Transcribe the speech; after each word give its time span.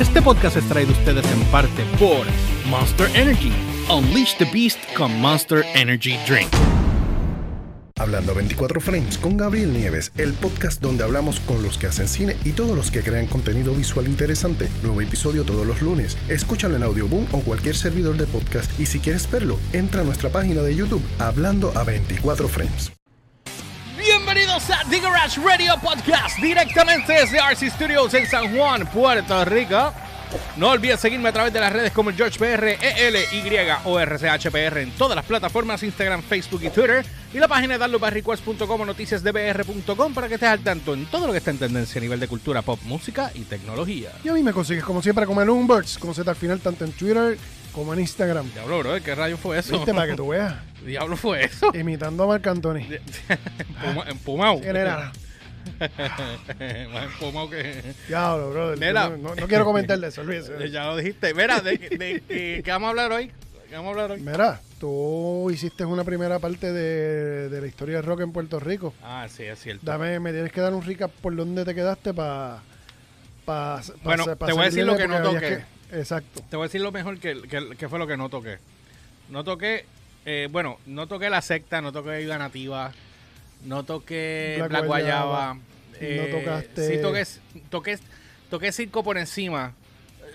Este 0.00 0.22
podcast 0.22 0.56
es 0.56 0.68
traído 0.68 0.92
a 0.92 0.98
ustedes 0.98 1.26
en 1.32 1.40
parte 1.50 1.84
por 1.98 2.24
Monster 2.70 3.10
Energy. 3.16 3.52
Unleash 3.90 4.36
the 4.36 4.44
Beast 4.44 4.78
con 4.96 5.12
Monster 5.20 5.64
Energy 5.74 6.16
Drink. 6.24 6.48
Hablando 7.98 8.32
24 8.32 8.80
Frames 8.80 9.18
con 9.18 9.36
Gabriel 9.36 9.72
Nieves, 9.72 10.12
el 10.16 10.34
podcast 10.34 10.80
donde 10.80 11.02
hablamos 11.02 11.40
con 11.40 11.64
los 11.64 11.78
que 11.78 11.88
hacen 11.88 12.06
cine 12.06 12.36
y 12.44 12.52
todos 12.52 12.76
los 12.76 12.92
que 12.92 13.02
crean 13.02 13.26
contenido 13.26 13.74
visual 13.74 14.06
interesante. 14.06 14.68
Nuevo 14.84 15.00
episodio 15.00 15.42
todos 15.42 15.66
los 15.66 15.82
lunes. 15.82 16.16
Escúchalo 16.28 16.76
en 16.76 16.84
Audioboom 16.84 17.26
o 17.32 17.40
cualquier 17.40 17.74
servidor 17.74 18.16
de 18.16 18.26
podcast 18.26 18.78
y 18.78 18.86
si 18.86 19.00
quieres 19.00 19.28
verlo, 19.28 19.58
entra 19.72 20.02
a 20.02 20.04
nuestra 20.04 20.30
página 20.30 20.62
de 20.62 20.76
YouTube 20.76 21.02
Hablando 21.18 21.72
a 21.76 21.82
24 21.82 22.46
Frames. 22.46 22.97
Bienvenidos 24.58 24.90
The 24.90 25.00
Garage 25.00 25.40
Radio 25.40 25.74
Podcast 25.80 26.38
directamente 26.38 27.12
desde 27.12 27.38
RC 27.38 27.70
Studios 27.70 28.12
en 28.14 28.26
San 28.26 28.56
Juan, 28.56 28.86
Puerto 28.86 29.44
Rico. 29.44 29.92
No 30.56 30.70
olvides 30.70 30.98
seguirme 30.98 31.28
a 31.28 31.32
través 31.32 31.52
de 31.52 31.60
las 31.60 31.72
redes 31.72 31.92
como 31.92 32.10
el 32.10 32.16
GeorgePR, 32.16 32.76
ELY 32.80 33.60
o 33.84 34.00
RCHPR 34.00 34.78
en 34.78 34.90
todas 34.92 35.14
las 35.14 35.24
plataformas, 35.24 35.82
Instagram, 35.82 36.22
Facebook 36.22 36.62
y 36.64 36.70
Twitter. 36.70 37.06
Y 37.32 37.38
la 37.38 37.46
página 37.46 37.74
de 37.74 37.78
darlobarrequest.com 37.78 38.80
o 38.80 38.86
noticiasdbr.com 38.86 40.14
para 40.14 40.26
que 40.26 40.34
estés 40.34 40.48
al 40.48 40.60
tanto 40.60 40.94
en 40.94 41.06
todo 41.06 41.26
lo 41.26 41.32
que 41.32 41.38
está 41.38 41.52
en 41.52 41.58
tendencia 41.58 42.00
a 42.00 42.02
nivel 42.02 42.18
de 42.18 42.26
cultura 42.26 42.62
pop, 42.62 42.80
música 42.84 43.30
y 43.34 43.42
tecnología. 43.42 44.10
Y 44.24 44.28
a 44.28 44.32
mí 44.32 44.42
me 44.42 44.52
consigues 44.52 44.82
como 44.82 45.02
siempre 45.02 45.24
como 45.24 45.40
el 45.40 45.50
Umberts, 45.50 45.98
con 45.98 46.14
Z 46.14 46.28
al 46.28 46.36
final 46.36 46.58
tanto 46.60 46.84
en 46.84 46.92
Twitter 46.92 47.38
como 47.72 47.92
en 47.94 48.00
Instagram. 48.00 48.50
Diablo, 48.52 48.78
bro, 48.80 49.02
¿qué 49.02 49.14
rayo 49.14 49.36
fue 49.36 49.58
eso? 49.58 49.72
¿Viste? 49.76 49.94
Para 49.94 50.06
que 50.08 50.14
tú 50.16 50.28
veas. 50.28 50.54
Diablo 50.84 51.16
fue 51.16 51.44
eso. 51.44 51.70
Imitando 51.74 52.24
a 52.24 52.26
Marc 52.26 52.46
Anthony. 52.46 52.76
Empuma- 53.82 54.08
Empumado. 54.08 54.60
¿Quién 54.60 54.76
era? 54.76 55.12
Más 55.78 57.04
empumado 57.04 57.50
que... 57.50 57.82
Diablo, 58.08 58.50
brother. 58.50 58.78
Mira. 58.78 59.08
No, 59.10 59.34
quiero 59.46 59.64
comentar 59.64 59.98
de 59.98 60.08
eso, 60.08 60.22
olvídese. 60.22 60.52
Ya 60.70 60.86
lo 60.86 60.96
dijiste. 60.96 61.34
Mira, 61.34 61.60
¿de, 61.60 61.76
de, 61.78 62.22
de- 62.26 62.62
qué 62.64 62.70
vamos 62.70 62.86
a 62.86 62.90
hablar 62.90 63.12
hoy? 63.12 63.30
¿Qué 63.68 63.74
vamos 63.76 63.88
a 63.88 63.90
hablar 64.02 64.10
hoy? 64.12 64.20
Mira, 64.22 64.60
tú 64.80 65.50
hiciste 65.52 65.84
una 65.84 66.04
primera 66.04 66.38
parte 66.38 66.72
de, 66.72 67.48
de 67.50 67.60
la 67.60 67.66
historia 67.66 67.96
del 67.96 68.04
rock 68.04 68.20
en 68.22 68.32
Puerto 68.32 68.58
Rico. 68.58 68.94
Ah, 69.02 69.26
sí, 69.28 69.42
es 69.44 69.58
cierto. 69.60 69.84
Dame, 69.84 70.18
me 70.20 70.32
tienes 70.32 70.50
que 70.52 70.60
dar 70.60 70.72
un 70.72 70.82
recap 70.82 71.10
por 71.10 71.36
dónde 71.36 71.64
te 71.64 71.74
quedaste 71.74 72.14
para... 72.14 72.60
Pa, 73.44 73.80
pa- 73.86 73.94
Bueno, 74.02 74.24
pa- 74.36 74.46
te 74.46 74.52
voy 74.52 74.62
a 74.62 74.64
decir 74.66 74.84
lo 74.86 74.96
que 74.96 75.06
no 75.06 75.20
toqué. 75.22 75.38
que- 75.40 75.77
exacto. 75.92 76.42
Te 76.48 76.56
voy 76.56 76.64
a 76.64 76.68
decir 76.68 76.80
lo 76.80 76.92
mejor 76.92 77.18
que, 77.18 77.42
que, 77.42 77.76
que 77.76 77.88
fue 77.88 77.98
lo 77.98 78.06
que 78.06 78.16
no 78.16 78.28
toqué. 78.28 78.58
No 79.28 79.44
toqué, 79.44 79.84
eh, 80.24 80.48
bueno, 80.50 80.78
no 80.86 81.06
toqué 81.06 81.30
la 81.30 81.42
secta, 81.42 81.80
no 81.80 81.92
toqué 81.92 82.18
Viva 82.18 82.38
Nativa, 82.38 82.92
no 83.64 83.84
toqué 83.84 84.54
Black 84.58 84.70
Black, 84.70 84.84
Guayaba, 84.86 85.24
Guayaba. 85.26 85.54
no 85.54 86.38
tocaste- 86.38 86.88
Sí, 86.88 87.02
toqué, 87.02 87.26
toqué, 87.70 87.98
toqué 88.50 88.72
circo 88.72 89.02
por 89.02 89.18
encima. 89.18 89.72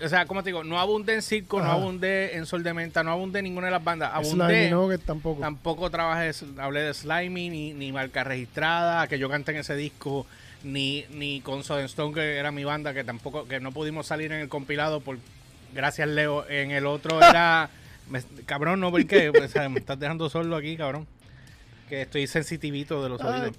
O 0.04 0.08
sea, 0.08 0.26
como 0.26 0.42
te 0.42 0.48
digo, 0.48 0.64
no 0.64 0.80
abundé 0.80 1.14
en 1.14 1.22
circo, 1.22 1.60
no 1.60 1.70
abundé 1.70 2.34
en 2.36 2.46
Sol 2.46 2.64
de 2.64 2.74
Menta, 2.74 3.04
no 3.04 3.12
abundé 3.12 3.38
en 3.38 3.44
ninguna 3.44 3.68
de 3.68 3.70
las 3.72 3.84
bandas. 3.84 4.10
Slimy 4.26 4.40
Abundé. 4.42 4.70
Nugget 4.70 5.02
tampoco. 5.02 5.40
Tampoco 5.40 5.88
trabajé, 5.88 6.32
hablé 6.58 6.80
de 6.80 6.94
Slimy, 6.94 7.48
ni, 7.48 7.72
ni 7.74 7.92
marca 7.92 8.24
registrada, 8.24 9.06
que 9.06 9.20
yo 9.20 9.28
canté 9.28 9.52
en 9.52 9.58
ese 9.58 9.76
disco, 9.76 10.26
ni, 10.64 11.04
ni 11.10 11.40
con 11.42 11.62
Soden 11.62 11.84
Stone, 11.86 12.12
que 12.12 12.36
era 12.38 12.50
mi 12.50 12.64
banda, 12.64 12.92
que 12.92 13.04
tampoco, 13.04 13.46
que 13.46 13.60
no 13.60 13.70
pudimos 13.70 14.06
salir 14.08 14.32
en 14.32 14.40
el 14.40 14.48
compilado 14.48 15.00
por 15.00 15.16
gracias 15.74 16.08
Leo. 16.08 16.48
En 16.48 16.70
el 16.70 16.86
otro 16.86 17.18
era 17.18 17.68
me- 18.10 18.22
cabrón, 18.46 18.80
no 18.80 18.90
porque 18.90 19.30
o 19.30 19.48
sea, 19.48 19.68
me 19.68 19.80
estás 19.80 19.98
dejando 19.98 20.28
solo 20.30 20.56
aquí, 20.56 20.76
cabrón. 20.76 21.06
Que 21.88 22.00
estoy 22.02 22.26
sensitivito 22.26 23.02
de 23.02 23.10
los 23.10 23.20
oídos. 23.20 23.58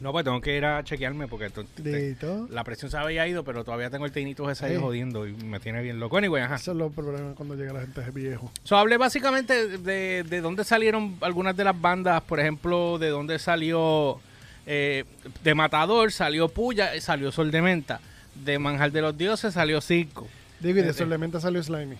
No, 0.00 0.10
pues 0.10 0.24
tengo 0.24 0.40
que 0.40 0.56
ir 0.56 0.64
a 0.64 0.82
chequearme 0.82 1.28
porque 1.28 1.50
to- 1.50 1.64
te- 1.64 1.82
dito. 2.08 2.48
la 2.50 2.64
presión 2.64 2.90
se 2.90 2.96
había 2.96 3.28
ido, 3.28 3.44
pero 3.44 3.62
todavía 3.62 3.90
tengo 3.90 4.06
el 4.06 4.10
tinnitus 4.12 4.50
ese 4.50 4.64
ahí 4.64 4.76
jodiendo 4.76 5.26
y 5.26 5.34
me 5.34 5.60
tiene 5.60 5.82
bien 5.82 6.00
loco. 6.00 6.16
Anyway, 6.16 6.42
ajá. 6.42 6.54
Eso 6.54 6.70
es 6.70 6.78
los 6.78 6.92
problemas 6.94 7.34
cuando 7.36 7.56
llega 7.56 7.74
la 7.74 7.80
gente 7.82 8.00
viejo. 8.12 8.50
So, 8.64 8.78
hablé 8.78 8.96
básicamente 8.96 9.76
de, 9.78 10.22
de 10.26 10.40
dónde 10.40 10.64
salieron 10.64 11.18
algunas 11.20 11.54
de 11.54 11.64
las 11.64 11.78
bandas, 11.78 12.22
por 12.22 12.40
ejemplo, 12.40 12.96
de 12.98 13.10
dónde 13.10 13.38
salió 13.38 14.18
eh, 14.66 15.04
de 15.44 15.54
Matador, 15.54 16.12
salió 16.12 16.48
Puya, 16.48 16.94
eh, 16.94 17.02
salió 17.02 17.30
Sol 17.30 17.50
de 17.50 17.60
Menta, 17.60 18.00
de 18.34 18.58
Manjar 18.58 18.92
de 18.92 19.02
los 19.02 19.16
Dioses 19.18 19.52
salió 19.52 19.82
Circo. 19.82 20.26
Digo, 20.60 20.78
y 20.78 20.82
de 20.82 20.90
Eh, 20.90 20.94
Solementa 20.94 21.40
salió 21.40 21.62
Slimy. 21.62 21.96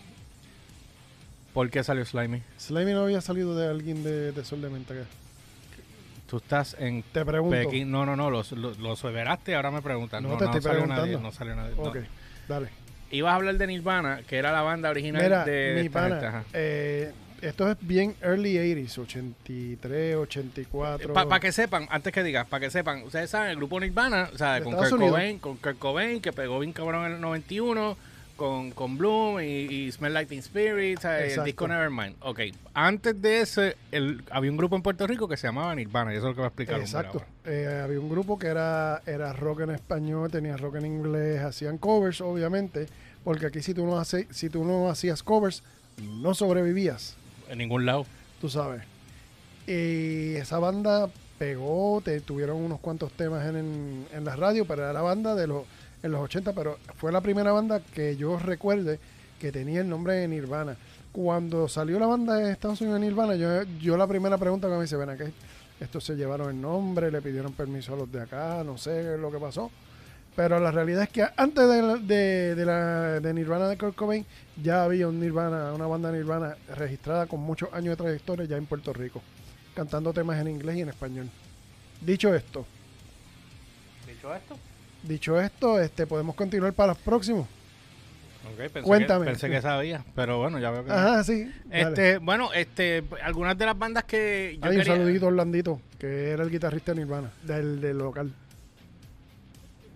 ¿Por 1.52 1.68
qué 1.70 1.82
salió 1.82 2.04
Slimy? 2.04 2.42
Slimy 2.58 2.92
no 2.92 3.00
había 3.04 3.20
salido 3.20 3.56
de 3.56 3.68
alguien 3.68 4.04
de, 4.04 4.32
de 4.32 4.44
Sol 4.44 4.62
de 4.62 4.70
Menta. 4.70 4.94
¿qué? 4.94 5.02
Tú 6.28 6.36
estás 6.36 6.76
en 6.78 7.02
Te 7.12 7.24
pregunto. 7.24 7.56
Pekín. 7.56 7.90
No, 7.90 8.06
no, 8.06 8.14
no, 8.14 8.30
lo, 8.30 8.44
lo, 8.52 8.74
lo 8.74 8.94
y 9.46 9.52
ahora 9.52 9.70
me 9.72 9.82
preguntan. 9.82 10.22
No, 10.22 10.30
No, 10.30 10.36
te 10.36 10.44
no, 10.44 10.50
estoy 10.50 10.62
salió 10.62 10.80
preguntando. 10.82 11.06
nadie, 11.06 11.18
no 11.20 11.32
salió 11.32 11.56
nadie. 11.56 11.74
no. 11.76 11.82
Ok, 11.82 11.96
dale. 12.48 12.68
Ibas 13.10 13.32
a 13.32 13.34
hablar 13.34 13.56
de 13.56 13.66
Nirvana, 13.66 14.20
que 14.28 14.36
era 14.36 14.52
la 14.52 14.62
banda 14.62 14.88
original 14.90 15.20
Mira, 15.20 15.44
de, 15.44 15.50
de 15.50 15.80
mi 15.80 15.86
esta 15.88 16.02
gente, 16.02 16.16
pana, 16.20 16.28
ajá. 16.28 16.44
eh, 16.52 17.12
esto 17.42 17.68
es 17.68 17.76
bien 17.80 18.14
early 18.22 18.54
80s, 18.54 18.98
83, 18.98 20.14
84. 20.14 21.12
Para 21.12 21.40
que 21.40 21.50
sepan, 21.50 21.88
antes 21.90 22.12
que 22.12 22.22
digas, 22.22 22.46
para 22.46 22.60
que 22.60 22.70
sepan, 22.70 23.02
ustedes 23.02 23.28
saben, 23.30 23.50
el 23.50 23.56
grupo 23.56 23.80
Nirvana, 23.80 24.30
o 24.32 24.38
sea, 24.38 24.54
De 24.54 24.60
con 24.62 24.74
Estados 24.74 24.90
Kurt, 24.90 25.00
Unidos. 25.00 25.16
Cobain, 25.18 25.38
con 25.40 25.56
Kurt 25.56 25.78
Cobain, 25.80 26.20
que 26.22 26.32
pegó 26.32 26.60
bien 26.60 26.72
cabrón 26.72 27.06
en 27.06 27.12
el 27.14 27.20
91, 27.20 27.96
con, 28.40 28.70
con 28.70 28.96
Bloom 28.96 29.38
y, 29.42 29.44
y 29.44 29.92
Smell 29.92 30.14
Like 30.14 30.30
Teen 30.30 30.38
Spirit, 30.38 31.04
el 31.04 31.44
disco 31.44 31.68
Nevermind. 31.68 32.16
Ok, 32.20 32.40
antes 32.72 33.20
de 33.20 33.42
ese, 33.42 33.76
el, 33.92 34.24
había 34.30 34.50
un 34.50 34.56
grupo 34.56 34.76
en 34.76 34.82
Puerto 34.82 35.06
Rico 35.06 35.28
que 35.28 35.36
se 35.36 35.46
llamaba 35.46 35.74
Nirvana, 35.74 36.14
y 36.14 36.16
eso 36.16 36.24
es 36.24 36.30
lo 36.30 36.34
que 36.36 36.40
va 36.40 36.46
a 36.46 36.48
explicar 36.48 36.80
Exacto. 36.80 37.22
Eh, 37.44 37.82
había 37.84 38.00
un 38.00 38.08
grupo 38.08 38.38
que 38.38 38.46
era, 38.46 39.02
era 39.04 39.34
rock 39.34 39.60
en 39.60 39.72
español, 39.72 40.30
tenía 40.30 40.56
rock 40.56 40.76
en 40.76 40.86
inglés, 40.86 41.42
hacían 41.42 41.76
covers, 41.76 42.22
obviamente, 42.22 42.86
porque 43.24 43.44
aquí 43.44 43.60
si 43.60 43.74
tú 43.74 43.84
no, 43.84 43.98
hace, 43.98 44.26
si 44.30 44.48
tú 44.48 44.64
no 44.64 44.88
hacías 44.88 45.22
covers, 45.22 45.62
no 45.98 46.32
sobrevivías. 46.32 47.16
En 47.50 47.58
ningún 47.58 47.84
lado. 47.84 48.06
tú 48.40 48.48
sabes. 48.48 48.80
Y 49.66 50.36
esa 50.36 50.58
banda 50.58 51.10
pegó, 51.36 52.00
te, 52.02 52.22
tuvieron 52.22 52.56
unos 52.56 52.80
cuantos 52.80 53.12
temas 53.12 53.46
en, 53.46 53.56
en, 53.56 54.06
en 54.14 54.24
la 54.24 54.34
radio, 54.34 54.64
pero 54.64 54.80
era 54.84 54.94
la 54.94 55.02
banda 55.02 55.34
de 55.34 55.46
los, 55.46 55.64
en 56.02 56.12
los 56.12 56.20
80, 56.20 56.52
pero 56.52 56.78
fue 56.96 57.12
la 57.12 57.20
primera 57.20 57.52
banda 57.52 57.80
que 57.80 58.16
yo 58.16 58.38
recuerde 58.38 58.98
que 59.38 59.52
tenía 59.52 59.80
el 59.80 59.88
nombre 59.88 60.14
de 60.14 60.28
Nirvana. 60.28 60.76
Cuando 61.12 61.68
salió 61.68 61.98
la 61.98 62.06
banda 62.06 62.36
de 62.36 62.52
Estados 62.52 62.80
Unidos 62.80 63.00
de 63.00 63.06
Nirvana, 63.06 63.34
yo, 63.34 63.62
yo 63.80 63.96
la 63.96 64.06
primera 64.06 64.38
pregunta 64.38 64.68
que 64.68 64.74
me 64.74 64.82
dice, 64.82 64.96
ven 64.96 65.10
acá, 65.10 65.24
estos 65.80 66.04
se 66.04 66.14
llevaron 66.14 66.50
el 66.50 66.60
nombre, 66.60 67.10
le 67.10 67.20
pidieron 67.20 67.52
permiso 67.52 67.94
a 67.94 67.96
los 67.96 68.12
de 68.12 68.20
acá, 68.20 68.62
no 68.64 68.78
sé 68.78 69.16
lo 69.18 69.30
que 69.30 69.38
pasó. 69.38 69.70
Pero 70.36 70.60
la 70.60 70.70
realidad 70.70 71.02
es 71.02 71.08
que 71.08 71.26
antes 71.36 71.68
de, 71.68 71.98
de, 71.98 72.54
de 72.54 72.64
la, 72.64 73.20
de 73.20 73.34
Nirvana 73.34 73.68
de 73.68 73.76
Kurt 73.76 73.96
Cobain, 73.96 74.24
ya 74.62 74.84
había 74.84 75.08
un 75.08 75.18
Nirvana, 75.18 75.72
una 75.72 75.86
banda 75.86 76.12
Nirvana 76.12 76.56
registrada 76.76 77.26
con 77.26 77.40
muchos 77.40 77.72
años 77.72 77.96
de 77.96 78.04
trayectoria 78.04 78.44
ya 78.44 78.56
en 78.56 78.66
Puerto 78.66 78.92
Rico, 78.92 79.20
cantando 79.74 80.12
temas 80.12 80.38
en 80.40 80.48
inglés 80.48 80.76
y 80.76 80.82
en 80.82 80.88
español. 80.90 81.28
Dicho 82.00 82.34
esto, 82.34 82.64
¿Dicho 84.06 84.34
esto? 84.34 84.56
Dicho 85.02 85.40
esto, 85.40 85.80
este 85.80 86.06
podemos 86.06 86.34
continuar 86.34 86.72
para 86.72 86.92
los 86.92 86.98
próximos. 86.98 87.46
Pensé 88.56 88.82
Cuéntame. 88.82 89.26
Que, 89.26 89.30
pensé 89.32 89.48
que 89.50 89.60
sabía, 89.62 90.04
pero 90.14 90.38
bueno, 90.38 90.58
ya 90.58 90.70
veo 90.70 90.82
que 90.82 90.88
no. 90.88 90.94
Ajá, 90.94 91.24
sí. 91.24 91.50
dale. 91.66 91.80
Este, 91.88 92.18
bueno, 92.18 92.52
este, 92.52 93.04
algunas 93.22 93.56
de 93.56 93.66
las 93.66 93.78
bandas 93.78 94.04
que 94.04 94.58
yo 94.60 94.68
Hay 94.68 94.76
un 94.76 94.82
quería- 94.82 94.96
saludito 94.96 95.26
a 95.26 95.28
Orlandito, 95.28 95.80
que 95.98 96.30
era 96.30 96.42
el 96.42 96.50
guitarrista 96.50 96.92
de 96.92 97.00
Nirvana, 97.00 97.30
del, 97.42 97.80
del 97.80 97.98
local. 97.98 98.32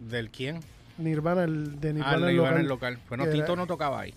¿Del 0.00 0.30
quién? 0.30 0.60
Nirvana, 0.98 1.44
el 1.44 1.80
de 1.80 1.88
ah, 1.90 1.92
Nirvana, 1.92 2.16
el 2.16 2.22
el 2.24 2.28
Nirvana 2.32 2.50
local. 2.50 2.60
el 2.60 2.68
local. 2.68 2.98
Bueno, 3.08 3.24
era- 3.24 3.32
Tito 3.32 3.56
no 3.56 3.66
tocaba 3.66 4.00
ahí. 4.00 4.14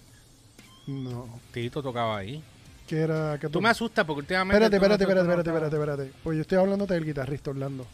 No, 0.88 1.40
Tito 1.52 1.82
tocaba 1.82 2.18
ahí. 2.18 2.44
que 2.88 2.98
era... 3.00 3.38
Que 3.40 3.50
Tú 3.50 3.62
me 3.62 3.70
asustas 3.70 4.06
porque 4.06 4.20
últimamente. 4.20 4.64
Espérate, 4.66 4.78
tú 4.78 4.88
no- 4.88 4.94
espérate, 4.94 5.06
tú 5.06 5.26
no 5.26 5.32
espérate, 5.32 5.50
espérate, 5.50 5.70
tocabas. 5.70 5.74
espérate, 5.74 6.04
espérate. 6.04 6.24
Pues 6.24 6.36
yo 6.36 6.42
estoy 6.42 6.58
hablando 6.58 6.86
del 6.86 7.06
guitarrista 7.06 7.50
Orlando. 7.50 7.88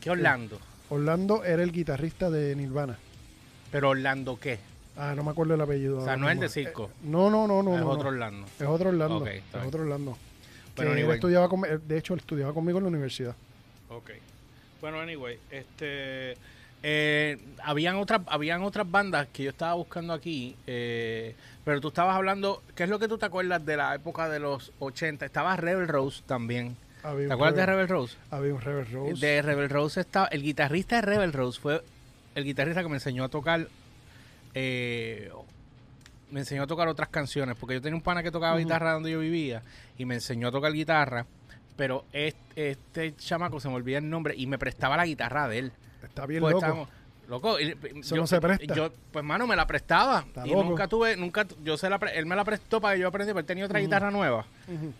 ¿Qué 0.00 0.10
Orlando? 0.10 0.58
Orlando 0.90 1.44
era 1.44 1.62
el 1.62 1.72
guitarrista 1.72 2.30
de 2.30 2.54
Nirvana. 2.56 2.98
¿Pero 3.70 3.90
Orlando 3.90 4.38
qué? 4.38 4.58
Ah, 4.96 5.14
no 5.16 5.24
me 5.24 5.30
acuerdo 5.30 5.54
el 5.54 5.60
apellido. 5.60 5.98
O 5.98 6.04
sea, 6.04 6.16
no 6.16 6.28
es 6.28 6.34
el 6.34 6.40
de 6.40 6.48
circo. 6.48 6.84
Eh, 6.84 6.96
no, 7.04 7.30
no, 7.30 7.46
no, 7.48 7.62
no. 7.62 7.74
es 7.74 7.80
no, 7.80 7.88
otro. 7.88 8.08
Orlando. 8.08 8.46
Es 8.60 8.66
otro 8.66 8.90
Orlando. 8.90 9.26
Es 9.26 9.42
bien. 9.52 9.64
otro 9.66 9.82
Orlando. 9.82 10.16
Bueno, 10.76 10.94
que 10.94 11.00
él 11.02 11.10
estudiaba 11.10 11.48
con- 11.48 11.64
eh, 11.64 11.78
de 11.84 11.98
hecho, 11.98 12.14
él 12.14 12.20
estudiaba 12.20 12.52
conmigo 12.52 12.78
en 12.78 12.84
la 12.84 12.88
universidad. 12.90 13.34
Ok. 13.88 14.10
Bueno, 14.80 15.00
anyway, 15.00 15.38
este. 15.50 16.36
eh, 16.82 17.38
habían, 17.62 17.96
otras, 17.96 18.20
habían 18.26 18.62
otras 18.62 18.88
bandas 18.88 19.26
que 19.32 19.44
yo 19.44 19.50
estaba 19.50 19.74
buscando 19.74 20.12
aquí, 20.12 20.54
eh, 20.66 21.34
pero 21.64 21.80
tú 21.80 21.88
estabas 21.88 22.14
hablando, 22.14 22.62
¿qué 22.74 22.84
es 22.84 22.88
lo 22.90 22.98
que 22.98 23.08
tú 23.08 23.16
te 23.16 23.24
acuerdas 23.26 23.64
de 23.64 23.76
la 23.76 23.94
época 23.94 24.28
de 24.28 24.38
los 24.40 24.72
80? 24.80 25.24
Estaba 25.26 25.56
Rebel 25.56 25.88
Rose 25.88 26.22
también. 26.26 26.76
Había 27.04 27.28
¿Te 27.28 27.34
acuerdas 27.34 27.56
de 27.56 27.66
Rebel- 27.66 27.88
Rose? 27.88 28.16
Había 28.30 28.54
un 28.54 28.60
Rebel 28.60 28.86
Rose. 28.90 29.26
De 29.26 29.42
Rebel 29.42 29.68
Rose 29.70 30.00
estaba. 30.00 30.26
El 30.28 30.42
guitarrista 30.42 30.96
de 30.96 31.02
Rebel 31.02 31.32
Rose 31.32 31.60
fue 31.60 31.84
el 32.34 32.44
guitarrista 32.44 32.82
que 32.82 32.88
me 32.88 32.96
enseñó 32.96 33.24
a 33.24 33.28
tocar. 33.28 33.68
eh, 34.54 35.30
me 36.30 36.40
enseñó 36.40 36.62
a 36.62 36.66
tocar 36.66 36.88
otras 36.88 37.08
canciones. 37.10 37.56
Porque 37.58 37.74
yo 37.74 37.82
tenía 37.82 37.94
un 37.96 38.02
pana 38.02 38.22
que 38.22 38.30
tocaba 38.30 38.56
guitarra 38.58 38.92
donde 38.92 39.10
yo 39.10 39.20
vivía. 39.20 39.62
Y 39.98 40.04
me 40.04 40.14
enseñó 40.14 40.48
a 40.48 40.50
tocar 40.52 40.72
guitarra. 40.72 41.26
Pero 41.76 42.04
este, 42.12 42.70
este 42.70 43.14
chamaco 43.16 43.60
se 43.60 43.68
me 43.68 43.74
olvida 43.74 43.98
el 43.98 44.08
nombre. 44.08 44.34
Y 44.36 44.46
me 44.46 44.58
prestaba 44.58 44.96
la 44.96 45.04
guitarra 45.06 45.46
de 45.48 45.58
él. 45.58 45.72
Está 46.02 46.26
bien 46.26 46.40
Pues 46.40 46.52
loco. 46.54 46.64
estábamos- 46.64 46.88
Loco, 47.28 47.58
y- 47.58 47.76
Eso 48.00 48.16
no 48.16 48.26
se 48.26 48.40
presta. 48.40 48.74
Yo, 48.74 48.90
pues, 49.12 49.24
mano, 49.24 49.46
me 49.46 49.56
la 49.56 49.66
prestaba. 49.66 50.20
Está 50.26 50.46
y 50.46 50.50
loco. 50.50 50.64
nunca 50.64 50.88
tuve, 50.88 51.16
nunca, 51.16 51.46
yo 51.62 51.76
se 51.76 51.88
la, 51.88 51.96
él 52.14 52.26
me 52.26 52.36
la 52.36 52.44
prestó 52.44 52.80
para 52.80 52.94
que 52.94 53.00
yo 53.00 53.08
aprendiera, 53.08 53.34
pero 53.34 53.40
él 53.40 53.46
tenía 53.46 53.64
otra 53.64 53.80
guitarra 53.80 54.10
nueva. 54.10 54.44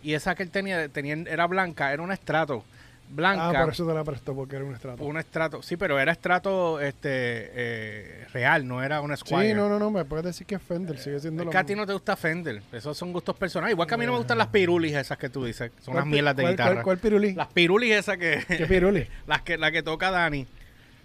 Y 0.02 0.14
esa 0.14 0.34
que 0.34 0.42
él 0.42 0.50
tenía, 0.50 0.88
tenía, 0.88 1.14
era 1.14 1.46
blanca, 1.46 1.92
era 1.92 2.02
un 2.02 2.12
estrato. 2.12 2.64
Blanca. 3.06 3.50
Ah, 3.60 3.64
por 3.64 3.72
eso 3.74 3.86
te 3.86 3.92
la 3.92 4.02
prestó, 4.02 4.34
porque 4.34 4.56
era 4.56 4.64
un 4.64 4.74
estrato. 4.74 5.04
Un 5.04 5.18
estrato, 5.18 5.62
sí, 5.62 5.76
pero 5.76 5.98
era 6.00 6.10
estrato 6.10 6.80
este 6.80 7.10
eh, 7.52 8.26
real, 8.32 8.66
no 8.66 8.82
era 8.82 9.02
un 9.02 9.14
Squire. 9.16 9.48
Sí, 9.48 9.54
no, 9.54 9.68
no, 9.68 9.78
no, 9.78 9.90
me 9.90 10.06
puedes 10.06 10.24
decir 10.24 10.46
que 10.46 10.54
es 10.54 10.62
Fender, 10.62 10.98
sigue 10.98 11.20
siendo 11.20 11.42
Es 11.42 11.44
lo 11.46 11.52
que 11.52 11.58
a 11.58 11.64
ti 11.64 11.74
no 11.74 11.86
te 11.86 11.92
gusta 11.92 12.16
Fender, 12.16 12.62
esos 12.72 12.96
son 12.96 13.12
gustos 13.12 13.36
personales. 13.36 13.74
Igual 13.74 13.86
que 13.86 13.94
a 13.94 13.98
mí 13.98 14.06
no 14.06 14.12
me 14.12 14.18
gustan 14.18 14.38
las 14.38 14.46
pirulis 14.48 14.94
esas 14.94 15.18
que 15.18 15.28
tú 15.28 15.44
dices, 15.44 15.70
son 15.82 15.92
unas 15.94 16.04
¿Cuál 16.04 16.04
pi- 16.04 16.10
mierdas 16.12 16.36
de 16.36 16.48
guitarra. 16.48 16.72
¿Cuál, 16.72 16.84
cuál 16.84 16.98
pirulí? 16.98 17.34
Las 17.34 17.48
pirulis 17.48 17.92
esas 17.94 18.16
que... 18.16 18.42
¿Qué 18.48 18.66
piruli? 18.66 19.06
las 19.26 19.42
que, 19.42 19.58
la 19.58 19.70
que 19.70 19.82
toca 19.82 20.10
Dani. 20.10 20.46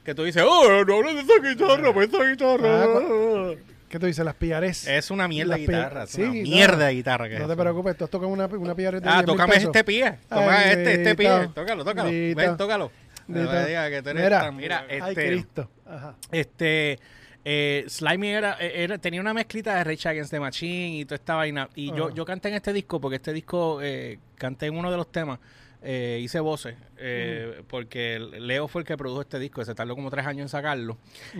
Que 0.04 0.16
tú 0.16 0.24
dices, 0.24 0.44
oh, 0.48 0.84
no 0.86 0.96
hables 0.98 1.16
de 1.16 1.22
esa 1.22 1.48
guitarra, 1.50 1.94
pues 1.94 2.10
esa 2.10 2.24
guitarra. 2.24 2.84
Ah, 2.84 3.52
¿Qué 3.90 4.00
tú 4.00 4.06
dices? 4.06 4.24
Las 4.24 4.36
pillares. 4.36 4.88
es 4.88 5.10
una 5.12 5.28
mierda 5.28 5.56
de 5.56 5.62
guitarra, 5.62 6.04
es 6.04 6.12
sí, 6.12 6.22
una 6.22 6.32
mierda 6.32 6.86
de 6.88 6.94
guitarra 6.94 7.28
que 7.28 7.40
no 7.40 7.46
es. 7.46 7.50
te 7.50 7.56
preocupes, 7.58 7.98
tú 7.98 8.04
has 8.06 8.10
tocado 8.10 8.32
una, 8.32 8.46
una 8.46 8.76
pillares 8.76 9.02
de 9.02 9.10
Ah, 9.10 9.14
10 9.16 9.28
mil 9.28 9.36
tócame 9.36 9.56
este 9.56 9.84
pie. 9.84 10.20
Toma 10.30 10.58
Ay, 10.60 10.70
este, 10.72 10.94
este 10.94 11.16
pie. 11.16 11.30
Tócalo, 11.54 11.84
tócalo. 11.84 12.10
Ven, 12.10 12.58
tócalo. 12.58 12.92
No 13.28 13.52
me 13.52 13.66
digas 13.68 13.90
que 13.90 14.02
tú 14.02 14.10
eres 14.10 14.24
Mira, 14.24 14.40
tan- 14.42 14.56
Mira, 14.56 14.86
Ay, 14.90 15.00
este, 15.10 15.28
Cristo. 15.28 15.70
Ajá. 15.88 16.16
este 16.32 17.00
eh, 17.46 17.86
Slimy 17.88 18.28
era, 18.30 18.54
era- 18.60 18.98
tenía 18.98 19.22
una 19.22 19.34
mezclita 19.34 19.76
de 19.76 19.84
Rage 19.84 20.10
Against 20.10 20.32
the 20.32 20.40
Machine 20.40 20.98
y 21.00 21.06
toda 21.06 21.16
esta 21.16 21.36
vaina. 21.36 21.70
Y 21.76 21.88
yo, 21.94 22.06
Ajá. 22.08 22.14
yo 22.16 22.26
canté 22.26 22.50
en 22.50 22.56
este 22.56 22.74
disco 22.74 23.00
porque 23.02 23.16
este 23.18 23.34
disco 23.34 23.80
eh, 23.82 24.20
canté 24.36 24.68
en 24.68 24.78
uno 24.78 24.90
de 24.92 24.98
los 24.98 25.12
temas. 25.12 25.40
Eh, 25.82 26.20
hice 26.22 26.42
voces 26.42 26.76
eh, 26.98 27.64
porque 27.70 28.20
Leo 28.20 28.68
fue 28.68 28.82
el 28.82 28.88
que 28.88 28.98
produjo 28.98 29.22
este 29.22 29.40
disco. 29.40 29.64
Se 29.64 29.76
tardó 29.76 29.96
como 29.96 30.10
tres 30.10 30.26
años 30.26 30.44
en 30.44 30.50
sacarlo. 30.50 30.98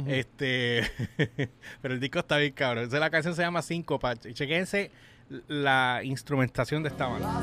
Este, 0.08 0.84
pero 1.82 1.94
el 1.94 2.00
disco 2.00 2.20
está 2.20 2.38
bien 2.38 2.54
cabrón. 2.54 2.84
Entonces, 2.84 3.00
la 3.00 3.10
canción 3.10 3.36
se 3.36 3.42
llama 3.42 3.62
Síncopa. 3.62 4.14
Y 4.26 4.34
Chequense 4.34 4.92
la 5.48 6.02
instrumentación 6.04 6.84
de 6.84 6.90
esta 6.90 7.08
banda. 7.08 7.42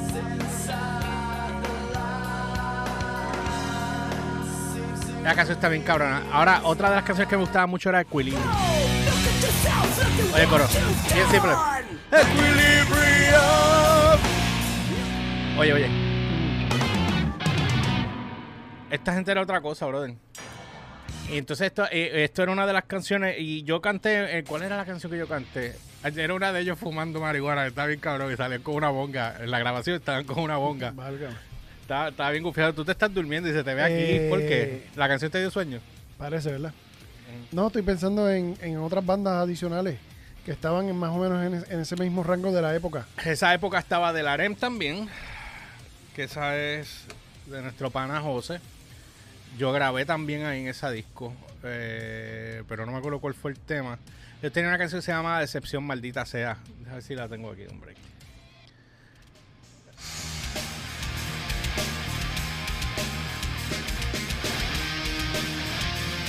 La 5.22 5.34
canción 5.34 5.56
está 5.56 5.68
bien 5.68 5.82
cabrona. 5.82 6.22
Ahora, 6.32 6.60
otra 6.64 6.88
de 6.88 6.96
las 6.96 7.04
canciones 7.04 7.28
que 7.28 7.36
me 7.36 7.42
gustaba 7.42 7.66
mucho 7.66 7.88
era 7.88 8.00
Equilibrio. 8.00 8.40
Oye, 10.34 10.46
coro. 10.46 10.64
Bien 11.12 11.30
simple. 11.30 11.52
Equilibrio. 12.12 13.40
Oye, 15.58 15.72
oye. 15.72 16.05
Esta 18.90 19.14
gente 19.14 19.32
era 19.32 19.42
otra 19.42 19.60
cosa, 19.60 19.86
brother. 19.86 20.14
Y 21.30 21.38
entonces 21.38 21.66
esto, 21.66 21.86
eh, 21.90 22.24
esto 22.24 22.44
era 22.44 22.52
una 22.52 22.66
de 22.66 22.72
las 22.72 22.84
canciones 22.84 23.36
y 23.38 23.64
yo 23.64 23.80
canté, 23.80 24.38
eh, 24.38 24.44
¿cuál 24.44 24.62
era 24.62 24.76
la 24.76 24.84
canción 24.84 25.10
que 25.10 25.18
yo 25.18 25.26
canté? 25.26 25.74
Era 26.04 26.34
una 26.34 26.52
de 26.52 26.60
ellos 26.60 26.78
fumando 26.78 27.20
marihuana, 27.20 27.66
estaba 27.66 27.88
bien 27.88 27.98
cabrón, 27.98 28.32
y 28.32 28.36
salían 28.36 28.62
con 28.62 28.76
una 28.76 28.90
bonga. 28.90 29.36
En 29.40 29.50
la 29.50 29.58
grabación 29.58 29.96
estaban 29.96 30.24
con 30.24 30.38
una 30.38 30.56
bonga. 30.56 30.92
Válgame. 30.92 31.34
Estaba, 31.80 32.08
estaba 32.08 32.30
bien 32.30 32.44
gufiado. 32.44 32.74
Tú 32.74 32.84
te 32.84 32.92
estás 32.92 33.12
durmiendo 33.12 33.48
y 33.48 33.52
se 33.52 33.64
te 33.64 33.74
ve 33.74 33.82
aquí. 33.82 33.94
Eh, 33.94 34.26
¿Por 34.30 34.38
qué? 34.38 34.86
¿La 34.94 35.08
canción 35.08 35.32
te 35.32 35.40
dio 35.40 35.50
sueño? 35.50 35.80
Parece, 36.16 36.52
¿verdad? 36.52 36.72
No, 37.50 37.66
estoy 37.66 37.82
pensando 37.82 38.30
en, 38.30 38.56
en 38.60 38.76
otras 38.78 39.04
bandas 39.04 39.34
adicionales 39.34 39.98
que 40.44 40.52
estaban 40.52 40.88
en 40.88 40.96
más 40.96 41.10
o 41.10 41.18
menos 41.18 41.44
en, 41.44 41.72
en 41.72 41.80
ese 41.80 41.96
mismo 41.96 42.22
rango 42.22 42.52
de 42.52 42.62
la 42.62 42.72
época. 42.72 43.04
Esa 43.24 43.52
época 43.52 43.80
estaba 43.80 44.12
del 44.12 44.28
Arem 44.28 44.54
también, 44.54 45.08
que 46.14 46.24
esa 46.24 46.56
es 46.56 47.04
de 47.46 47.62
nuestro 47.62 47.90
pana 47.90 48.20
José. 48.20 48.60
Yo 49.58 49.72
grabé 49.72 50.04
también 50.04 50.44
ahí 50.44 50.60
en 50.60 50.68
esa 50.68 50.90
disco, 50.90 51.32
eh, 51.62 52.62
pero 52.68 52.84
no 52.84 52.92
me 52.92 52.98
acuerdo 52.98 53.20
cuál 53.20 53.32
fue 53.32 53.52
el 53.52 53.58
tema. 53.58 53.98
Yo 54.42 54.52
tenía 54.52 54.68
una 54.68 54.76
canción 54.76 55.00
que 55.00 55.06
se 55.06 55.12
llama 55.12 55.40
Decepción 55.40 55.82
Maldita 55.82 56.26
Sea. 56.26 56.58
A 56.90 56.94
ver 56.94 57.02
si 57.02 57.14
la 57.14 57.26
tengo 57.26 57.50
aquí, 57.50 57.62
hombre. 57.70 57.94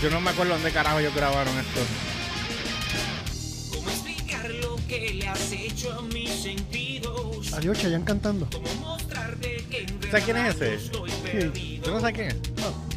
Yo 0.02 0.10
no 0.10 0.22
me 0.22 0.30
acuerdo 0.30 0.54
dónde 0.54 0.72
carajo 0.72 1.00
ellos 1.00 1.14
grabaron 1.14 1.54
esto. 1.58 1.82
¿Cómo 3.74 3.90
explicar 3.90 4.50
lo 4.52 4.78
que 4.88 5.16
le 5.16 5.28
has 5.28 5.52
hecho 5.52 5.92
a 5.92 6.02
mis 6.04 6.30
sentidos? 6.30 7.52
Adiós, 7.52 7.78
Chayanne 7.78 8.06
cantando. 8.06 8.48
¿Cómo 8.52 8.74
mostrarte 8.76 9.66
que 9.70 9.82
en 9.82 10.02
¿Sabes 10.04 10.24
quién 10.24 10.38
es 10.38 10.56
ese? 10.56 10.80
Sí. 10.80 11.82
¿Tú 11.84 11.92
no 11.92 12.00
sabes 12.00 12.16
quién 12.16 12.28
es? 12.28 12.38
¿Cómo 12.56 12.97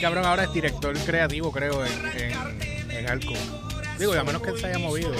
Cabrón 0.00 0.24
ahora 0.24 0.44
es 0.44 0.52
director 0.52 0.96
creativo, 1.00 1.50
creo, 1.50 1.84
en, 1.84 1.92
en, 2.16 2.90
en 2.90 3.10
Alco. 3.10 3.32
Digo, 3.98 4.12
a 4.12 4.24
menos 4.24 4.42
que 4.42 4.50
él 4.50 4.58
se 4.58 4.66
haya 4.66 4.78
movido. 4.78 5.12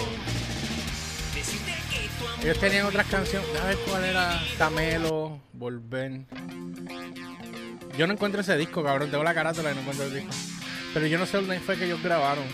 Ellos 2.43 2.61
tenían 2.61 2.87
otras 2.87 3.07
canciones. 3.07 3.49
A 3.61 3.67
ver 3.67 3.77
cuál 3.89 4.05
era. 4.05 4.41
Camelo, 4.59 5.41
Volver. 5.53 6.27
Yo 7.97 8.07
no 8.07 8.13
encuentro 8.13 8.43
ese 8.43 8.57
disco, 8.57 8.85
cabrón. 8.85 9.11
Tengo 9.11 9.25
la 9.25 9.35
carátula 9.35 9.73
y 9.73 9.75
no 9.75 9.81
encuentro 9.81 10.07
el 10.07 10.15
disco. 10.15 10.31
Pero 10.93 11.07
yo 11.07 11.19
no 11.19 11.27
sé 11.27 11.39
dónde 11.39 11.59
fue 11.61 11.77
que 11.77 11.87
ellos 11.87 12.03
grabaron. 12.03 12.45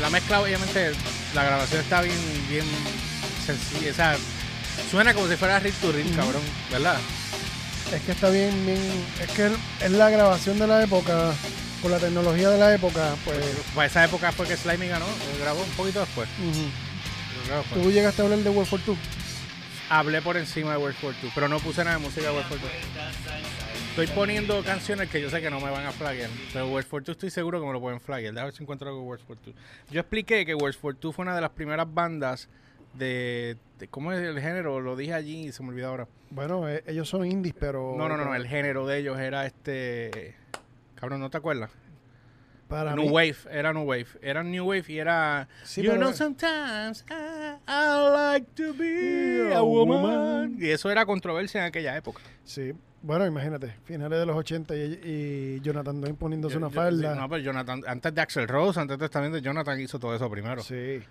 La 0.00 0.10
mezcla, 0.10 0.40
obviamente, 0.40 0.92
la 1.34 1.44
grabación 1.44 1.80
está 1.80 2.02
bien, 2.02 2.16
bien 2.48 2.64
sencilla. 3.44 3.90
O 3.90 3.94
sea, 3.94 4.16
suena 4.90 5.14
como 5.14 5.28
si 5.28 5.36
fuera 5.36 5.58
Rick 5.60 5.74
to 5.76 5.92
Rick, 5.92 6.16
cabrón, 6.16 6.42
¿verdad? 6.70 6.98
Es 7.94 8.00
que 8.02 8.12
está 8.12 8.30
bien, 8.30 8.64
bien. 8.64 8.78
Es 9.20 9.30
que 9.32 9.50
es 9.84 9.90
la 9.90 10.08
grabación 10.08 10.58
de 10.58 10.66
la 10.66 10.82
época, 10.82 11.34
con 11.82 11.90
la 11.90 11.98
tecnología 11.98 12.48
de 12.48 12.58
la 12.58 12.74
época, 12.74 13.14
pues. 13.24 13.38
Para 13.74 13.86
esa 13.86 14.04
época 14.04 14.32
fue 14.32 14.46
que 14.46 14.56
Slimy 14.56 14.88
ganó, 14.88 15.06
grabó 15.40 15.62
un 15.62 15.70
poquito 15.70 16.00
después. 16.00 16.28
Tú 17.74 17.90
llegaste 17.90 18.22
a 18.22 18.24
hablar 18.24 18.40
de 18.40 18.50
World 18.50 18.68
for 18.68 18.80
Two. 18.80 18.96
Hablé 19.90 20.22
por 20.22 20.38
encima 20.38 20.70
de 20.70 20.78
World 20.78 20.96
War 21.02 21.14
II, 21.22 21.30
pero 21.34 21.48
no 21.48 21.58
puse 21.58 21.84
nada 21.84 21.98
de 21.98 22.02
música 22.02 22.22
de 22.22 22.32
World 22.32 22.50
War 22.50 22.60
II. 22.62 22.68
Estoy 23.90 24.06
poniendo 24.06 24.62
canciones 24.64 25.10
que 25.10 25.20
yo 25.20 25.28
sé 25.28 25.42
que 25.42 25.50
no 25.50 25.60
me 25.60 25.70
van 25.70 25.84
a 25.84 25.92
flaggear, 25.92 26.30
pero 26.50 26.66
World 26.68 26.86
War 26.90 27.02
II 27.06 27.12
estoy 27.12 27.28
seguro 27.28 27.60
que 27.60 27.66
me 27.66 27.74
lo 27.74 27.80
pueden 27.80 28.00
flaggear. 28.00 28.32
Déjame 28.32 28.46
ver 28.46 28.56
si 28.56 28.62
encuentro 28.62 28.88
algo 28.88 29.00
de 29.02 29.06
World 29.06 29.24
War 29.28 29.38
II. 29.44 29.54
Yo 29.90 30.00
expliqué 30.00 30.46
que 30.46 30.54
World 30.54 30.78
War 30.80 30.96
II 31.02 31.12
fue 31.12 31.24
una 31.24 31.34
de 31.34 31.42
las 31.42 31.50
primeras 31.50 31.92
bandas 31.92 32.48
de, 32.94 33.56
de- 33.78 33.88
¿Cómo 33.88 34.12
es 34.12 34.20
el 34.20 34.40
género? 34.40 34.80
Lo 34.80 34.96
dije 34.96 35.14
allí 35.14 35.48
y 35.48 35.52
se 35.52 35.62
me 35.62 35.70
olvidó 35.70 35.88
ahora. 35.88 36.08
Bueno, 36.30 36.68
eh, 36.68 36.82
ellos 36.86 37.08
son 37.08 37.24
indies, 37.26 37.54
pero. 37.58 37.94
No, 37.96 38.08
no, 38.08 38.16
no, 38.16 38.24
no, 38.26 38.34
el 38.34 38.46
género 38.46 38.86
de 38.86 38.98
ellos 38.98 39.18
era 39.18 39.46
este... 39.46 40.34
Cabrón, 40.94 41.20
¿no 41.20 41.30
te 41.30 41.36
acuerdas? 41.38 41.70
Para 42.68 42.94
New 42.94 43.04
mí- 43.06 43.10
Wave, 43.10 43.36
era 43.50 43.72
New 43.74 43.82
Wave. 43.84 44.06
Era 44.22 44.42
New 44.42 44.64
Wave 44.66 44.84
y 44.88 44.98
era... 44.98 45.46
Sí, 45.64 45.82
you 45.82 45.92
know, 45.96 46.12
sometimes 46.12 47.04
I, 47.10 47.58
I 47.68 48.12
like 48.14 48.46
to 48.54 48.72
be 48.72 49.52
a 49.52 49.58
A 49.58 49.62
woman. 49.62 50.02
woman. 50.02 50.56
Y 50.58 50.70
eso 50.70 50.90
era 50.90 51.04
controversia 51.04 51.60
en 51.60 51.66
aquella 51.66 51.94
época. 51.96 52.20
Sí. 52.44 52.72
Bueno, 53.02 53.26
imagínate, 53.26 53.74
finales 53.84 54.18
de 54.20 54.24
los 54.26 54.36
80 54.36 54.76
y, 54.76 54.80
y 55.02 55.60
Jonathan 55.60 56.00
Dwayne 56.00 56.16
poniéndose 56.16 56.54
Yo- 56.54 56.58
una 56.60 56.68
yo- 56.68 56.74
falda. 56.74 57.12
sí, 57.14 57.20
no, 57.20 57.28
pero 57.28 57.42
Jonathan, 57.42 57.82
antes 57.86 58.14
de 58.14 58.20
Axel 58.20 58.46
Rose, 58.48 58.78
antes 58.80 58.96
de 58.96 59.08
también 59.08 59.32
de 59.32 59.42
Jonathan 59.42 59.78
hizo 59.80 59.98
todo 59.98 60.14
eso 60.14 60.30
primero. 60.30 60.62
Sí. 60.62 61.02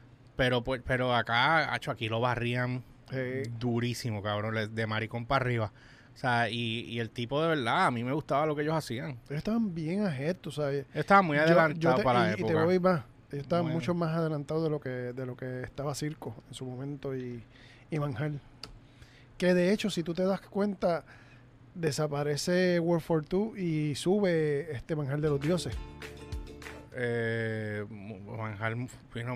Pero 0.41 0.63
pues, 0.63 0.81
pero 0.85 1.13
acá, 1.15 1.71
hacho, 1.73 1.91
aquí 1.91 2.09
lo 2.09 2.19
barrían 2.19 2.83
sí. 3.11 3.49
durísimo, 3.59 4.23
cabrón, 4.23 4.73
de 4.73 4.87
maricón 4.87 5.25
para 5.27 5.45
arriba. 5.45 5.71
O 6.13 6.17
sea, 6.17 6.49
y, 6.49 6.81
y 6.89 6.99
el 6.99 7.09
tipo 7.11 7.41
de 7.41 7.49
verdad, 7.49 7.85
a 7.85 7.91
mí 7.91 8.03
me 8.03 8.11
gustaba 8.11 8.45
lo 8.45 8.55
que 8.55 8.63
ellos 8.63 8.73
hacían. 8.75 9.11
Ellos 9.27 9.37
estaban 9.37 9.73
bien 9.75 10.03
tú 10.41 10.51
sabes. 10.51 10.85
Estaba 10.93 11.21
muy 11.21 11.37
Yo- 11.37 11.43
adelantado 11.43 11.79
yo 11.79 11.95
te- 11.95 12.03
para 12.03 12.19
la 12.23 12.29
y, 12.29 12.33
y 12.33 12.35
te 12.37 12.41
época. 12.41 12.65
voy 12.65 12.79
más. 12.79 13.03
Ellos 13.31 13.43
estaban 13.43 13.65
Muy 13.65 13.73
mucho 13.75 13.93
más 13.93 14.15
adelantados 14.15 14.63
de 14.63 14.69
lo 14.69 14.79
que 14.81 14.89
de 14.89 15.25
lo 15.25 15.37
que 15.37 15.61
estaba 15.63 15.93
Circo 15.95 16.35
en 16.49 16.53
su 16.53 16.65
momento 16.65 17.15
y, 17.15 17.41
y 17.89 17.99
Manjal. 17.99 18.39
Que 19.37 19.53
de 19.53 19.71
hecho, 19.71 19.89
si 19.89 20.03
tú 20.03 20.13
te 20.13 20.23
das 20.23 20.41
cuenta, 20.41 21.05
desaparece 21.75 22.79
World 22.79 23.03
for 23.03 23.25
Two 23.25 23.55
y 23.57 23.95
sube 23.95 24.71
este 24.75 24.95
Manjal 24.95 25.21
de 25.21 25.29
los 25.29 25.39
Dioses. 25.39 25.75
Eh, 26.93 27.85
Manjar 27.89 28.75
vino 28.75 28.89
Por 29.13 29.31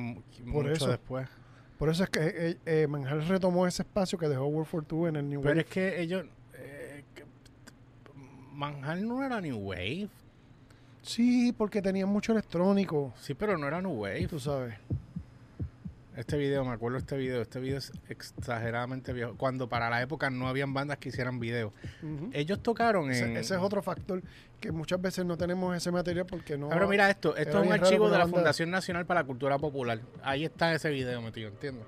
mucho 0.45 0.71
eso. 0.71 0.87
después. 0.89 1.27
Por 1.77 1.89
eso 1.89 2.03
es 2.03 2.09
que 2.09 2.19
eh, 2.23 2.57
eh, 2.65 2.87
Manjal 2.87 3.27
retomó 3.27 3.67
ese 3.67 3.81
espacio 3.83 4.17
que 4.17 4.27
dejó 4.29 4.45
World 4.45 4.67
for 4.69 4.85
Two 4.85 5.07
en 5.07 5.17
el 5.17 5.29
New 5.29 5.41
Pero 5.41 5.51
Wave. 5.53 5.61
es 5.61 5.67
que 5.67 6.01
ellos... 6.01 6.25
Eh, 6.53 7.03
que- 7.13 7.25
Manjar 8.53 8.97
no 8.99 9.23
era 9.23 9.41
New 9.41 9.57
Wave. 9.57 10.07
Sí, 11.01 11.53
porque 11.57 11.81
tenían 11.81 12.09
mucho 12.09 12.31
electrónico, 12.31 13.13
Sí, 13.19 13.33
pero 13.35 13.57
no 13.57 13.67
era 13.67 13.81
New 13.81 13.91
Wave. 13.91 14.27
tú 14.27 14.39
sabes. 14.39 14.75
Este 16.15 16.37
video, 16.37 16.63
me 16.63 16.71
acuerdo 16.71 16.95
de 16.95 16.99
este 17.01 17.17
video. 17.17 17.41
Este 17.41 17.59
video 17.59 17.77
es 17.77 17.91
exageradamente 18.07 19.11
viejo. 19.11 19.35
Cuando 19.35 19.67
para 19.67 19.89
la 19.89 20.01
época 20.01 20.29
no 20.29 20.47
habían 20.47 20.73
bandas 20.73 20.97
que 20.97 21.09
hicieran 21.09 21.39
videos. 21.39 21.73
Ujú. 22.01 22.29
Ellos 22.31 22.63
tocaron 22.63 23.11
en... 23.11 23.35
ese 23.35 23.55
es 23.55 23.61
otro 23.61 23.81
factor 23.81 24.23
que 24.61 24.71
muchas 24.71 25.01
veces 25.01 25.25
no 25.25 25.37
tenemos 25.37 25.75
ese 25.75 25.91
material 25.91 26.25
porque 26.25 26.57
no. 26.57 26.69
Pero 26.69 26.87
mira 26.87 27.09
esto, 27.09 27.35
esto 27.35 27.61
es 27.61 27.67
un 27.67 27.73
archivo 27.73 28.09
de 28.09 28.17
la 28.17 28.27
Fundación 28.27 28.71
Nacional 28.71 29.05
para 29.05 29.21
la 29.21 29.27
Cultura 29.27 29.57
Popular. 29.59 29.99
Ahí 30.23 30.45
está 30.45 30.73
ese 30.73 30.89
video 30.89 31.21
metido, 31.21 31.49
entiendo. 31.49 31.85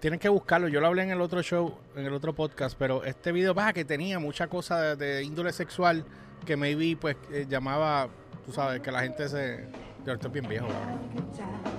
tienen 0.00 0.20
que 0.20 0.28
buscarlo. 0.28 0.68
Yo 0.68 0.80
lo 0.82 0.88
hablé 0.88 1.02
en 1.02 1.10
el 1.10 1.20
otro 1.22 1.42
show, 1.42 1.78
en 1.96 2.04
el 2.04 2.12
otro 2.12 2.34
podcast, 2.34 2.76
pero 2.78 3.04
este 3.04 3.32
video, 3.32 3.54
baja 3.54 3.72
que 3.72 3.86
tenía 3.86 4.18
mucha 4.18 4.48
cosa 4.48 4.94
de, 4.94 4.96
de 4.96 5.22
índole 5.22 5.50
sexual 5.50 6.04
que 6.44 6.58
maybe, 6.58 6.94
pues, 7.00 7.16
eh, 7.32 7.46
llamaba, 7.48 8.08
tú 8.44 8.52
sabes, 8.52 8.82
que 8.82 8.92
la 8.92 9.00
gente 9.00 9.28
se. 9.30 9.64
Yo 10.04 10.12
estoy 10.12 10.30
bien 10.30 10.46
viejo, 10.46 10.68
cabrón. 10.68 11.75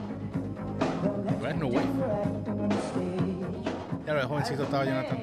No, 1.57 1.67
güey. 1.67 1.85
Ya 4.05 4.13
lo 4.13 4.19
de 4.19 4.25
jovencito 4.25 4.63
estaba 4.63 4.85
Jonathan. 4.85 5.17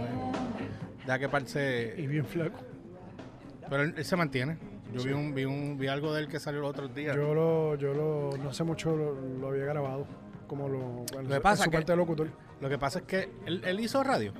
Deja 1.06 1.18
que 1.18 1.28
parece. 1.28 1.94
Y 1.99 2.06
bien 2.06 2.25
flaco. 2.25 2.59
Pero 3.68 3.83
él, 3.83 3.94
él 3.97 4.04
se 4.04 4.16
mantiene. 4.16 4.59
Yo 4.92 5.02
vi, 5.02 5.12
un, 5.12 5.35
vi, 5.35 5.44
un, 5.44 5.76
vi 5.78 5.88
algo 5.88 6.12
de 6.14 6.21
él 6.23 6.28
que 6.28 6.38
salió 6.38 6.61
los 6.61 6.71
otros 6.71 6.94
días. 6.94 7.16
Yo 7.16 7.35
lo, 7.35 7.75
yo 7.76 7.92
lo, 7.94 8.30
no 8.42 8.52
sé 8.52 8.62
mucho, 8.64 8.94
lo, 8.97 9.14
lo 9.40 9.49
había 9.49 9.64
grabado. 9.64 10.06
Como 10.47 10.68
lo, 10.68 10.78
bueno, 11.12 11.23
Lo 11.28 11.35
que 11.35 11.40
pasa 11.40 11.64
su 11.64 11.71
que- 11.71 11.76
parte 11.78 11.92
de 11.92 11.97
locutor. 11.97 12.28
Lo 12.61 12.68
que 12.68 12.78
pasa 12.78 13.00
es 13.00 13.04
que 13.06 13.30
él, 13.47 13.62
él 13.64 13.80
hizo 13.80 14.02
radio. 14.04 14.33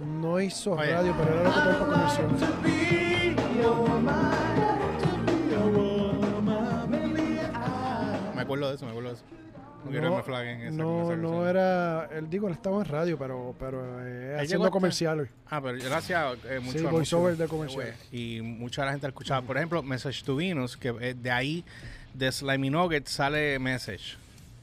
No 0.00 0.40
hizo 0.40 0.72
Oye. 0.72 0.92
radio, 0.92 1.14
pero 1.18 1.34
era 1.40 1.42
locutor 1.44 1.78
para 1.78 1.86
comerciales. 1.86 3.50
Me 8.34 8.42
acuerdo 8.42 8.68
de 8.68 8.74
eso, 8.76 8.84
me 8.84 8.90
acuerdo 8.92 9.10
de 9.10 9.14
eso. 9.16 9.24
No, 9.84 11.02
esa 11.04 11.16
no, 11.16 11.16
no 11.16 11.48
era, 11.48 12.08
él 12.12 12.28
digo, 12.28 12.48
él 12.48 12.54
estaba 12.54 12.78
en 12.78 12.84
radio, 12.84 13.18
pero, 13.18 13.54
pero 13.58 13.82
eh, 14.06 14.36
haciendo 14.38 14.64
hasta- 14.66 14.72
comerciales. 14.72 15.28
Ah, 15.46 15.60
pero 15.62 15.78
gracias 15.82 16.36
eh, 16.48 16.60
mucho 16.60 16.78
Sí, 16.78 16.84
voiceover 16.84 17.36
de 17.36 17.48
comerciales. 17.48 17.96
Y 18.12 18.40
mucha 18.42 18.84
la 18.84 18.92
gente 18.92 19.06
la 19.06 19.10
escuchaba. 19.10 19.40
Por 19.46 19.56
ejemplo, 19.56 19.82
Message 19.82 20.22
to 20.24 20.36
Venus, 20.36 20.76
que 20.76 20.88
eh, 21.00 21.14
de 21.14 21.30
ahí, 21.30 21.64
de 22.14 22.30
Slimy 22.30 22.70
Nugget, 22.70 23.06
sale 23.06 23.58
Message. 23.58 24.16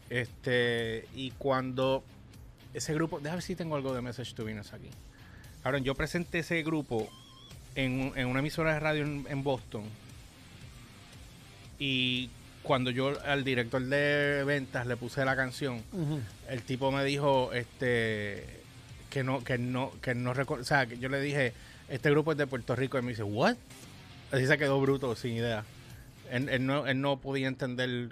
Este, 0.10 1.06
y 1.16 1.32
cuando 1.32 2.04
ese 2.74 2.94
grupo, 2.94 3.18
déjame 3.20 3.38
ver 3.38 3.44
si 3.44 3.56
tengo 3.56 3.76
algo 3.76 3.94
de 3.94 4.02
Message 4.02 4.34
to 4.36 4.46
Venus 4.46 4.72
aquí. 4.74 4.90
Ahora, 5.64 5.80
yo 5.80 5.96
presenté 5.96 6.40
ese 6.40 6.62
grupo 6.64 7.10
en, 7.76 8.14
en 8.16 8.28
una 8.28 8.40
emisora 8.40 8.74
de 8.74 8.80
radio 8.80 9.04
en, 9.04 9.26
en 9.30 9.44
Boston. 9.44 9.84
Y 11.80 12.30
cuando 12.68 12.92
yo 12.92 13.14
al 13.26 13.44
director 13.46 13.82
de 13.82 14.44
ventas 14.46 14.86
le 14.86 14.98
puse 14.98 15.24
la 15.26 15.36
canción, 15.38 15.82
el 16.50 16.62
tipo 16.62 16.92
me 16.92 17.04
dijo 17.06 17.54
este 17.54 18.44
que 19.10 19.24
no 19.24 19.44
que 19.44 19.58
no 19.58 19.92
que 20.02 20.14
no 20.14 20.32
o 20.32 20.64
sea 20.64 20.86
que 20.86 21.00
yo 21.00 21.08
le 21.08 21.22
dije 21.22 21.54
este 21.88 22.12
grupo 22.12 22.34
es 22.34 22.38
de 22.38 22.46
Puerto 22.46 22.76
Rico 22.76 23.00
y 23.00 23.02
me 23.02 23.12
dice 23.12 23.24
what 23.24 23.56
así 24.32 24.46
se 24.46 24.58
quedó 24.58 24.80
bruto 24.82 25.16
sin 25.16 25.34
idea. 25.38 25.64
Él, 26.30 26.50
él 26.50 26.66
no 26.66 26.86
él 26.86 27.00
no 27.00 27.18
podía 27.18 27.48
entender 27.48 28.10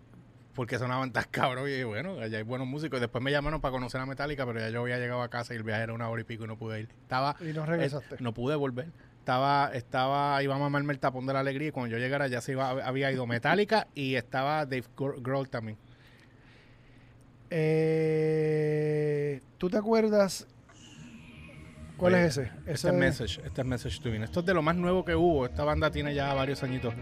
por 0.55 0.67
qué 0.67 0.79
sonaban 0.79 1.11
tan 1.11 1.25
cabrón 1.29 1.69
y 1.69 1.83
bueno 1.83 2.17
allá 2.21 2.37
hay 2.37 2.43
buenos 2.43 2.65
músicos 2.65 2.97
y 2.97 3.01
después 3.01 3.21
me 3.21 3.31
llamaron 3.31 3.59
para 3.59 3.73
conocer 3.73 3.99
a 3.99 4.05
Metallica 4.05 4.45
pero 4.45 4.61
ya 4.61 4.69
yo 4.69 4.81
había 4.81 4.97
llegado 4.99 5.21
a 5.21 5.27
casa 5.27 5.53
y 5.53 5.57
el 5.57 5.63
viaje 5.63 5.83
era 5.83 5.93
una 5.93 6.07
hora 6.07 6.21
y 6.21 6.23
pico 6.23 6.45
y 6.45 6.47
no 6.47 6.55
pude 6.57 6.79
ir. 6.79 6.89
Estaba 7.01 7.35
Y 7.41 7.51
no 7.51 7.65
regresaste. 7.65 8.15
eh, 8.15 8.17
no 8.21 8.33
pude 8.33 8.55
volver 8.55 8.87
estaba 9.25 9.71
estaba 9.73 10.43
iba 10.43 10.53
a 10.55 10.59
mamarme 10.59 10.93
el 10.93 10.99
tapón 10.99 11.25
de 11.25 11.33
la 11.33 11.39
alegría 11.39 11.69
y 11.69 11.71
cuando 11.71 11.89
yo 11.91 11.97
llegara 11.97 12.27
ya 12.27 12.41
se 12.41 12.51
iba 12.51 12.69
había 12.69 13.11
ido 13.11 13.25
Metallica 13.25 13.87
y 13.95 14.13
estaba 14.13 14.65
Dave 14.67 14.83
Gro- 14.95 15.19
Grohl 15.19 15.49
también 15.49 15.77
Eh, 17.49 19.41
¿Tú 19.57 19.67
te 19.69 19.77
acuerdas 19.77 20.45
cuál 21.97 22.13
Oye, 22.13 22.25
es 22.25 22.37
ese? 22.37 22.51
Este 22.59 22.71
Ese 22.73 22.87
es 22.89 22.93
Message, 22.93 23.41
este 23.45 23.61
es 23.61 23.67
Message 23.67 23.99
to. 24.01 24.09
Esto 24.13 24.39
es 24.41 24.45
de 24.45 24.53
lo 24.53 24.61
más 24.61 24.75
nuevo 24.75 25.03
que 25.05 25.15
hubo. 25.15 25.45
Esta 25.45 25.63
banda 25.63 25.89
tiene 25.89 26.13
ya 26.13 26.33
varios 26.33 26.61
añitos. 26.63 26.93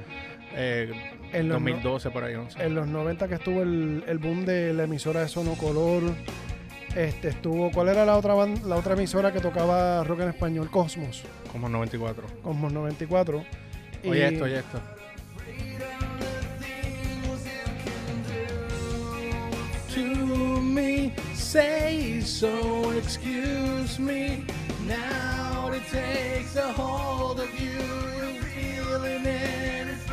Eh, 0.56 0.92
En 1.34 1.50
los 1.50 1.56
2012 1.58 2.12
por 2.12 2.24
ahí, 2.24 2.36
11. 2.36 2.64
En 2.64 2.76
los 2.76 2.88
90 2.88 3.28
que 3.28 3.36
estuvo 3.36 3.62
el, 3.64 4.04
el 4.08 4.18
boom 4.20 4.46
de 4.46 4.72
la 4.74 4.84
emisora 4.84 5.22
de 5.22 5.28
Sonocolor. 5.28 6.04
Este 6.96 7.30
estuvo, 7.30 7.72
¿cuál 7.72 7.90
era 7.90 8.06
la 8.06 8.18
otra 8.18 8.36
ban- 8.36 8.62
la 8.66 8.76
otra 8.76 8.94
emisora 8.94 9.32
que 9.32 9.40
tocaba 9.40 10.04
rock 10.04 10.22
en 10.22 10.30
español? 10.30 10.70
Cosmos, 10.70 11.24
Como 11.52 11.68
94. 11.70 12.24
Cosmos 12.44 12.72
94. 12.72 13.44
Oye 14.06 14.20
Y- 14.20 14.34
esto, 14.34 14.44
oye 14.44 14.60
esto. 14.60 14.80
To 19.94 20.62
me, 20.62 21.14
say 21.36 22.20
so, 22.22 22.92
excuse 22.98 24.00
me. 24.00 24.44
Now 24.88 25.72
it 25.72 25.84
takes 25.92 26.56
a 26.56 26.74
hold 26.74 27.40
of 27.40 27.50
you. 27.60 27.70
You're 27.70 28.44
feeling 28.44 29.26
it, 29.26 29.88
it's 29.94 30.04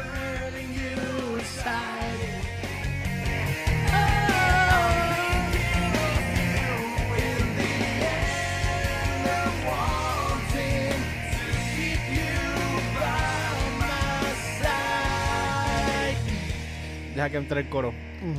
Deja 17.21 17.29
que 17.31 17.37
entre 17.37 17.61
el 17.61 17.69
coro. 17.69 17.93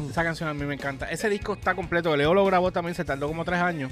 Esa 0.09 0.23
canción 0.23 0.50
a 0.50 0.55
mí 0.55 0.65
me 0.65 0.73
encanta. 0.73 1.05
Ese 1.11 1.29
disco 1.29 1.53
está 1.53 1.75
completo. 1.75 2.15
Leo 2.17 2.33
lo 2.33 2.43
grabó 2.45 2.71
también, 2.71 2.95
se 2.95 3.05
tardó 3.05 3.27
como 3.27 3.45
tres 3.45 3.59
años 3.59 3.91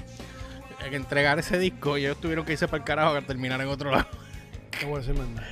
en 0.84 0.94
entregar 0.94 1.38
ese 1.38 1.58
disco 1.60 1.96
y 1.96 2.06
ellos 2.06 2.20
tuvieron 2.20 2.44
que 2.44 2.52
irse 2.54 2.66
para 2.66 2.78
el 2.78 2.84
carajo 2.84 3.14
a 3.14 3.22
terminar 3.22 3.60
en 3.60 3.68
otro 3.68 3.92
lado. 3.92 4.08
No 4.82 4.88
voy 4.88 4.96
a 4.96 5.00
decir 5.00 5.14
más 5.14 5.28
nada. 5.28 5.46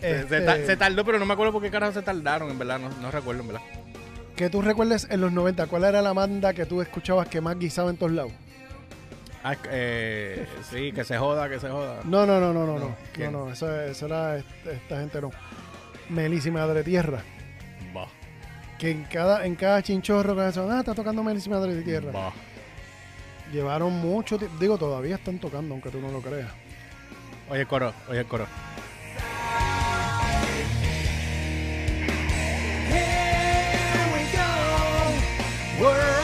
Se- 0.00 0.20
Este, 0.20 0.38
Se, 0.38 0.40
ta- 0.46 0.56
se 0.56 0.76
tardó, 0.78 1.04
pero 1.04 1.18
no 1.18 1.26
me 1.26 1.34
acuerdo 1.34 1.52
por 1.52 1.60
qué 1.60 1.70
carajo 1.70 1.92
se 1.92 2.00
tardaron, 2.00 2.50
en 2.50 2.58
verdad. 2.58 2.78
No, 2.78 2.88
no 2.88 3.10
recuerdo, 3.10 3.42
en 3.42 3.48
verdad. 3.48 3.62
que 4.36 4.48
tú 4.48 4.62
recuerdes 4.62 5.06
en 5.10 5.20
los 5.20 5.32
90, 5.32 5.66
¿cuál 5.66 5.84
era 5.84 6.00
la 6.00 6.14
banda 6.14 6.54
que 6.54 6.64
tú 6.64 6.80
escuchabas 6.80 7.28
que 7.28 7.42
más 7.42 7.58
guisaba 7.58 7.90
en 7.90 7.98
todos 7.98 8.12
lados? 8.12 8.32
Ah, 9.44 9.54
eh, 9.70 10.46
sí, 10.70 10.92
que 10.92 11.04
se 11.04 11.18
joda, 11.18 11.48
que 11.50 11.60
se 11.60 11.68
joda. 11.68 12.00
No, 12.04 12.24
no, 12.24 12.40
no, 12.40 12.54
no, 12.54 12.64
no, 12.66 12.78
No, 12.78 12.96
no. 13.18 13.30
No, 13.30 13.52
esa, 13.52 13.84
esa 13.86 14.06
era 14.06 14.36
est- 14.38 14.66
esta 14.66 14.98
gente 15.00 15.20
no. 15.20 15.30
Melissa 16.08 16.48
y 16.48 16.52
Madre 16.52 16.82
Tierra. 16.84 17.22
Que 18.78 18.90
en 18.90 19.04
cada, 19.04 19.46
en 19.46 19.54
cada 19.54 19.82
chinchorro 19.82 20.34
que 20.34 20.42
hacen, 20.42 20.70
ah, 20.70 20.80
está 20.80 20.94
tocando 20.94 21.22
Madre 21.22 21.82
Tierra. 21.82 22.10
bah. 22.12 22.32
Llevaron 23.52 23.92
mucho 23.92 24.38
tiempo. 24.38 24.56
Digo, 24.58 24.78
todavía 24.78 25.16
están 25.16 25.38
tocando, 25.38 25.74
aunque 25.74 25.90
tú 25.90 26.00
no 26.00 26.10
lo 26.10 26.20
creas. 26.20 26.50
Oye 27.50 27.60
el 27.60 27.66
coro, 27.66 27.92
oye 28.08 28.20
el 28.20 28.26
coro. 28.26 28.46
Here 32.88 34.06
we 34.14 34.22
go. 34.32 35.84
We're 35.84 36.21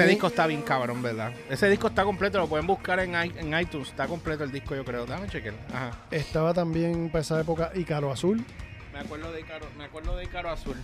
Ese 0.00 0.10
disco 0.10 0.26
está 0.28 0.46
bien 0.46 0.62
cabrón, 0.62 1.02
¿verdad? 1.02 1.32
Ese 1.50 1.68
disco 1.68 1.88
está 1.88 2.04
completo, 2.04 2.38
lo 2.38 2.46
pueden 2.48 2.66
buscar 2.66 3.00
en, 3.00 3.10
i- 3.14 3.32
en 3.38 3.58
iTunes. 3.60 3.88
Está 3.88 4.06
completo 4.06 4.44
el 4.44 4.52
disco, 4.52 4.74
yo 4.74 4.84
creo. 4.84 5.06
Déjame 5.06 5.28
chequear. 5.28 5.54
Ajá. 5.72 5.90
estaba 6.10 6.54
también 6.54 7.10
para 7.10 7.22
esa 7.22 7.40
época 7.40 7.70
Ícaro 7.74 8.10
Azul. 8.12 8.44
Me 8.92 9.00
acuerdo 9.00 9.30
de 9.32 9.40
Icaro, 9.40 9.66
me 9.76 9.84
acuerdo 9.84 10.16
de 10.16 10.24
Icaro 10.24 10.50
Azul. 10.50 10.76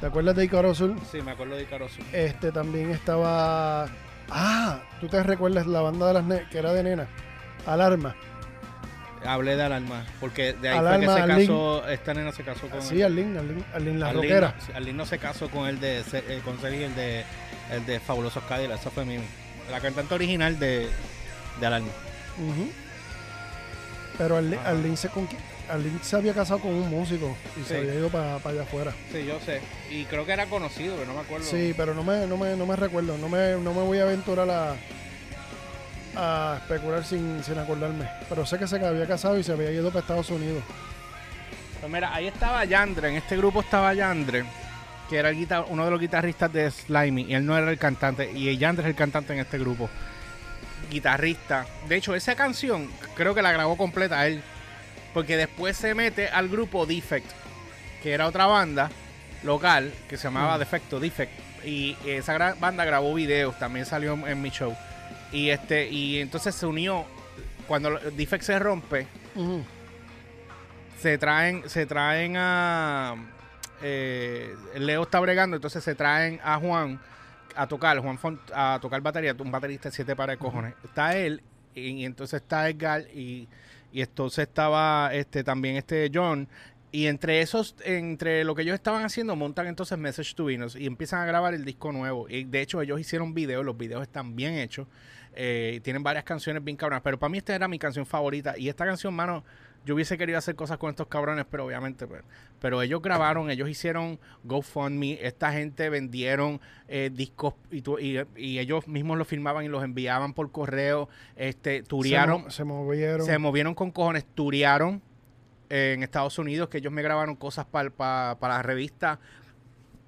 ¿Te 0.00 0.06
acuerdas 0.06 0.36
de 0.36 0.44
Ícaro 0.44 0.70
Azul? 0.70 0.96
Sí, 1.10 1.22
me 1.22 1.30
acuerdo 1.32 1.56
de 1.56 1.62
Icaro 1.62 1.86
Azul. 1.86 2.04
Este 2.12 2.52
también 2.52 2.90
estaba. 2.90 3.86
Ah, 4.30 4.80
tú 5.00 5.08
te 5.08 5.22
recuerdas 5.22 5.66
la 5.66 5.80
banda 5.80 6.08
de 6.08 6.14
las 6.14 6.24
ne- 6.24 6.46
que 6.50 6.58
era 6.58 6.72
de 6.72 6.82
nena. 6.82 7.06
Alarma. 7.66 8.14
Hablé 9.26 9.56
de 9.56 9.62
Alarma, 9.62 10.04
porque 10.20 10.52
de 10.52 10.68
ahí 10.68 10.76
Alarma, 10.76 11.06
fue 11.06 11.14
que 11.14 11.20
se 11.22 11.26
casó, 11.46 11.88
esta 11.88 12.12
nena 12.12 12.32
se 12.32 12.42
casó 12.42 12.68
con 12.68 12.82
Sí, 12.82 13.00
Arlene, 13.00 13.38
Arlene, 13.38 13.64
Arlene 13.72 13.98
la 13.98 14.08
Arlene 14.08 14.28
rockera. 14.28 14.54
no- 14.58 14.66
sí, 14.66 14.72
Arlene 14.74 14.98
no 14.98 15.06
se 15.06 15.18
casó 15.18 15.48
con 15.48 15.66
el 15.66 15.80
de 15.80 16.04
Se- 16.04 16.18
eh, 16.18 16.42
con 16.44 16.60
Sergi, 16.60 16.82
el 16.82 16.94
de 16.94 17.24
el 17.70 17.84
de 17.86 18.00
Fabulosos 18.00 18.42
Cadillacs, 18.44 18.80
esa 18.80 18.90
fue 18.90 19.04
mi 19.04 19.18
la 19.70 19.80
cantante 19.80 20.14
original 20.14 20.58
de, 20.58 20.88
de 21.60 21.66
Alarma. 21.66 21.88
Pero 24.18 24.36
Arlene. 24.36 24.58
Arlene 24.64 24.96
se, 24.96 25.08
Arlene 25.68 25.98
se 26.02 26.16
había 26.16 26.34
casado 26.34 26.60
con 26.60 26.70
un 26.72 26.88
músico 26.90 27.36
y 27.56 27.60
Sí. 27.62 27.66
se 27.68 27.78
había 27.78 27.94
ido 27.94 28.08
para 28.10 28.36
allá 28.36 28.62
afuera. 28.62 28.92
Sí, 29.10 29.24
yo 29.26 29.40
sé. 29.40 29.60
Y 29.90 30.04
creo 30.04 30.24
que 30.26 30.32
era 30.32 30.46
conocido, 30.46 30.94
pero 30.96 31.06
no 31.08 31.14
me 31.14 31.20
acuerdo. 31.20 31.46
Sí, 31.46 31.74
pero 31.76 31.94
no 31.94 32.04
me, 32.04 32.26
no 32.26 32.36
me, 32.36 32.54
no 32.56 32.66
me 32.66 32.76
recuerdo. 32.76 33.16
No 33.18 33.28
me, 33.28 33.52
no 33.56 33.72
me 33.74 33.82
voy 33.82 33.98
a 33.98 34.02
aventurar 34.02 34.48
a, 34.50 34.74
a 36.16 36.58
especular 36.58 37.04
sin, 37.04 37.42
sin 37.42 37.58
acordarme. 37.58 38.08
Pero 38.28 38.46
sé 38.46 38.58
que 38.58 38.68
se 38.68 38.76
había 38.84 39.06
casado 39.06 39.38
y 39.38 39.42
se 39.42 39.52
había 39.52 39.70
ido 39.72 39.88
para 39.88 40.00
Estados 40.00 40.30
Unidos. 40.30 40.62
Pues 41.80 41.92
mira, 41.92 42.14
ahí 42.14 42.28
estaba 42.28 42.64
Yandre, 42.64 43.08
en 43.08 43.16
este 43.16 43.36
grupo 43.36 43.60
estaba 43.60 43.92
Yandre, 43.94 44.44
que 45.08 45.16
era 45.18 45.30
el 45.30 45.36
guitar- 45.36 45.66
uno 45.68 45.84
de 45.84 45.90
los 45.90 46.00
guitarristas 46.00 46.52
de 46.52 46.70
Slimy, 46.70 47.22
y 47.28 47.34
él 47.34 47.44
no 47.44 47.56
era 47.56 47.70
el 47.70 47.78
cantante, 47.78 48.30
y 48.32 48.56
Yandre 48.56 48.84
es 48.84 48.90
el 48.90 48.96
cantante 48.96 49.32
en 49.32 49.40
este 49.40 49.58
grupo. 49.58 49.88
Guitarrista. 50.90 51.66
De 51.88 51.96
hecho, 51.96 52.14
esa 52.14 52.34
canción 52.34 52.88
creo 53.14 53.34
que 53.34 53.42
la 53.42 53.52
grabó 53.52 53.76
completa 53.76 54.26
él, 54.26 54.42
porque 55.12 55.36
después 55.36 55.76
se 55.76 55.94
mete 55.94 56.28
al 56.28 56.48
grupo 56.48 56.86
Defect, 56.86 57.30
que 58.02 58.12
era 58.12 58.26
otra 58.26 58.46
banda, 58.46 58.90
local 59.42 59.92
que 60.08 60.16
se 60.16 60.24
llamaba 60.24 60.56
Mm. 60.56 60.58
Defecto, 60.58 61.00
Defect. 61.00 61.32
Y 61.64 61.96
esa 62.06 62.54
banda 62.60 62.84
grabó 62.84 63.14
videos, 63.14 63.58
también 63.58 63.86
salió 63.86 64.12
en, 64.26 64.42
mi 64.42 64.50
show. 64.50 64.76
Y 65.32 65.48
este 65.50 65.88
y 65.88 66.20
entonces 66.20 66.54
se 66.54 66.66
unió, 66.66 67.04
cuando 67.66 67.98
Defect 67.98 68.44
se 68.44 68.58
rompe, 68.58 69.06
se 71.00 71.16
traen, 71.18 71.68
se 71.68 71.86
traen 71.86 72.36
a 72.36 73.14
eh, 73.82 74.54
Leo 74.76 75.02
está 75.02 75.20
bregando, 75.20 75.56
entonces 75.56 75.82
se 75.82 75.94
traen 75.94 76.40
a 76.42 76.58
Juan 76.58 77.00
a 77.56 77.66
tocar, 77.66 77.98
Juan 77.98 78.18
Font, 78.18 78.40
a 78.52 78.78
tocar 78.82 79.00
batería, 79.00 79.34
un 79.38 79.50
baterista 79.50 79.88
de 79.88 79.94
siete 79.94 80.16
pares 80.16 80.34
de 80.34 80.38
cojones. 80.38 80.74
Está 80.84 81.16
él, 81.16 81.42
y, 81.74 81.90
y 81.90 82.04
entonces 82.04 82.42
está 82.42 82.68
Edgar, 82.68 83.02
y, 83.14 83.48
y 83.92 84.02
entonces 84.02 84.48
estaba 84.48 85.10
este 85.12 85.44
también 85.44 85.76
este 85.76 86.10
John. 86.12 86.48
Y 86.90 87.08
entre 87.08 87.40
esos, 87.40 87.74
entre 87.84 88.44
lo 88.44 88.54
que 88.54 88.62
ellos 88.62 88.74
estaban 88.74 89.04
haciendo, 89.04 89.34
montan 89.34 89.66
entonces 89.66 89.98
Message 89.98 90.34
to 90.36 90.44
Venus 90.44 90.76
y 90.76 90.86
empiezan 90.86 91.20
a 91.22 91.26
grabar 91.26 91.52
el 91.52 91.64
disco 91.64 91.90
nuevo. 91.90 92.28
Y 92.28 92.44
de 92.44 92.60
hecho, 92.60 92.80
ellos 92.80 93.00
hicieron 93.00 93.34
videos, 93.34 93.64
los 93.64 93.76
videos 93.76 94.02
están 94.02 94.36
bien 94.36 94.54
hechos. 94.54 94.86
eh, 95.36 95.80
tienen 95.82 96.02
varias 96.02 96.24
canciones 96.24 96.62
bien 96.62 96.76
cabronas. 96.76 97.02
Pero 97.02 97.18
para 97.18 97.30
mí 97.30 97.38
esta 97.38 97.54
era 97.54 97.68
mi 97.68 97.78
canción 97.78 98.06
favorita. 98.06 98.54
Y 98.56 98.68
esta 98.68 98.84
canción, 98.84 99.14
mano, 99.14 99.44
yo 99.84 99.94
hubiese 99.94 100.16
querido 100.16 100.38
hacer 100.38 100.54
cosas 100.54 100.78
con 100.78 100.90
estos 100.90 101.06
cabrones, 101.08 101.44
pero 101.50 101.66
obviamente, 101.66 102.06
pues, 102.06 102.22
pero 102.60 102.80
ellos 102.82 103.02
grabaron, 103.02 103.50
ellos 103.50 103.68
hicieron 103.68 104.18
GoFundMe, 104.44 105.18
esta 105.22 105.52
gente 105.52 105.88
vendieron 105.90 106.60
eh, 106.88 107.10
discos 107.12 107.54
y, 107.70 107.82
tu- 107.82 107.98
y- 107.98 108.20
y 108.36 108.58
ellos 108.58 108.88
mismos 108.88 109.18
los 109.18 109.28
filmaban 109.28 109.64
y 109.64 109.68
los 109.68 109.84
enviaban 109.84 110.32
por 110.32 110.50
correo, 110.50 111.08
este, 111.36 111.82
Se, 111.82 112.42
mo- 112.42 112.50
se 112.50 112.64
movieron. 112.64 113.26
se 113.26 113.38
movieron 113.38 113.74
con 113.74 113.90
cojones, 113.90 114.24
turiaron 114.34 115.02
en 115.68 116.02
Estados 116.02 116.38
Unidos, 116.38 116.68
que 116.68 116.78
ellos 116.78 116.92
me 116.92 117.02
grabaron 117.02 117.36
cosas 117.36 117.66
para 117.66 118.36
la 118.40 118.62
revista, 118.62 119.18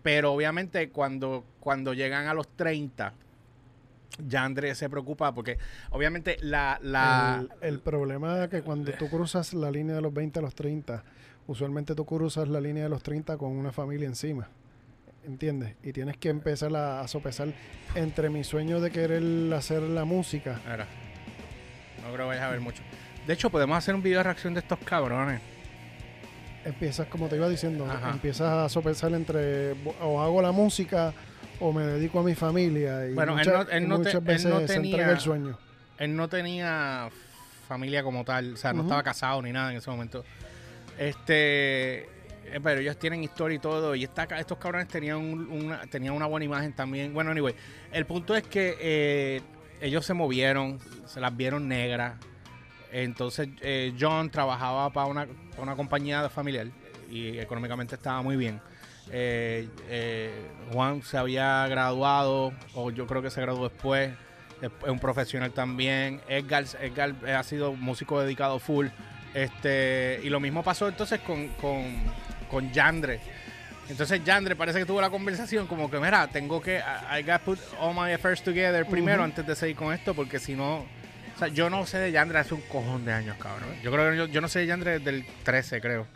pero 0.02 0.32
obviamente 0.32 0.90
cuando, 0.90 1.44
cuando 1.60 1.92
llegan 1.94 2.26
a 2.28 2.34
los 2.34 2.48
30, 2.48 3.12
ya 4.18 4.44
Andrés 4.44 4.78
se 4.78 4.88
preocupa 4.88 5.34
porque 5.34 5.58
obviamente 5.90 6.36
la... 6.40 6.78
la 6.82 7.44
el, 7.60 7.74
el 7.74 7.80
problema 7.80 8.44
es 8.44 8.50
que 8.50 8.62
cuando 8.62 8.92
tú 8.92 9.08
cruzas 9.08 9.52
la 9.54 9.70
línea 9.70 9.94
de 9.96 10.00
los 10.02 10.12
20 10.12 10.38
a 10.38 10.42
los 10.42 10.54
30, 10.54 11.04
usualmente 11.46 11.94
tú 11.94 12.04
cruzas 12.04 12.48
la 12.48 12.60
línea 12.60 12.84
de 12.84 12.88
los 12.88 13.02
30 13.02 13.36
con 13.36 13.52
una 13.52 13.72
familia 13.72 14.06
encima. 14.06 14.48
¿Entiendes? 15.26 15.74
Y 15.82 15.92
tienes 15.92 16.16
que 16.18 16.28
empezar 16.28 16.74
a, 16.76 17.00
a 17.00 17.08
sopesar 17.08 17.48
entre 17.96 18.30
mi 18.30 18.44
sueño 18.44 18.80
de 18.80 18.92
querer 18.92 19.52
hacer 19.54 19.82
la 19.82 20.04
música. 20.04 20.60
No 22.02 22.12
creo 22.12 22.26
que 22.26 22.28
vayas 22.28 22.44
a 22.44 22.50
ver 22.50 22.60
mucho. 22.60 22.82
De 23.26 23.32
hecho, 23.32 23.50
podemos 23.50 23.76
hacer 23.76 23.94
un 23.96 24.02
video 24.02 24.18
de 24.20 24.22
reacción 24.22 24.54
de 24.54 24.60
estos 24.60 24.78
cabrones. 24.78 25.40
Empiezas, 26.64 27.08
como 27.08 27.28
te 27.28 27.36
iba 27.36 27.48
diciendo, 27.48 27.86
Ajá. 27.90 28.10
empiezas 28.10 28.48
a 28.52 28.68
sopesar 28.68 29.12
entre 29.14 29.72
o 30.00 30.20
hago 30.20 30.40
la 30.42 30.52
música 30.52 31.12
o 31.60 31.72
me 31.72 31.82
dedico 31.84 32.20
a 32.20 32.22
mi 32.22 32.34
familia. 32.34 33.08
Y 33.08 33.14
Bueno, 33.14 33.38
él 33.38 33.46
no- 33.46 33.62
él 33.70 33.88
no 33.88 34.00
te- 34.00 34.10
él 34.10 34.22
no 34.48 34.60
tenía- 34.60 35.10
el 35.10 35.20
sueño. 35.20 35.58
Él 35.98 36.14
no 36.16 36.28
tenía 36.28 37.08
familia 37.68 38.02
como 38.02 38.24
tal, 38.24 38.54
o 38.54 38.56
sea, 38.56 38.72
no 38.72 38.82
estaba 38.82 39.02
casado 39.02 39.42
ni 39.42 39.52
nada 39.52 39.70
en 39.72 39.78
ese 39.78 39.90
momento. 39.90 40.24
Este, 40.98 42.04
eh, 42.04 42.60
pero 42.62 42.80
ellos 42.80 42.98
tienen 42.98 43.22
historia 43.24 43.56
y 43.56 43.58
todo, 43.58 43.94
y 43.94 44.04
esta, 44.04 44.24
estos 44.38 44.58
cabrones 44.58 44.88
tenían, 44.88 45.16
un- 45.18 45.48
una, 45.50 45.80
tenían 45.86 46.14
una 46.14 46.26
buena 46.26 46.44
imagen 46.44 46.72
también. 46.74 47.12
Bueno, 47.12 47.30
anyway, 47.30 47.54
el 47.92 48.06
punto 48.06 48.34
es 48.36 48.42
que 48.44 48.76
eh, 48.80 49.40
ellos 49.80 50.04
se 50.06 50.14
movieron, 50.14 50.78
se 51.06 51.20
las 51.20 51.36
vieron 51.36 51.68
negras. 51.68 52.14
Entonces, 52.92 53.48
eh, 53.60 53.92
John 53.98 54.30
trabajaba 54.30 54.90
para 54.90 55.06
una, 55.06 55.26
pa' 55.26 55.62
una 55.62 55.74
compañía 55.76 56.28
familiar 56.30 56.68
y 57.10 57.38
económicamente 57.38 57.94
estaba 57.96 58.22
muy 58.22 58.36
bien. 58.36 58.60
Eh, 59.10 59.68
eh, 59.88 60.32
Juan 60.72 61.02
se 61.02 61.16
había 61.16 61.66
graduado, 61.68 62.52
o 62.74 62.90
yo 62.90 63.06
creo 63.06 63.22
que 63.22 63.30
se 63.30 63.40
graduó 63.40 63.68
después. 63.68 64.12
Es 64.60 64.70
un 64.88 64.98
profesional 64.98 65.52
también. 65.52 66.20
Edgar, 66.28 66.64
Edgar 66.80 67.14
eh, 67.26 67.32
ha 67.32 67.42
sido 67.42 67.72
músico 67.74 68.20
dedicado 68.20 68.58
full. 68.58 68.86
Este, 69.34 70.18
y 70.22 70.30
lo 70.30 70.40
mismo 70.40 70.62
pasó 70.62 70.88
entonces 70.88 71.20
con, 71.20 71.48
con, 71.60 71.84
con 72.50 72.72
Yandre. 72.72 73.20
Entonces 73.88 74.24
Yandre 74.24 74.56
parece 74.56 74.78
que 74.80 74.86
tuvo 74.86 75.00
la 75.00 75.10
conversación 75.10 75.66
como 75.66 75.90
que, 75.90 76.00
mira, 76.00 76.26
tengo 76.28 76.60
que, 76.60 76.78
I 76.78 77.20
I 77.20 77.22
got 77.22 77.42
put 77.42 77.58
all 77.78 77.94
my 77.94 78.12
affairs 78.12 78.42
together 78.42 78.84
primero 78.86 79.22
antes 79.22 79.46
de 79.46 79.54
seguir 79.54 79.76
con 79.76 79.92
esto, 79.92 80.14
porque 80.14 80.38
si 80.40 80.54
no, 80.54 80.78
o 80.78 81.38
sea, 81.38 81.48
yo 81.48 81.70
no 81.70 81.86
sé 81.86 81.98
de 81.98 82.10
Yandre 82.12 82.38
hace 82.38 82.54
un 82.54 82.62
cojón 82.62 83.04
de 83.04 83.12
años, 83.12 83.36
cabrón. 83.38 83.68
Yo 83.82 83.92
creo 83.92 84.10
que 84.10 84.16
yo, 84.16 84.26
yo 84.26 84.40
no 84.40 84.48
sé 84.48 84.60
de 84.60 84.66
Yandre 84.66 84.98
desde 84.98 85.10
el 85.10 85.26
13, 85.44 85.80
creo. 85.80 86.06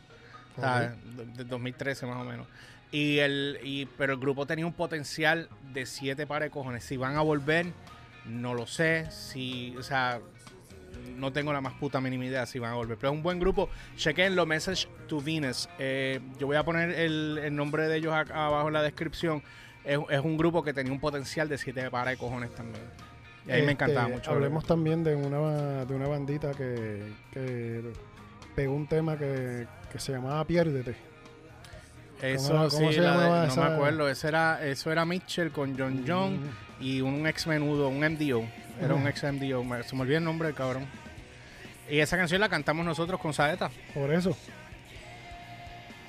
O 0.57 0.61
sea, 0.61 0.81
de- 1.05 1.27
de 1.37 1.45
2013 1.45 2.07
más 2.07 2.17
o 2.17 2.25
menos. 2.25 2.47
Y 2.92 3.18
el, 3.18 3.59
y, 3.62 3.87
pero 3.87 4.14
el 4.14 4.18
grupo 4.18 4.46
tenía 4.46 4.66
un 4.66 4.72
potencial 4.72 5.48
de 5.72 5.87
siete 5.87 6.26
pares 6.26 6.46
de 6.46 6.50
cojones. 6.50 6.85
Si 6.85 6.96
van 6.96 7.16
a 7.16 7.20
volver, 7.20 7.66
no 8.26 8.55
lo 8.55 8.66
sé. 8.66 9.09
Si, 9.11 9.76
o 9.76 9.83
sea, 9.83 10.20
no 11.16 11.33
tengo 11.33 11.53
la 11.53 11.61
más 11.61 11.74
puta 11.74 12.00
mínima 12.00 12.24
idea 12.24 12.46
si 12.46 12.59
van 12.59 12.72
a 12.72 12.74
volver. 12.74 12.96
Pero 12.98 13.12
es 13.12 13.16
un 13.16 13.22
buen 13.22 13.38
grupo. 13.38 13.68
Chequen 13.96 14.35
Message 14.46 14.88
to 15.07 15.20
Venus. 15.20 15.68
Eh, 15.79 16.20
yo 16.38 16.46
voy 16.46 16.57
a 16.57 16.64
poner 16.64 16.90
el, 16.90 17.38
el 17.42 17.55
nombre 17.55 17.87
de 17.87 17.96
ellos 17.98 18.12
acá 18.12 18.46
abajo 18.46 18.68
en 18.68 18.74
la 18.74 18.83
descripción. 18.83 19.42
Es, 19.85 19.98
es 20.11 20.20
un 20.20 20.37
grupo 20.37 20.62
que 20.62 20.72
tenía 20.74 20.92
un 20.92 21.00
potencial 21.00 21.48
de 21.48 21.59
siete 21.59 21.88
pares 21.90 22.14
de 22.14 22.18
cojones 22.18 22.55
también. 22.55 22.83
Y 23.46 23.53
a 23.53 23.55
mí 23.55 23.62
me 23.62 23.72
Este, 23.72 23.72
encantaba 23.72 24.09
mucho. 24.09 24.31
Hablemos 24.33 24.66
también 24.66 25.05
de 25.05 25.14
una, 25.14 25.85
de 25.85 25.94
una 25.94 26.09
bandita 26.09 26.53
que, 26.55 27.12
que 27.33 27.83
pegó 28.55 28.74
un 28.74 28.87
tema 28.87 29.16
que, 29.16 29.66
que 29.90 29.98
se 29.98 30.12
llamaba 30.12 30.44
Piérdete. 30.44 31.10
Eso 32.23 32.49
¿Cómo- 32.53 32.69
cómo 32.69 32.89
sí, 32.89 32.95
se 32.95 33.01
la 33.01 33.43
de- 33.43 33.47
no 33.49 33.57
me 33.57 33.63
acuerdo. 33.75 34.09
Eso 34.09 34.29
era, 34.29 34.65
eso 34.67 34.93
era 34.93 35.05
Mitchell 35.05 35.51
con 35.51 35.79
John 35.79 36.05
John. 36.07 36.35
Mm, 36.41 36.83
y 36.83 37.01
un 37.01 37.27
ex 37.27 37.47
menudo, 37.47 37.89
un 37.89 38.03
MDO. 38.05 38.45
Era 38.81 38.95
un 38.95 39.07
ex 39.07 39.23
MDO. 39.25 39.63
me- 39.65 39.83
Se 39.83 39.95
me 39.95 40.03
olvidó 40.03 40.19
el 40.19 40.25
nombre 40.25 40.49
del 40.49 40.57
cabrón. 40.57 40.87
Y 41.91 41.99
esa 41.99 42.17
canción 42.17 42.41
la 42.41 42.49
cantamos 42.49 42.85
nosotros 42.87 43.21
con 43.21 43.33
Saeta. 43.35 43.71
Por 43.95 44.13
eso. 44.13 44.37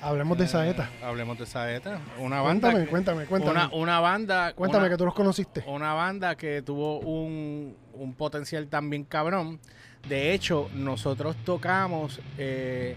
Hablemos 0.00 0.36
de 0.36 0.48
Saeta. 0.48 0.88
Eh, 1.00 1.04
hablemos 1.04 1.38
de 1.38 1.46
Saeta. 1.46 2.00
Una 2.18 2.40
banda. 2.40 2.70
Cuéntame, 2.70 2.84
que- 2.84 2.90
cuéntame, 2.90 3.24
cuéntame. 3.26 3.52
Una, 3.52 3.68
una 3.72 4.00
banda. 4.00 4.52
cuéntame 4.54 4.84
una, 4.84 4.90
que 4.90 4.96
tú 4.98 5.04
los 5.04 5.14
conociste. 5.14 5.62
una 5.66 5.92
banda 5.94 6.34
que 6.34 6.60
tuvo 6.62 6.98
un, 6.98 7.76
un 7.94 8.14
potencial 8.14 8.66
también 8.66 9.04
cabrón. 9.04 9.60
De 10.08 10.32
hecho, 10.34 10.68
nosotros 10.74 11.36
tocamos. 11.44 12.20
eh, 12.36 12.96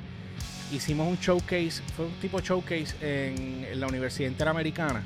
hicimos 0.71 1.07
un 1.07 1.17
showcase. 1.17 1.81
Fue 1.95 2.05
un 2.05 2.13
tipo 2.21 2.39
showcase 2.39 2.95
en, 3.01 3.65
en 3.71 3.79
la 3.79 3.87
Universidad 3.87 4.29
Interamericana. 4.29 5.03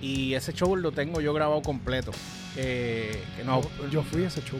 Y 0.00 0.34
ese 0.34 0.52
show 0.52 0.76
lo 0.76 0.92
tengo 0.92 1.20
yo 1.20 1.32
grabado 1.34 1.60
completo. 1.62 2.12
Eh, 2.56 3.22
que 3.36 3.44
no, 3.44 3.62
yo, 3.62 3.88
yo 3.90 4.02
fui 4.02 4.24
a 4.24 4.28
ese 4.28 4.42
show. 4.42 4.58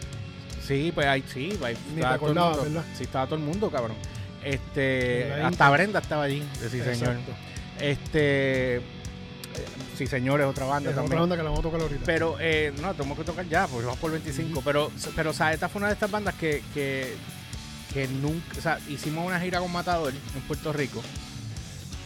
Sí, 0.67 0.93
pues 0.95 1.07
ahí 1.07 1.25
sí, 1.33 1.59
ahí 1.65 1.77
Ni 1.95 2.01
estaba 2.01 2.19
todo 2.19 2.29
el 2.29 2.35
mundo. 2.35 2.63
¿verdad? 2.63 2.85
Sí, 2.95 3.05
estaba 3.05 3.27
todo 3.27 3.37
el 3.37 3.43
mundo, 3.43 3.71
cabrón. 3.71 3.97
Este, 4.45 5.33
hasta. 5.43 5.71
Brenda 5.71 5.99
estaba 6.01 6.25
allí, 6.25 6.43
sí 6.61 6.81
señor. 6.81 7.17
Este, 7.81 8.77
eh, 8.77 8.83
sí 9.97 10.07
señor 10.07 10.41
es 10.41 10.47
otra 10.47 10.67
banda 10.67 10.91
Es 10.91 10.97
también. 10.97 11.13
otra 11.13 11.21
banda 11.21 11.37
que 11.37 11.43
la 11.43 11.51
vamos 11.51 11.61
a 11.61 11.63
tocar 11.63 11.81
ahorita. 11.81 12.03
Pero 12.05 12.37
eh, 12.41 12.73
no, 12.81 12.95
tengo 12.95 13.17
que 13.17 13.25
tocar 13.25 13.49
ya, 13.49 13.67
porque 13.67 13.87
vamos 13.87 14.01
por 14.01 14.11
25. 14.11 14.61
Pero, 14.63 14.91
pero 15.17 15.33
Saeta 15.33 15.69
fue 15.69 15.81
una 15.81 15.89
de 15.89 15.95
estas 15.95 16.11
bandas 16.11 16.35
que, 16.35 16.63
que, 16.75 17.15
que 17.93 18.07
nunca, 18.09 18.59
o 18.59 18.61
sea, 18.61 18.79
hicimos 18.89 19.27
una 19.27 19.41
gira 19.41 19.61
con 19.61 19.73
Matador 19.73 20.13
en 20.13 20.41
Puerto 20.43 20.73
Rico. 20.73 21.03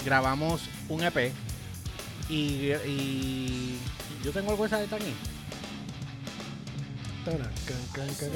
Grabamos 0.05 0.63
un 0.89 1.03
EP 1.05 1.33
y, 2.29 2.73
y 2.87 3.79
yo 4.25 4.33
tengo 4.33 4.51
algo 4.51 4.65
de 4.65 4.71
Saeta 4.71 4.97
aquí. 4.97 5.13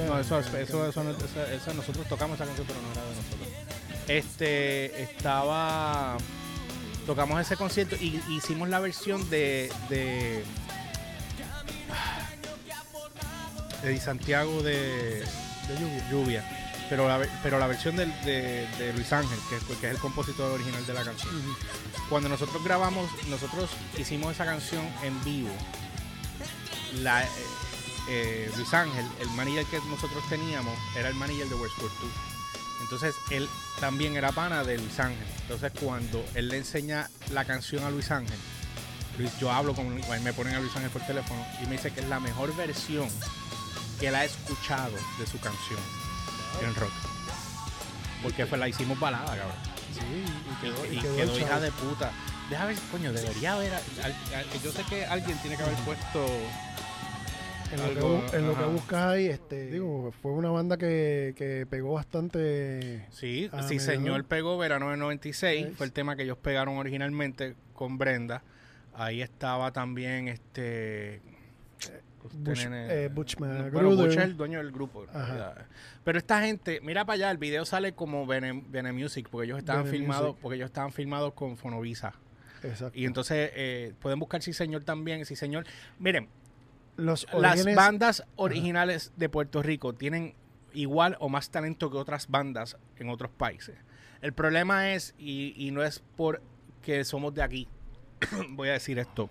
No, 0.06 0.18
eso, 0.20 0.38
eso, 0.38 0.56
eso, 0.86 0.86
eso- 0.86 1.74
nosotros 1.74 2.06
tocamos 2.08 2.36
esa 2.36 2.44
canción, 2.46 2.66
pero 2.68 2.80
no 2.82 2.92
era 2.92 3.02
de 3.02 3.16
nosotros. 3.16 3.48
Este, 4.06 5.02
estaba, 5.02 6.16
tocamos 7.04 7.40
ese 7.40 7.56
concierto 7.56 7.96
y 7.96 8.20
hicimos 8.30 8.68
la 8.68 8.78
versión 8.78 9.28
de, 9.28 9.72
de, 9.88 10.44
de 13.82 14.00
Santiago 14.00 14.62
de, 14.62 15.20
De 15.20 15.74
lluvia. 15.80 16.08
Lluvia, 16.10 16.55
pero 16.88 17.08
la, 17.08 17.26
pero 17.42 17.58
la 17.58 17.66
versión 17.66 17.96
de, 17.96 18.06
de 18.06 18.92
Luis 18.94 19.12
Ángel, 19.12 19.38
que, 19.48 19.56
es- 19.56 19.64
que 19.80 19.86
es 19.88 19.94
el 19.94 19.98
compositor 19.98 20.52
original 20.52 20.84
de 20.86 20.94
la 20.94 21.04
canción. 21.04 21.32
Cuando 22.08 22.28
nosotros 22.28 22.62
grabamos, 22.62 23.10
nosotros 23.28 23.70
hicimos 23.98 24.32
esa 24.34 24.44
canción 24.44 24.84
en 25.02 25.22
vivo. 25.24 25.50
La, 27.02 27.24
eh, 27.24 27.28
eh, 28.08 28.50
Luis 28.56 28.72
Ángel, 28.72 29.04
el 29.20 29.28
manager 29.30 29.64
que 29.66 29.78
nosotros 29.88 30.22
teníamos, 30.28 30.76
era 30.96 31.08
el 31.08 31.14
manager 31.14 31.48
de 31.48 31.54
Westworld 31.56 31.92
2. 32.00 32.10
Entonces 32.82 33.14
él 33.30 33.48
también 33.80 34.16
era 34.16 34.30
pana 34.32 34.62
de 34.62 34.78
Luis 34.78 34.98
Ángel. 35.00 35.26
Entonces 35.42 35.72
cuando 35.80 36.24
él 36.34 36.48
le 36.48 36.58
enseña 36.58 37.10
la 37.32 37.44
canción 37.44 37.84
a 37.84 37.90
Luis 37.90 38.10
Ángel, 38.10 38.38
Luis, 39.18 39.30
yo 39.40 39.50
hablo 39.50 39.74
con 39.74 39.86
él, 39.98 40.20
me 40.20 40.32
ponen 40.32 40.54
a 40.54 40.60
Luis 40.60 40.74
Ángel 40.76 40.90
por 40.90 41.02
teléfono 41.02 41.44
y 41.62 41.66
me 41.66 41.72
dice 41.72 41.90
que 41.92 42.00
es 42.00 42.08
la 42.08 42.20
mejor 42.20 42.54
versión 42.54 43.08
que 43.98 44.08
él 44.08 44.14
ha 44.14 44.24
escuchado 44.24 44.92
de 45.18 45.26
su 45.26 45.40
canción 45.40 45.80
en 46.62 46.74
rock. 46.74 46.90
Porque 48.22 48.46
fue, 48.46 48.58
la 48.58 48.68
hicimos 48.68 48.98
balada, 48.98 49.26
cabrón. 49.36 49.56
Sí, 49.92 50.00
y 50.50 50.60
quedó, 50.64 50.92
Y, 50.92 50.98
quedó 51.16 51.38
hija 51.38 51.60
de 51.60 51.70
puta. 51.72 52.10
Déjame 52.50 52.74
ver, 52.74 52.82
coño, 52.90 53.12
debería 53.12 53.54
haber. 53.54 53.72
al- 53.74 54.14
al- 54.34 54.62
yo 54.62 54.70
sé 54.72 54.82
que 54.88 55.04
alguien 55.06 55.36
tiene 55.38 55.56
que 55.56 55.62
haber 55.62 55.76
puesto. 55.78 56.26
En 57.72 57.78
lo, 57.80 57.84
que, 57.84 57.90
algo, 57.98 58.22
bu- 58.22 58.34
en 58.34 58.46
lo 58.46 58.52
que 58.54 58.60
ajá. 58.62 58.66
buscas 58.70 59.02
ahí, 59.06 59.26
este, 59.26 59.66
digo, 59.66 60.12
fue 60.22 60.30
una 60.30 60.50
banda 60.50 60.76
que, 60.76 61.34
que 61.36 61.66
pegó 61.68 61.94
bastante. 61.94 63.06
Sí, 63.10 63.50
sí, 63.66 63.80
señor 63.80 64.24
pegó 64.24 64.56
verano 64.56 64.90
del 64.90 65.00
96. 65.00 65.64
Nice. 65.66 65.76
Fue 65.76 65.86
el 65.86 65.92
tema 65.92 66.14
que 66.14 66.22
ellos 66.22 66.38
pegaron 66.38 66.78
originalmente 66.78 67.56
con 67.74 67.98
Brenda. 67.98 68.44
Ahí 68.94 69.20
estaba 69.20 69.72
también 69.72 70.28
este. 70.28 71.20
Bush, 72.34 72.64
nene- 72.66 72.86
eh, 72.90 73.08
Butch 73.08 73.36
Bueno. 73.36 73.70
Butch 73.96 74.12
es 74.16 74.24
el 74.24 74.36
dueño 74.36 74.58
del 74.58 74.72
grupo. 74.72 75.06
Pero 76.04 76.18
esta 76.18 76.40
gente, 76.42 76.80
mira 76.82 77.04
para 77.04 77.14
allá, 77.14 77.30
el 77.30 77.38
video 77.38 77.64
sale 77.64 77.92
como 77.92 78.26
Bene, 78.26 78.64
Bene 78.68 78.92
Music, 78.92 79.28
porque 79.30 79.46
ellos 79.46 79.58
estaban 79.58 79.84
Bene 79.84 79.96
filmados, 79.98 80.26
Music. 80.28 80.42
porque 80.42 80.56
ellos 80.56 80.66
estaban 80.66 80.92
filmados 80.92 81.32
con 81.34 81.56
Fonovisa. 81.56 82.14
Exacto. 82.62 82.98
Y 82.98 83.04
entonces 83.04 83.50
eh, 83.54 83.92
pueden 84.00 84.18
buscar 84.18 84.42
Sí 84.42 84.52
Señor 84.52 84.84
también, 84.84 85.24
Sí 85.26 85.36
Señor. 85.36 85.64
Miren, 85.98 86.28
Los 86.96 87.26
las 87.34 87.64
bandas 87.74 88.24
originales 88.36 89.12
de 89.16 89.28
Puerto 89.28 89.62
Rico 89.62 89.92
tienen 89.94 90.34
igual 90.72 91.16
o 91.20 91.28
más 91.28 91.50
talento 91.50 91.90
que 91.90 91.96
otras 91.96 92.28
bandas 92.28 92.76
en 92.98 93.08
otros 93.10 93.30
países. 93.30 93.76
El 94.22 94.32
problema 94.32 94.92
es, 94.92 95.14
y, 95.18 95.54
y 95.56 95.70
no 95.70 95.82
es 95.84 96.02
porque 96.16 97.04
somos 97.04 97.34
de 97.34 97.42
aquí, 97.42 97.68
voy 98.50 98.68
a 98.70 98.72
decir 98.72 98.98
esto. 98.98 99.28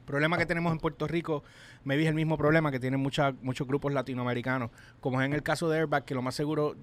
El 0.00 0.04
problema 0.06 0.38
que 0.38 0.46
tenemos 0.46 0.72
en 0.72 0.78
Puerto 0.78 1.06
Rico, 1.06 1.44
me 1.84 1.96
vi 1.96 2.06
el 2.06 2.14
mismo 2.14 2.36
problema 2.36 2.70
que 2.70 2.78
tienen 2.80 3.00
mucha- 3.00 3.32
muchos 3.42 3.66
grupos 3.66 3.92
latinoamericanos, 3.92 4.70
como 5.00 5.20
es 5.20 5.26
en 5.26 5.32
el 5.32 5.42
caso 5.42 5.68
de 5.68 5.78
Airbag, 5.78 6.04
que 6.04 6.14
lo 6.14 6.22
más 6.22 6.34
seguro, 6.34 6.76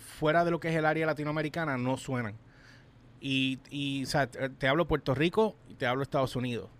fuera 0.00 0.44
de 0.44 0.50
lo 0.50 0.58
que 0.60 0.68
es 0.70 0.76
el 0.76 0.84
área 0.86 1.06
latinoamericana, 1.06 1.76
no 1.78 1.96
suenan. 1.96 2.34
Y, 3.20 3.58
y 3.70 4.04
o 4.04 4.06
sea, 4.06 4.26
te, 4.28 4.66
hablo 4.68 4.86
Puerto 4.88 5.14
Rico 5.14 5.56
y 5.68 5.74
te 5.74 5.86
hablo 5.86 6.02
Estados 6.02 6.34
Unidos. 6.36 6.70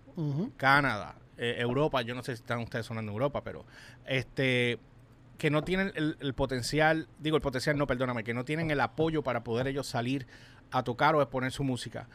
Canadá, 0.57 1.15
eh, 1.37 1.55
Europa, 1.59 2.01
yo 2.01 2.13
no 2.15 2.23
sé 2.23 2.35
si 2.35 2.41
están 2.41 2.59
ustedes 2.59 2.85
sonando 2.85 3.11
en 3.11 3.13
Europa, 3.13 3.41
pero 3.43 3.65
este 4.05 4.79
que 5.37 5.49
no 5.49 5.63
tienen 5.63 5.91
el, 5.95 6.17
el 6.19 6.33
potencial, 6.35 7.07
digo 7.17 7.35
el 7.35 7.41
potencial, 7.41 7.75
no, 7.75 7.87
perdóname, 7.87 8.23
que 8.23 8.33
no 8.33 8.45
tienen 8.45 8.69
el 8.69 8.79
apoyo 8.79 9.23
para 9.23 9.43
poder 9.43 9.67
ellos 9.67 9.87
salir 9.87 10.27
a 10.69 10.83
tocar 10.83 11.15
o 11.15 11.21
exponer 11.21 11.51
su 11.51 11.63
música. 11.63 12.07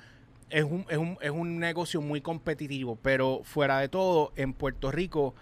Es 0.51 0.65
un, 0.65 0.87
es 0.89 0.97
un, 0.99 1.19
es 1.21 1.31
un 1.31 1.59
negocio 1.59 2.01
muy 2.01 2.21
competitivo, 2.21 2.97
pero 3.03 3.41
fuera 3.45 3.81
de 3.81 3.89
todo, 3.89 4.33
en 4.37 4.53
Puerto 4.53 4.91
Rico 4.93 5.35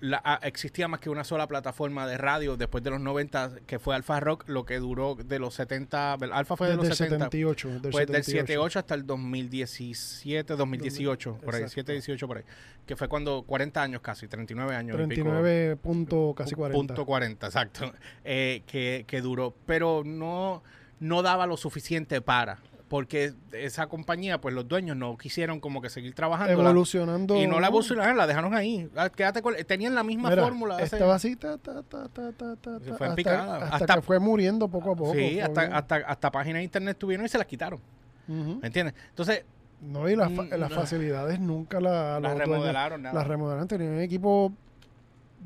la- 0.00 0.20
ah, 0.24 0.40
existía 0.42 0.88
más 0.88 0.98
que 0.98 1.10
una 1.10 1.24
sola 1.24 1.46
plataforma 1.46 2.06
de 2.06 2.16
radio 2.16 2.56
después 2.56 2.82
de 2.82 2.88
los 2.90 3.00
90, 3.00 3.52
que 3.66 3.78
fue 3.78 3.94
Alfa 3.94 4.18
Rock, 4.18 4.44
lo 4.48 4.64
que 4.64 4.78
duró 4.78 5.14
de 5.14 5.38
los 5.38 5.54
70, 5.54 6.14
Alfa 6.14 6.56
fue 6.56 6.68
de 6.68 6.76
Desde 6.76 6.88
los 6.88 6.96
70, 6.98 7.16
78. 7.26 7.68
Del 7.68 7.80
pues 7.92 8.06
del 8.06 8.24
78. 8.24 8.46
78 8.46 8.78
hasta 8.78 8.94
el 8.94 9.06
2017, 9.06 10.56
2018, 10.56 11.34
por 11.44 11.54
ahí, 11.54 11.60
Exacto. 11.60 11.74
7, 11.74 11.92
18 11.92 12.26
por 12.28 12.38
ahí. 12.38 12.44
Que 12.86 12.96
fue 12.96 13.08
cuando 13.08 13.42
40 13.42 13.82
años 13.82 14.00
casi, 14.00 14.26
39 14.26 14.74
años. 14.74 14.96
y 14.96 15.02
pico. 15.06 15.22
39 15.28 15.76
punto 15.76 16.34
casi 16.36 16.54
40. 16.54 16.76
Punto 16.94 17.06
40, 17.06 17.46
exacto. 17.46 17.92
Eh, 18.24 18.62
que, 18.66 19.04
que 19.06 19.20
duró. 19.20 19.54
Pero 19.66 20.02
no, 20.04 20.62
no 20.98 21.22
daba 21.22 21.46
lo 21.46 21.56
suficiente 21.56 22.20
para. 22.20 22.58
Porque 22.90 23.34
esa 23.52 23.86
compañía, 23.86 24.40
pues 24.40 24.52
los 24.52 24.66
dueños 24.66 24.96
no 24.96 25.16
quisieron 25.16 25.60
como 25.60 25.80
que 25.80 25.88
seguir 25.88 26.12
trabajando. 26.12 26.52
Evolucionando. 26.52 27.36
Y 27.40 27.46
no 27.46 27.60
la 27.60 27.68
evolucionaron, 27.68 28.16
la 28.16 28.26
dejaron 28.26 28.52
ahí. 28.52 28.90
Ah, 28.96 29.08
Quédate 29.10 29.42
con, 29.42 29.54
tenían 29.64 29.94
la 29.94 30.02
misma 30.02 30.28
Mira, 30.28 30.42
fórmula. 30.42 30.74
hace- 30.74 30.96
Estaba 30.96 31.14
así, 31.14 31.36
ta, 31.36 31.56
ta, 31.56 31.84
ta, 31.84 32.08
ta, 32.08 32.32
ta, 32.32 32.56
ta, 32.56 32.80
Se 32.80 32.92
fue 32.94 33.06
hasta, 33.06 33.14
picada. 33.14 33.56
hasta 33.62 33.76
Hasta- 33.76 33.94
que 33.94 34.02
fue 34.02 34.18
muriendo 34.18 34.66
poco 34.66 34.90
a 34.90 34.96
poco. 34.96 35.14
sí, 35.14 35.38
hasta, 35.38 35.62
hasta, 35.66 35.96
hasta 35.98 36.30
páginas 36.32 36.58
de 36.58 36.64
internet 36.64 36.96
tuvieron 36.98 37.24
y 37.24 37.28
se 37.28 37.38
las 37.38 37.46
quitaron. 37.46 37.78
¿Me 38.26 38.66
entiendes? 38.66 38.94
Entonces, 39.10 39.44
No, 39.82 40.06
y 40.10 40.14
las, 40.16 40.30
Mm, 40.30 40.40
las 40.58 40.72
facilidades 40.74 41.40
nunca 41.40 41.80
la, 41.80 42.20
las 42.20 42.32
dueños- 42.34 42.38
remodelaron. 42.38 43.02
nada. 43.02 43.14
Las 43.14 43.26
remodelaron. 43.26 43.66
Tenían 43.66 43.92
un 43.94 44.00
equipo 44.00 44.52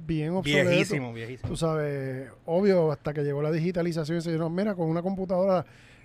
bien 0.07 0.30
obsoleto. 0.35 0.70
Viejísimo, 0.70 1.12
viejísimo. 1.12 1.48
Tú 1.50 1.57
sabes, 1.57 2.30
obvio, 2.46 2.90
hasta 2.90 3.12
que 3.12 3.22
llegó 3.22 3.42
la 3.42 3.52
digitalización, 3.52 4.20
se 4.22 4.30
dijeron, 4.30 4.52
mira, 4.54 4.74
con 4.74 4.88
una 4.88 5.02
computadora 5.02 5.64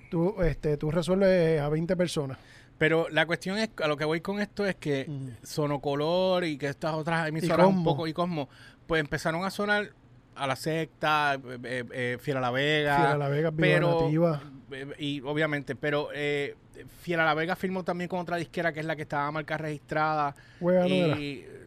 tú, 0.09 0.41
este, 0.41 0.77
tú 0.77 0.91
resuelves 0.91 1.59
a 1.61 1.69
20 1.69 1.95
personas. 1.95 2.37
Pero 2.77 3.07
la 3.09 3.25
cuestión 3.25 3.57
es, 3.57 3.69
a 3.83 3.87
lo 3.87 3.97
que 3.97 4.05
voy 4.05 4.21
con 4.21 4.39
esto 4.39 4.65
es 4.65 4.75
que 4.75 5.05
Ujú. 5.07 5.31
Sonocolor 5.43 6.45
y 6.45 6.57
que 6.57 6.67
estas 6.67 6.93
otras 6.93 7.27
emisoras 7.27 7.67
un 7.67 7.83
poco 7.83 8.07
y 8.07 8.13
Cosmo, 8.13 8.47
pues 8.87 9.01
empezaron 9.01 9.43
a 9.43 9.49
sonar 9.51 9.89
a 10.35 10.47
la 10.47 10.55
secta, 10.55 11.33
eh, 11.35 11.59
eh, 11.63 11.83
eh, 11.91 12.17
Fiel 12.21 12.37
a 12.37 12.41
la 12.41 12.51
Vega. 12.51 12.95
Fiel 12.95 13.07
a 13.07 13.17
la 13.17 13.27
Vega, 13.29 13.51
pero, 13.51 14.01
Nativa. 14.03 14.41
eh, 14.71 14.87
y 14.97 15.19
obviamente, 15.21 15.75
pero 15.75 16.09
eh, 16.13 16.55
Fiel 17.01 17.19
a 17.19 17.25
la 17.25 17.33
Vega 17.33 17.57
firmó 17.57 17.83
también 17.83 18.07
con 18.07 18.19
otra 18.21 18.37
disquera 18.37 18.71
que 18.71 18.79
es 18.79 18.85
la 18.85 18.95
que 18.95 19.01
estaba 19.01 19.29
marca 19.31 19.57
registrada. 19.57 20.33
Hueva 20.61 20.87
no 20.87 20.95
era. 20.95 21.19
y 21.19 21.45
no, 21.45 21.58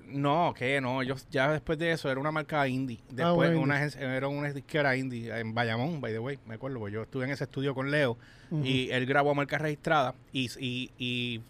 que 0.54 0.80
no, 0.80 1.02
ellos 1.02 1.26
ya 1.30 1.52
después 1.52 1.78
de 1.78 1.92
eso 1.92 2.10
era 2.10 2.20
una 2.20 2.30
marca 2.30 2.66
indie. 2.68 2.98
Ah, 3.02 3.12
Después 3.12 3.50
una 3.50 3.60
una, 3.60 3.84
indie. 3.84 4.16
era 4.16 4.28
una 4.28 4.52
disquera 4.52 4.96
indie 4.96 5.36
en 5.38 5.54
Bayamón, 5.54 6.00
by 6.00 6.12
the 6.12 6.18
way, 6.18 6.38
me 6.46 6.54
acuerdo, 6.54 6.78
porque 6.78 6.94
yo 6.94 7.02
estuve 7.02 7.24
en 7.24 7.30
ese 7.30 7.44
estudio 7.44 7.74
con 7.74 7.90
Leo 7.90 8.16
y 8.62 8.90
él 8.90 9.06
grabó 9.06 9.30
a 9.30 9.34
marca 9.34 9.56
registrada 9.56 10.14
y, 10.32 10.50
y, 10.98 11.40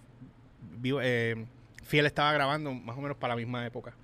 eh, 1.02 1.44
Fiel 1.82 2.06
estaba 2.06 2.32
grabando 2.32 2.72
más 2.72 2.96
o 2.96 3.00
menos 3.00 3.16
para 3.16 3.34
la 3.34 3.38
misma 3.38 3.66
época. 3.66 3.94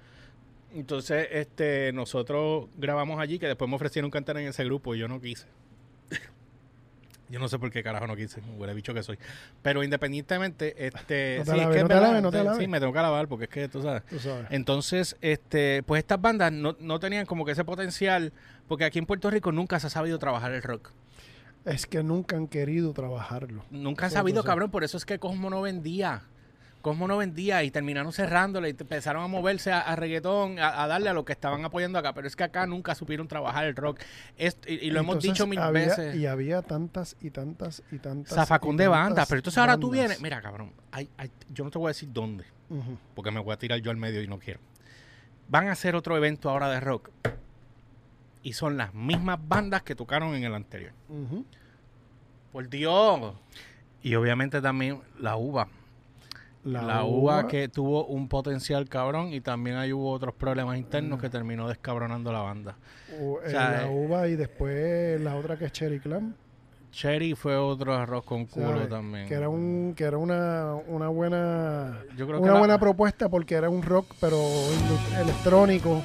Entonces, 0.74 1.28
este, 1.30 1.92
nosotros 1.92 2.66
grabamos 2.76 3.20
allí, 3.20 3.38
que 3.38 3.46
después 3.46 3.68
me 3.68 3.76
ofrecieron 3.76 4.10
cantar 4.10 4.36
en 4.38 4.48
ese 4.48 4.64
grupo 4.64 4.94
y 4.94 4.98
yo 4.98 5.08
no 5.08 5.20
quise. 5.20 5.46
Yo 7.28 7.38
no 7.38 7.48
sé 7.48 7.58
por 7.58 7.70
qué 7.70 7.82
carajo 7.82 8.06
no 8.06 8.16
quise, 8.16 8.40
huele 8.56 8.74
bicho 8.74 8.94
que 8.94 9.02
soy. 9.02 9.18
Pero 9.62 9.82
independientemente, 9.82 10.86
este, 10.86 11.42
sí, 11.44 12.68
me 12.68 12.80
tengo 12.80 12.92
que 12.92 12.98
alabar 12.98 13.28
porque 13.28 13.44
es 13.44 13.50
que 13.50 13.68
tú 13.68 13.82
sabes. 13.82 14.04
Tú 14.06 14.18
sabes. 14.18 14.46
Entonces, 14.50 15.16
este, 15.20 15.82
pues 15.84 16.00
estas 16.00 16.20
bandas 16.20 16.52
no, 16.52 16.76
no 16.80 17.00
tenían 17.00 17.26
como 17.26 17.44
que 17.44 17.52
ese 17.52 17.64
potencial, 17.64 18.32
porque 18.66 18.84
aquí 18.84 18.98
en 18.98 19.06
Puerto 19.06 19.30
Rico 19.30 19.52
nunca 19.52 19.78
se 19.80 19.88
ha 19.88 19.90
sabido 19.90 20.18
trabajar 20.18 20.52
el 20.52 20.62
rock. 20.62 20.90
Es 21.64 21.86
que 21.86 22.02
nunca 22.02 22.36
han 22.36 22.48
querido 22.48 22.92
trabajarlo. 22.92 23.64
Nunca 23.70 24.06
han 24.06 24.12
sabido, 24.12 24.42
cabrón, 24.42 24.70
por 24.70 24.84
eso 24.84 24.96
es 24.96 25.04
que 25.04 25.18
Cosmo 25.18 25.50
no 25.50 25.60
vendía. 25.60 26.22
Cosmo 26.80 27.08
no 27.08 27.16
vendía 27.16 27.64
y 27.64 27.70
terminaron 27.72 28.12
cerrándole 28.12 28.68
y 28.68 28.70
empezaron 28.70 29.22
a 29.24 29.26
moverse 29.26 29.72
a, 29.72 29.80
a 29.80 29.96
reggaetón, 29.96 30.58
a, 30.60 30.82
a 30.82 30.86
darle 30.86 31.08
a 31.10 31.12
lo 31.12 31.24
que 31.24 31.32
estaban 31.32 31.64
apoyando 31.64 31.98
acá. 31.98 32.12
Pero 32.14 32.28
es 32.28 32.36
que 32.36 32.44
acá 32.44 32.66
nunca 32.66 32.94
supieron 32.94 33.26
trabajar 33.26 33.64
el 33.66 33.74
rock. 33.74 34.00
Est- 34.36 34.64
y, 34.68 34.74
y 34.74 34.90
lo 34.90 35.00
hemos 35.00 35.20
dicho 35.20 35.46
mil 35.46 35.58
había- 35.58 35.86
veces. 35.88 36.14
Y 36.16 36.26
había 36.26 36.62
tantas 36.62 37.16
y 37.20 37.30
tantas 37.30 37.82
y 37.90 37.98
tantas. 37.98 38.32
Zafacón 38.34 38.76
de 38.76 38.86
bandas. 38.88 39.28
Pero 39.28 39.40
entonces 39.40 39.58
ahora 39.58 39.76
tú 39.76 39.90
vienes. 39.90 40.20
Mira, 40.20 40.40
cabrón, 40.40 40.72
hay- 40.92 41.10
hay- 41.18 41.32
yo 41.52 41.64
no 41.64 41.70
te 41.70 41.78
voy 41.78 41.86
a 41.88 41.90
decir 41.90 42.10
dónde, 42.12 42.44
porque 43.14 43.30
me 43.32 43.40
voy 43.40 43.52
a 43.52 43.58
tirar 43.58 43.80
yo 43.80 43.90
al 43.90 43.96
medio 43.96 44.22
y 44.22 44.28
no 44.28 44.38
quiero. 44.38 44.60
Van 45.48 45.66
a 45.68 45.72
hacer 45.72 45.96
otro 45.96 46.16
evento 46.16 46.48
ahora 46.48 46.68
de 46.70 46.78
rock. 46.80 47.10
Y 48.42 48.52
son 48.52 48.76
las 48.76 48.94
mismas 48.94 49.38
bandas 49.46 49.82
que 49.82 49.94
tocaron 49.96 50.34
en 50.36 50.44
el 50.44 50.54
anterior. 50.54 50.92
Por 52.52 52.68
Dios. 52.68 53.34
Y 54.02 54.14
obviamente 54.14 54.60
también 54.62 55.00
la 55.18 55.36
uva. 55.36 55.68
La, 56.64 57.04
uva, 57.04 57.46
que 57.46 57.68
tuvo 57.68 58.04
un 58.06 58.28
potencial 58.28 58.88
cabrón 58.88 59.32
y 59.32 59.40
también 59.40 59.76
ahí 59.76 59.92
hubo 59.92 60.10
otros 60.10 60.34
problemas 60.34 60.76
internos 60.76 61.20
que 61.20 61.30
terminó 61.30 61.68
descabronando 61.68 62.32
la 62.32 62.40
banda. 62.40 62.76
eh, 63.10 63.50
sea, 63.50 63.70
la 63.70 63.82
eh, 63.86 63.90
uva 63.90 64.28
y 64.28 64.36
después 64.36 65.20
la 65.20 65.36
otra 65.36 65.56
que 65.56 65.66
es 65.66 65.72
Cherry 65.72 66.00
Clam. 66.00 66.34
Cherry 66.90 67.34
fue 67.34 67.54
otro 67.56 67.94
arroz 67.94 68.24
con 68.24 68.46
culo 68.46 68.70
¿sabes? 68.72 68.88
también. 68.88 69.28
Que 69.28 69.34
era 69.34 69.48
un 69.48 69.92
que 69.96 70.04
era 70.04 70.16
una, 70.18 70.74
una 70.88 71.08
buena 71.08 72.00
Yo 72.16 72.26
creo 72.26 72.38
que 72.38 72.44
una 72.44 72.54
la- 72.54 72.58
buena 72.58 72.78
propuesta 72.80 73.28
porque 73.28 73.54
era 73.54 73.68
un 73.68 73.82
rock 73.82 74.14
pero 74.20 74.38
electrónico 75.20 76.00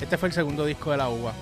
Este 0.00 0.16
fue 0.16 0.28
el 0.28 0.32
segundo 0.32 0.64
disco 0.64 0.90
de 0.92 0.96
la 0.96 1.08
uva. 1.08 1.32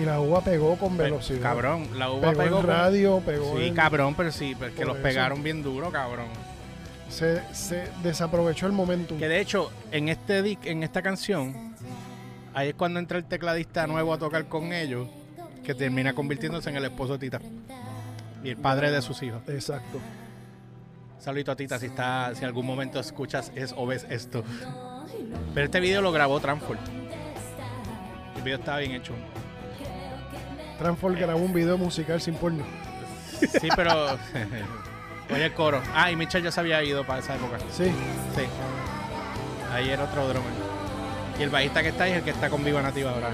Y 0.00 0.04
la 0.04 0.20
uva 0.20 0.40
pegó 0.42 0.76
con 0.76 0.96
velocidad. 0.96 1.40
Cabrón, 1.42 1.88
la 1.98 2.10
uva 2.10 2.30
Pegó, 2.32 2.42
pegó 2.42 2.56
en 2.56 2.62
con- 2.62 2.66
radio, 2.66 3.22
pegó 3.24 3.56
Sí, 3.58 3.64
en- 3.68 3.74
cabrón, 3.74 4.14
pero 4.14 4.30
sí, 4.32 4.54
pero 4.58 4.66
es 4.70 4.72
que 4.74 4.78
Por 4.80 4.88
los 4.88 4.96
eso. 4.96 5.02
pegaron 5.04 5.42
bien 5.42 5.62
duro, 5.62 5.90
cabrón. 5.90 6.26
se, 7.08 7.40
se 7.54 7.88
desaprovechó 8.02 8.66
el 8.66 8.72
momentum. 8.72 9.18
Que 9.18 9.28
de 9.28 9.40
hecho, 9.40 9.70
en 9.92 10.08
este 10.08 10.58
en 10.64 10.82
esta 10.82 11.02
canción, 11.02 11.74
ahí 12.52 12.68
es 12.70 12.74
cuando 12.74 12.98
entra 13.00 13.16
el 13.18 13.24
tecladista 13.24 13.86
nuevo 13.86 14.12
a 14.12 14.18
tocar 14.18 14.46
con 14.46 14.72
ellos, 14.72 15.08
que 15.64 15.74
termina 15.74 16.14
convirtiéndose 16.14 16.68
en 16.70 16.76
el 16.76 16.84
esposo 16.84 17.14
de 17.14 17.18
Tita. 17.20 17.40
Y 18.44 18.50
el 18.50 18.56
padre 18.56 18.90
de 18.90 19.00
sus 19.02 19.22
hijos. 19.22 19.40
Exacto. 19.48 19.98
Saludito 21.18 21.50
a 21.52 21.56
Tita 21.56 21.78
si 21.78 21.86
está, 21.86 22.32
si 22.34 22.44
algún 22.44 22.66
momento 22.66 23.00
escuchas 23.00 23.50
es 23.56 23.72
o 23.76 23.86
ves 23.86 24.06
esto. 24.10 24.44
Pero 25.54 25.64
este 25.66 25.80
video 25.80 26.02
lo 26.02 26.12
grabó 26.12 26.38
Transform. 26.40 26.78
El 28.36 28.42
video 28.42 28.58
estaba 28.58 28.78
bien 28.78 28.92
hecho. 28.92 29.12
Transform 30.78 31.14
grabó 31.16 31.38
un 31.40 31.52
video 31.52 31.78
musical 31.78 32.20
sin 32.20 32.34
porno. 32.34 32.64
Sí, 33.40 33.68
pero. 33.74 33.92
Oye 35.30 35.44
el 35.46 35.52
coro. 35.54 35.80
Ah, 35.94 36.10
y 36.10 36.16
Michelle 36.16 36.44
ya 36.44 36.52
se 36.52 36.60
había 36.60 36.82
ido 36.84 37.04
para 37.04 37.18
esa 37.20 37.34
época. 37.34 37.58
Sí. 37.72 37.84
Sí. 37.86 38.42
Ahí 39.72 39.88
era 39.90 40.04
otro 40.04 40.28
drummer. 40.28 40.52
Y 41.38 41.42
el 41.42 41.50
bajista 41.50 41.82
que 41.82 41.88
está 41.88 42.04
ahí 42.04 42.12
es 42.12 42.18
el 42.18 42.24
que 42.24 42.30
está 42.30 42.48
con 42.48 42.64
Viva 42.64 42.80
Nativa 42.80 43.10
ahora. 43.10 43.30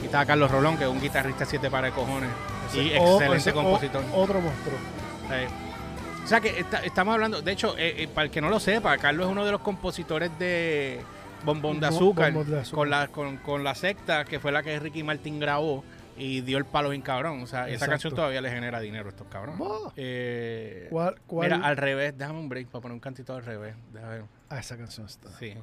Y 0.00 0.06
estaba 0.06 0.24
Carlos 0.24 0.50
Rolón, 0.50 0.76
que 0.78 0.84
es 0.84 0.90
un 0.90 1.00
guitarrista 1.00 1.44
siete 1.44 1.70
pares 1.70 1.92
de 1.94 2.00
cojones. 2.00 2.30
Y 2.72 2.90
excelente 2.92 3.50
o- 3.50 3.54
compositor. 3.54 4.02
otro 4.14 4.40
monstruo. 4.40 4.78
O 6.24 6.26
sea 6.28 6.40
que 6.40 6.60
está- 6.60 6.78
estamos 6.84 7.14
hablando, 7.14 7.42
de 7.42 7.50
hecho, 7.52 7.76
eh, 7.76 8.02
eh, 8.04 8.08
para 8.08 8.26
el 8.26 8.30
que 8.30 8.40
no 8.40 8.48
lo 8.48 8.60
sepa, 8.60 8.96
Carlos 8.98 9.26
es 9.26 9.32
uno 9.32 9.44
de 9.44 9.50
los 9.50 9.60
compositores 9.60 10.30
de 10.38 11.00
Bombón 11.44 11.80
de 11.80 11.86
Azúcar, 11.86 12.32
Bombón 12.32 12.50
de 12.50 12.60
Azúcar. 12.60 12.76
Con, 12.76 12.90
la, 12.90 13.08
con, 13.08 13.36
con 13.38 13.64
la 13.64 13.74
secta, 13.74 14.24
que 14.24 14.38
fue 14.38 14.52
la 14.52 14.62
que 14.62 14.78
Ricky 14.78 15.02
Martin 15.02 15.40
grabó 15.40 15.84
y 16.16 16.42
dio 16.42 16.58
el 16.58 16.64
palo 16.64 16.90
bien 16.90 17.02
cabrón. 17.02 17.42
O 17.42 17.46
sea, 17.46 17.68
esa 17.68 17.88
canción 17.88 18.14
todavía 18.14 18.40
le 18.40 18.50
genera 18.50 18.80
dinero 18.80 19.06
a 19.06 19.10
estos 19.10 19.26
cabrones. 19.28 19.60
Eh, 19.96 20.86
¿Cuál? 20.90 21.16
cuál? 21.26 21.50
Mira, 21.50 21.66
al 21.66 21.76
revés, 21.76 22.16
déjame 22.16 22.38
un 22.38 22.48
break 22.48 22.68
para 22.68 22.82
poner 22.82 22.94
un 22.94 23.00
cantito 23.00 23.34
al 23.34 23.44
revés. 23.44 23.74
Déjame 23.92 24.12
ver. 24.14 24.24
Ah, 24.48 24.58
esa 24.58 24.76
canción 24.76 25.06
está. 25.06 25.30
Sí. 25.38 25.54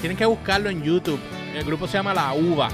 Tienen 0.00 0.16
que 0.16 0.26
buscarlo 0.26 0.70
en 0.70 0.82
YouTube. 0.82 1.20
El 1.54 1.64
grupo 1.64 1.86
se 1.86 1.94
llama 1.94 2.14
La 2.14 2.32
Uva. 2.32 2.68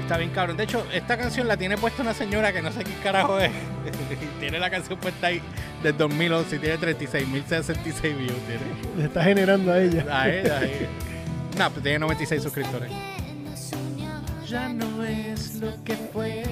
Está 0.00 0.16
bien 0.16 0.30
cabrón. 0.30 0.56
De 0.56 0.64
hecho, 0.64 0.86
esta 0.92 1.16
canción 1.16 1.48
la 1.48 1.56
tiene 1.56 1.76
puesta 1.76 2.02
una 2.02 2.14
señora 2.14 2.52
que 2.52 2.62
no 2.62 2.72
sé 2.72 2.84
qué 2.84 2.92
carajo 3.02 3.38
es. 3.38 3.50
tiene 4.40 4.58
la 4.58 4.70
canción 4.70 4.98
puesta 4.98 5.28
ahí 5.28 5.40
desde 5.82 5.96
2011 5.96 6.56
y 6.56 6.58
tiene 6.58 6.78
36.066 6.78 8.02
views. 8.02 8.32
Tiene. 8.46 8.62
Le 8.96 9.04
está 9.04 9.22
generando 9.22 9.72
a 9.72 9.80
ella. 9.80 10.04
A 10.10 10.28
ella, 10.28 10.58
a 10.58 10.64
ella. 10.64 10.88
No, 11.58 11.70
pues 11.70 11.82
tiene 11.82 11.98
96 12.00 12.42
suscriptores. 12.42 12.90
Ya 14.46 14.68
no 14.68 15.02
es 15.04 15.54
lo 15.56 15.82
que 15.84 15.94
fue. 15.94 16.42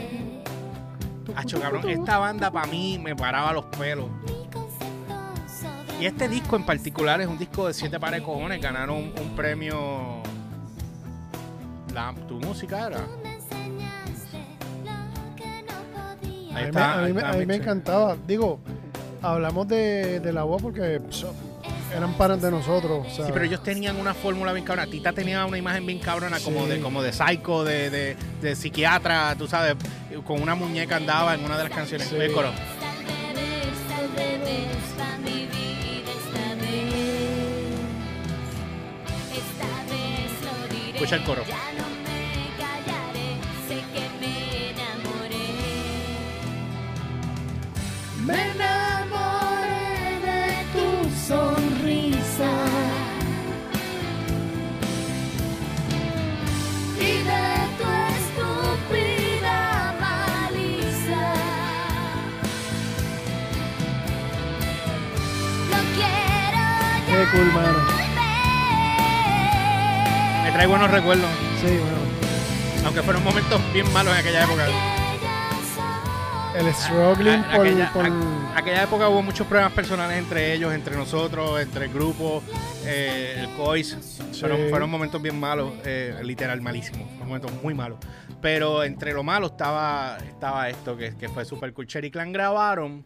Hacho, 1.37 1.61
cabrón, 1.61 1.88
esta 1.88 2.18
banda 2.18 2.50
para 2.50 2.66
mí 2.66 2.98
me 2.98 3.14
paraba 3.14 3.53
los 3.53 3.66
pelos. 3.66 4.09
Y 6.00 6.07
este 6.07 6.29
disco 6.29 6.57
en 6.57 6.64
particular 6.64 7.20
es 7.20 7.26
un 7.26 7.37
disco 7.37 7.66
de 7.66 7.74
siete 7.74 8.00
pares 8.00 8.20
de 8.20 8.26
cojones. 8.26 8.61
Ganaron 8.61 8.96
un, 8.96 9.14
un 9.20 9.37
premio. 9.37 10.22
La, 11.92 12.14
tu 12.26 12.40
música 12.40 12.87
era. 12.87 13.07
Ahí 16.54 16.64
está, 16.66 16.94
a 16.94 16.96
mí 16.98 17.06
ahí 17.06 17.12
me- 17.12 17.20
está 17.20 17.30
a 17.30 17.32
mí 17.34 17.38
me 17.38 17.46
Mitchell. 17.46 17.62
encantaba. 17.62 18.16
Digo, 18.26 18.60
hablamos 19.22 19.68
de, 19.68 20.20
de 20.20 20.32
la 20.32 20.44
UA 20.44 20.58
porque 20.58 21.00
so- 21.10 21.34
eran 21.96 22.14
pares 22.14 22.40
de 22.40 22.50
nosotros. 22.50 23.06
Sí, 23.14 23.22
pero 23.32 23.44
ellos 23.44 23.62
tenían 23.62 23.96
una 23.96 24.14
fórmula 24.14 24.52
bien 24.52 24.64
cabrona. 24.64 24.90
Tita 24.90 25.12
tenía 25.12 25.44
una 25.44 25.58
imagen 25.58 25.84
bien 25.86 25.98
cabrona, 25.98 26.38
como 26.40 26.64
Sí. 26.64 26.70
de 26.70 26.80
como 26.80 27.02
de 27.02 27.12
psycho, 27.12 27.64
de, 27.64 27.90
de, 27.90 28.16
de 28.40 28.56
psiquiatra, 28.56 29.34
tú 29.36 29.46
sabes, 29.46 29.74
con 30.24 30.40
una 30.40 30.54
muñeca 30.54 30.96
andaba 30.96 31.34
en 31.34 31.44
una 31.44 31.56
de 31.56 31.64
las 31.64 31.72
canciones. 31.72 32.08
Sí. 32.08 32.16
Coro. 32.32 32.50
Escucha 40.94 41.16
el 41.16 41.22
coro. 41.24 41.42
Me 48.30 48.50
enamoré 48.52 50.20
de 50.26 50.44
tu 50.72 50.86
sonrisa 51.28 52.52
y 56.98 57.12
de 57.30 57.46
tu 57.78 57.88
estúpida 58.16 59.58
malicia. 60.00 61.24
No 65.70 65.78
quiero 65.94 66.62
ya 67.06 67.16
Qué 67.16 67.36
cool, 67.36 67.50
volver. 67.50 67.76
Me 70.44 70.50
trae 70.52 70.66
buenos 70.66 70.90
recuerdos, 70.90 71.30
Sí, 71.60 71.66
bueno. 71.66 72.00
aunque 72.84 73.02
fueron 73.02 73.22
momentos 73.24 73.60
bien 73.72 73.90
malos 73.92 74.12
en 74.14 74.20
aquella 74.20 74.44
época. 74.44 74.66
El 76.56 76.74
struggling 76.74 77.40
A- 77.44 77.52
por, 77.56 77.66
aquella, 77.66 77.92
por- 77.92 78.04
a- 78.06 78.58
aquella 78.58 78.82
época 78.82 79.08
hubo 79.08 79.22
muchos 79.22 79.46
problemas 79.46 79.72
personales 79.72 80.18
entre 80.18 80.52
ellos, 80.52 80.72
entre 80.74 80.96
nosotros, 80.96 81.60
entre 81.60 81.86
el 81.86 81.92
grupo, 81.92 82.42
eh, 82.84 83.36
el 83.38 83.48
COIS. 83.56 84.18
Fueron, 84.38 84.68
fueron 84.68 84.90
momentos 84.90 85.22
bien 85.22 85.38
malos, 85.38 85.72
eh, 85.84 86.18
literal 86.22 86.60
malísimos. 86.60 87.08
Momentos 87.18 87.52
muy 87.62 87.72
malos. 87.74 87.98
Pero 88.42 88.82
entre 88.84 89.12
lo 89.12 89.22
malo 89.22 89.46
estaba, 89.46 90.18
estaba 90.26 90.68
esto, 90.68 90.96
que, 90.96 91.14
que 91.16 91.28
fue 91.28 91.44
super 91.44 91.72
cool. 91.72 91.86
Cherry 91.86 92.10
Clan 92.10 92.32
grabaron. 92.32 93.04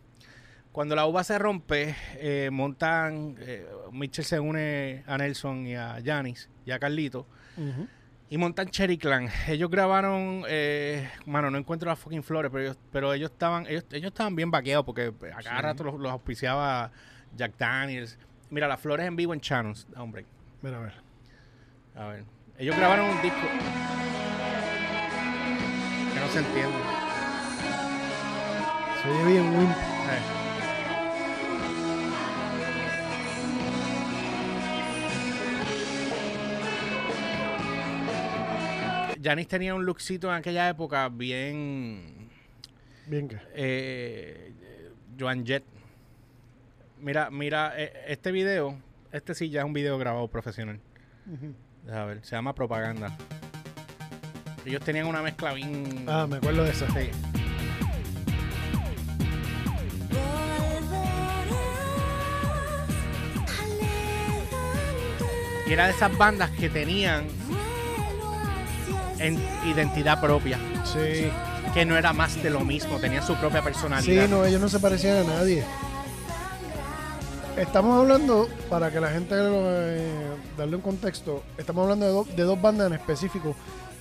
Cuando 0.73 0.97
la 0.97 1.07
uva 1.07 1.23
se 1.23 1.39
rompe, 1.39 1.95
eh, 2.15 2.49
montan. 2.51 3.37
eh, 3.41 3.67
Mitchell 3.93 4.25
se 4.25 4.41
une 4.41 5.05
a 5.07 5.19
Nelson 5.19 5.67
y 5.67 5.77
a 5.77 5.99
Janis 6.05 6.49
y 6.67 6.71
a 6.73 6.79
Carlito. 6.79 7.27
Ujú. 7.57 7.87
Y 8.35 8.37
montan 8.37 8.69
Cherry 8.69 8.99
Clan. 8.99 9.29
Ellos 9.47 9.71
grabaron, 9.71 10.43
eh, 10.49 11.09
mano, 11.25 11.53
no 11.53 11.59
encuentro 11.59 11.89
las 11.89 12.01
fucking 12.01 12.25
flores, 12.25 12.51
pero 12.51 12.65
ellos, 12.65 12.79
pero 12.91 13.15
ellos 13.15 13.31
estaban, 13.31 13.65
ellos, 13.69 13.87
ellos 13.93 14.09
estaban 14.09 14.35
bien 14.35 14.51
vaqueados 14.51 14.85
porque 14.85 15.13
a 15.33 15.41
cada 15.41 15.63
rato 15.63 15.85
los, 15.85 16.01
los 16.01 16.11
auspiciaba 16.11 16.91
Jack 17.37 17.57
Daniels. 17.57 18.19
Mira, 18.51 18.67
las 18.67 18.81
flores 18.81 19.07
en 19.07 19.15
vivo 19.15 19.35
en 19.35 19.41
Channels, 19.41 19.87
hombre. 19.97 20.27
Mira, 20.63 20.79
a 20.79 20.81
ver. 20.81 20.95
A 21.95 22.07
ver. 22.09 22.25
Ellos 22.59 22.77
grabaron 22.77 23.09
un 23.09 23.23
disco. 23.23 23.47
Que 26.13 26.19
no 26.19 26.27
se 26.27 26.39
entiende. 26.41 26.79
Se 29.01 29.11
oye 29.11 29.33
bien 29.33 29.57
Wimp. 29.57 29.71
Eh. 29.71 30.44
Janis 39.25 39.49
tenía 39.49 39.75
un 39.75 39.87
lookcito 39.87 40.29
en 40.29 40.35
aquella 40.35 40.69
época 40.69 41.09
bien 41.09 42.29
Bien 43.07 43.27
que. 43.27 43.39
eh, 43.55 44.53
Joan 45.19 45.47
Jett. 45.47 45.65
Mira, 47.01 47.31
mira, 47.31 47.73
eh, 47.77 47.93
este 48.09 48.33
video, 48.33 48.79
este 49.13 49.35
sí 49.35 49.49
ya 49.51 49.61
es 49.61 49.67
un 49.67 49.73
video 49.73 49.97
grabado 49.99 50.29
profesional. 50.29 50.79
A 51.91 52.05
ver, 52.05 52.25
se 52.25 52.35
llama 52.37 52.55
Propaganda. 52.55 53.17
Ellos 54.67 54.83
tenían 54.83 55.07
una 55.07 55.23
mezcla 55.23 55.53
bien. 55.53 56.05
Ah, 56.07 56.27
me 56.29 56.37
acuerdo 56.37 56.65
de 56.65 56.71
esa. 56.71 56.87
Sí. 56.89 57.11
Y 65.67 65.73
era 65.73 65.87
de 65.87 65.93
esas 65.93 66.17
bandas 66.17 66.51
que 66.51 66.69
tenían 66.69 67.27
en 69.19 69.39
identidad 69.67 70.21
propia, 70.21 70.59
Sí. 70.85 71.31
que 71.73 71.85
no 71.85 71.97
era 71.97 72.13
más 72.13 72.43
de 72.43 72.51
lo 72.51 72.61
mismo, 72.61 72.99
tenían 72.99 73.23
su 73.27 73.35
propia 73.37 73.61
Sí, 73.61 73.65
personalidad. 73.65 74.29
no, 74.29 74.45
ellos 74.45 74.61
no 74.61 74.69
se 74.69 74.79
parecían 74.81 75.19
a 75.19 75.25
nadie. 75.25 75.65
Estamos 77.57 78.01
hablando, 78.01 78.49
para 78.69 78.91
que 78.91 79.01
la 79.01 79.11
gente 79.11 79.37
lo, 79.37 79.61
eh, 79.65 80.11
darle 80.59 80.75
un 80.77 80.83
contexto, 80.83 81.43
estamos 81.57 81.85
hablando 81.85 82.07
de, 82.07 82.13
do- 82.13 82.27
de 82.37 82.43
dos 82.43 82.61
bandas 82.61 82.89
en 82.89 82.95
específico 82.95 83.55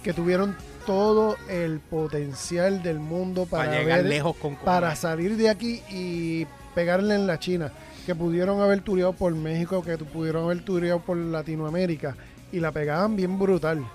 que 0.03 0.11
tuvieron 0.11 0.55
todo 0.87 1.37
el 1.47 1.79
potencial 1.79 2.81
del 2.81 2.99
mundo 2.99 3.45
para, 3.45 3.65
para, 3.65 3.79
llegar 3.79 3.99
ver- 3.99 4.07
lejos 4.09 4.35
con 4.37 4.55
para 4.55 4.95
salir 4.95 5.37
de 5.37 5.49
aquí 5.49 5.81
y 5.91 6.45
pegarle 6.73 7.13
en 7.13 7.27
la 7.27 7.37
China, 7.37 7.71
que 8.07 8.15
pudieron 8.15 8.59
haber 8.59 8.81
tureado 8.81 9.13
por 9.13 9.33
México, 9.35 9.83
que 9.83 9.97
pudieron 9.99 10.45
haber 10.45 10.65
tureado 10.65 10.99
por 11.01 11.15
Latinoamérica 11.15 12.15
y 12.51 12.59
la 12.59 12.71
pegaban 12.71 13.15
bien 13.15 13.37
brutal. 13.37 13.85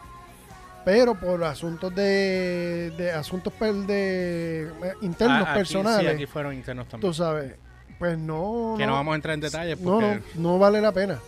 Pero 0.85 1.15
por 1.15 1.43
asuntos 1.45 1.95
de, 1.95 2.93
de 2.97 3.11
asuntos 3.13 3.53
per- 3.53 3.75
de, 3.75 4.63
eh, 4.63 4.93
internos 5.03 5.45
Ah, 5.47 5.51
aquí- 5.51 5.59
personales, 5.59 6.01
Sí, 6.01 6.07
aquí 6.07 6.27
fueron 6.27 6.55
internos 6.55 6.89
también. 6.89 7.11
tú 7.11 7.15
sabes, 7.15 7.55
pues 7.99 8.17
no 8.19 8.75
que 8.79 8.87
no 8.87 8.93
vamos 8.93 9.13
a 9.13 9.17
entrar 9.17 9.35
en 9.35 9.41
detalles 9.41 9.79
no, 9.81 9.91
porque 9.99 10.23
no, 10.37 10.53
no 10.53 10.59
vale 10.59 10.81
la 10.81 10.93
pena. 10.93 11.19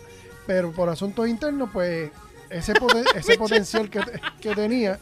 Pero 0.47 0.71
por 0.71 0.89
asuntos 0.89 1.27
internos, 1.27 1.69
pues 1.71 2.09
ese, 2.49 2.73
poten- 2.73 3.05
ese 3.15 3.37
potencial 3.37 3.89
que, 3.89 4.01
que 4.39 4.55
tenía 4.55 4.97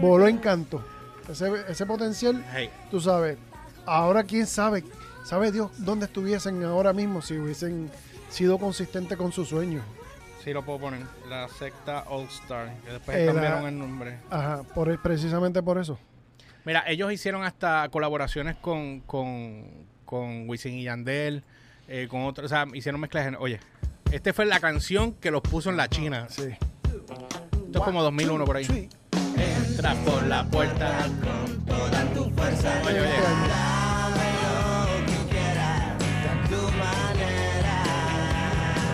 voló 0.00 0.28
en 0.28 0.38
canto. 0.38 0.84
Ese, 1.28 1.50
ese 1.68 1.84
potencial 1.86 2.44
Hey, 2.54 2.70
tú 2.90 3.00
sabes, 3.00 3.36
ahora 3.84 4.22
quién 4.22 4.46
sabe, 4.46 4.84
sabe 5.24 5.50
Dios 5.50 5.70
dónde 5.78 6.06
estuviesen 6.06 6.62
ahora 6.64 6.92
mismo 6.92 7.20
si 7.22 7.36
hubiesen 7.36 7.90
sido 8.30 8.58
consistentes 8.58 9.18
con 9.18 9.32
sus 9.32 9.48
sueños. 9.48 9.82
Sí 10.46 10.52
lo 10.52 10.64
puedo 10.64 10.78
poner. 10.78 11.00
La 11.28 11.48
secta 11.48 12.04
All 12.08 12.26
Star. 12.28 12.72
Que 12.84 12.92
después 12.92 13.16
Eh, 13.16 13.26
la- 13.26 13.32
cambiaron 13.32 13.66
el 13.66 13.76
nombre. 13.78 14.18
Ajá, 14.30 14.62
por, 14.74 14.96
precisamente 15.02 15.60
por 15.60 15.76
eso. 15.76 15.98
Mira, 16.64 16.84
ellos 16.86 17.12
hicieron 17.12 17.42
hasta 17.42 17.88
colaboraciones 17.90 18.54
con, 18.56 19.00
con, 19.00 19.64
con 20.04 20.48
Wisin 20.48 20.74
y 20.74 20.84
Yandel, 20.84 21.42
eh, 21.88 22.06
con 22.08 22.22
otros, 22.22 22.46
o 22.46 22.48
sea, 22.48 22.64
hicieron 22.74 23.00
mezclas. 23.00 23.34
Oye, 23.40 23.58
esta 24.12 24.32
fue 24.32 24.46
la 24.46 24.60
canción 24.60 25.14
que 25.14 25.32
los 25.32 25.42
puso 25.42 25.68
en 25.70 25.76
la 25.76 25.88
China. 25.88 26.26
Sí. 26.30 26.42
Esto 26.44 27.78
es 27.78 27.84
como 27.84 28.02
2001 28.04 28.44
por 28.44 28.56
ahí. 28.56 28.88
Entra 29.36 29.94
por 30.04 30.22
la 30.28 30.44
puerta 30.44 31.08
con 31.24 31.64
toda 31.66 32.04
tu 32.14 32.30
fuerza. 32.30 32.72
Oye, 32.86 33.00
oye. 33.00 33.10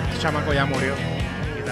Este 0.09 0.19
chamaco 0.23 0.53
ya 0.53 0.65
murió. 0.67 0.95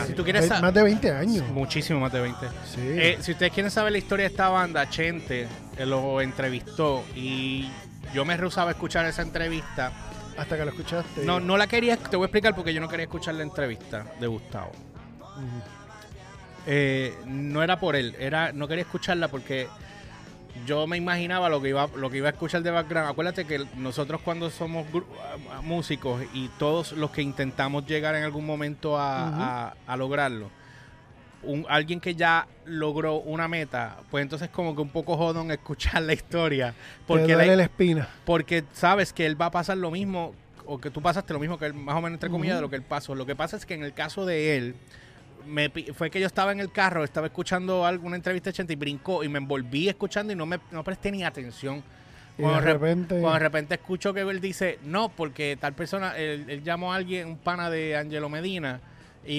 Si 0.06 0.12
tú 0.14 0.24
quieres 0.24 0.42
Ve- 0.42 0.48
sa- 0.48 0.60
Más 0.60 0.74
de 0.74 0.82
20 0.82 1.10
años. 1.12 1.46
Muchísimo 1.48 2.00
más 2.00 2.12
de 2.12 2.20
20. 2.20 2.46
Sí. 2.66 2.80
Eh, 2.80 3.18
si 3.20 3.32
ustedes 3.32 3.52
quieren 3.52 3.70
saber 3.70 3.92
la 3.92 3.98
historia 3.98 4.24
de 4.24 4.30
esta 4.30 4.48
banda, 4.48 4.88
Chente 4.88 5.46
eh, 5.76 5.86
lo 5.86 6.20
entrevistó 6.20 7.04
y 7.14 7.68
yo 8.14 8.24
me 8.24 8.36
rehusaba 8.36 8.70
a 8.70 8.72
escuchar 8.72 9.06
esa 9.06 9.22
entrevista. 9.22 9.92
Hasta 10.36 10.56
que 10.56 10.64
lo 10.64 10.70
escuchaste. 10.70 11.24
No, 11.24 11.38
no 11.40 11.56
la 11.58 11.66
quería, 11.66 11.96
te 11.96 12.16
voy 12.16 12.24
a 12.24 12.26
explicar 12.26 12.54
porque 12.54 12.72
yo 12.72 12.80
no 12.80 12.88
quería 12.88 13.04
escuchar 13.04 13.34
la 13.34 13.42
entrevista 13.42 14.04
de 14.18 14.26
Gustavo. 14.26 14.72
Eh, 16.66 17.14
no 17.26 17.62
era 17.62 17.80
por 17.80 17.96
él, 17.96 18.14
era 18.18 18.52
no 18.52 18.68
quería 18.68 18.82
escucharla 18.82 19.28
porque 19.28 19.66
yo 20.66 20.86
me 20.86 20.96
imaginaba 20.96 21.48
lo 21.48 21.60
que 21.62 21.70
iba 21.70 21.88
lo 21.96 22.10
que 22.10 22.18
iba 22.18 22.28
a 22.28 22.32
escuchar 22.32 22.62
de 22.62 22.70
background. 22.70 23.10
Acuérdate 23.10 23.44
que 23.46 23.64
nosotros 23.76 24.20
cuando 24.22 24.50
somos 24.50 24.86
gru- 24.92 25.04
a- 25.52 25.58
a- 25.58 25.60
músicos 25.62 26.22
y 26.34 26.48
todos 26.58 26.92
los 26.92 27.10
que 27.10 27.22
intentamos 27.22 27.86
llegar 27.86 28.14
en 28.14 28.24
algún 28.24 28.44
momento 28.46 28.98
a, 28.98 29.28
a- 29.68 29.74
a 29.86 29.96
lograrlo, 29.96 30.50
un, 31.42 31.64
alguien 31.68 32.00
que 32.00 32.14
ya 32.14 32.46
logró 32.66 33.16
una 33.16 33.48
meta, 33.48 33.96
pues 34.10 34.22
entonces 34.22 34.48
como 34.50 34.74
que 34.74 34.82
un 34.82 34.90
poco 34.90 35.16
jodón 35.16 35.50
escuchar 35.52 36.02
la 36.02 36.12
historia 36.12 36.74
Porque 37.06 37.32
duele 37.34 37.46
la- 37.46 37.56
la 37.56 37.62
espina. 37.64 38.08
porque 38.24 38.64
sabes 38.72 39.12
que 39.12 39.26
él 39.26 39.40
va 39.40 39.46
a 39.46 39.50
pasar 39.50 39.76
lo 39.78 39.90
mismo, 39.90 40.34
o 40.66 40.78
que 40.78 40.90
tú 40.90 41.00
pasaste 41.00 41.32
lo 41.32 41.40
mismo 41.40 41.58
que 41.58 41.66
él, 41.66 41.74
más 41.74 41.96
o 41.96 42.00
menos 42.00 42.16
entre 42.16 42.30
comillas, 42.30 42.56
de 42.56 42.62
lo 42.62 42.70
que 42.70 42.76
él 42.76 42.82
pasó. 42.82 43.14
Lo 43.14 43.26
que 43.26 43.34
pasa 43.34 43.56
es 43.56 43.66
que 43.66 43.74
en 43.74 43.82
el 43.82 43.92
caso 43.94 44.24
de 44.26 44.56
él, 44.56 44.74
me, 45.46 45.70
fue 45.94 46.10
que 46.10 46.20
yo 46.20 46.26
estaba 46.26 46.52
en 46.52 46.60
el 46.60 46.70
carro, 46.72 47.04
estaba 47.04 47.26
escuchando 47.28 47.84
alguna 47.86 48.16
entrevista 48.16 48.50
de 48.50 48.54
Chente 48.54 48.72
y 48.72 48.76
brincó 48.76 49.22
y 49.24 49.28
me 49.28 49.38
envolví 49.38 49.88
escuchando 49.88 50.32
y 50.32 50.36
no 50.36 50.46
me 50.46 50.58
no 50.70 50.82
presté 50.84 51.10
ni 51.10 51.22
atención. 51.24 51.82
Cuando 52.36 52.60
de 52.60 52.66
re- 52.66 52.72
repente. 52.74 53.20
Cuando 53.20 53.32
de 53.34 53.38
repente 53.38 53.74
escucho 53.74 54.14
que 54.14 54.20
él 54.20 54.40
dice, 54.40 54.78
no, 54.84 55.08
porque 55.10 55.58
tal 55.60 55.74
persona, 55.74 56.16
él, 56.16 56.46
él 56.48 56.62
llamó 56.62 56.92
a 56.92 56.96
alguien, 56.96 57.28
un 57.28 57.36
pana 57.36 57.68
de 57.70 57.96
Angelo 57.96 58.28
Medina, 58.28 58.80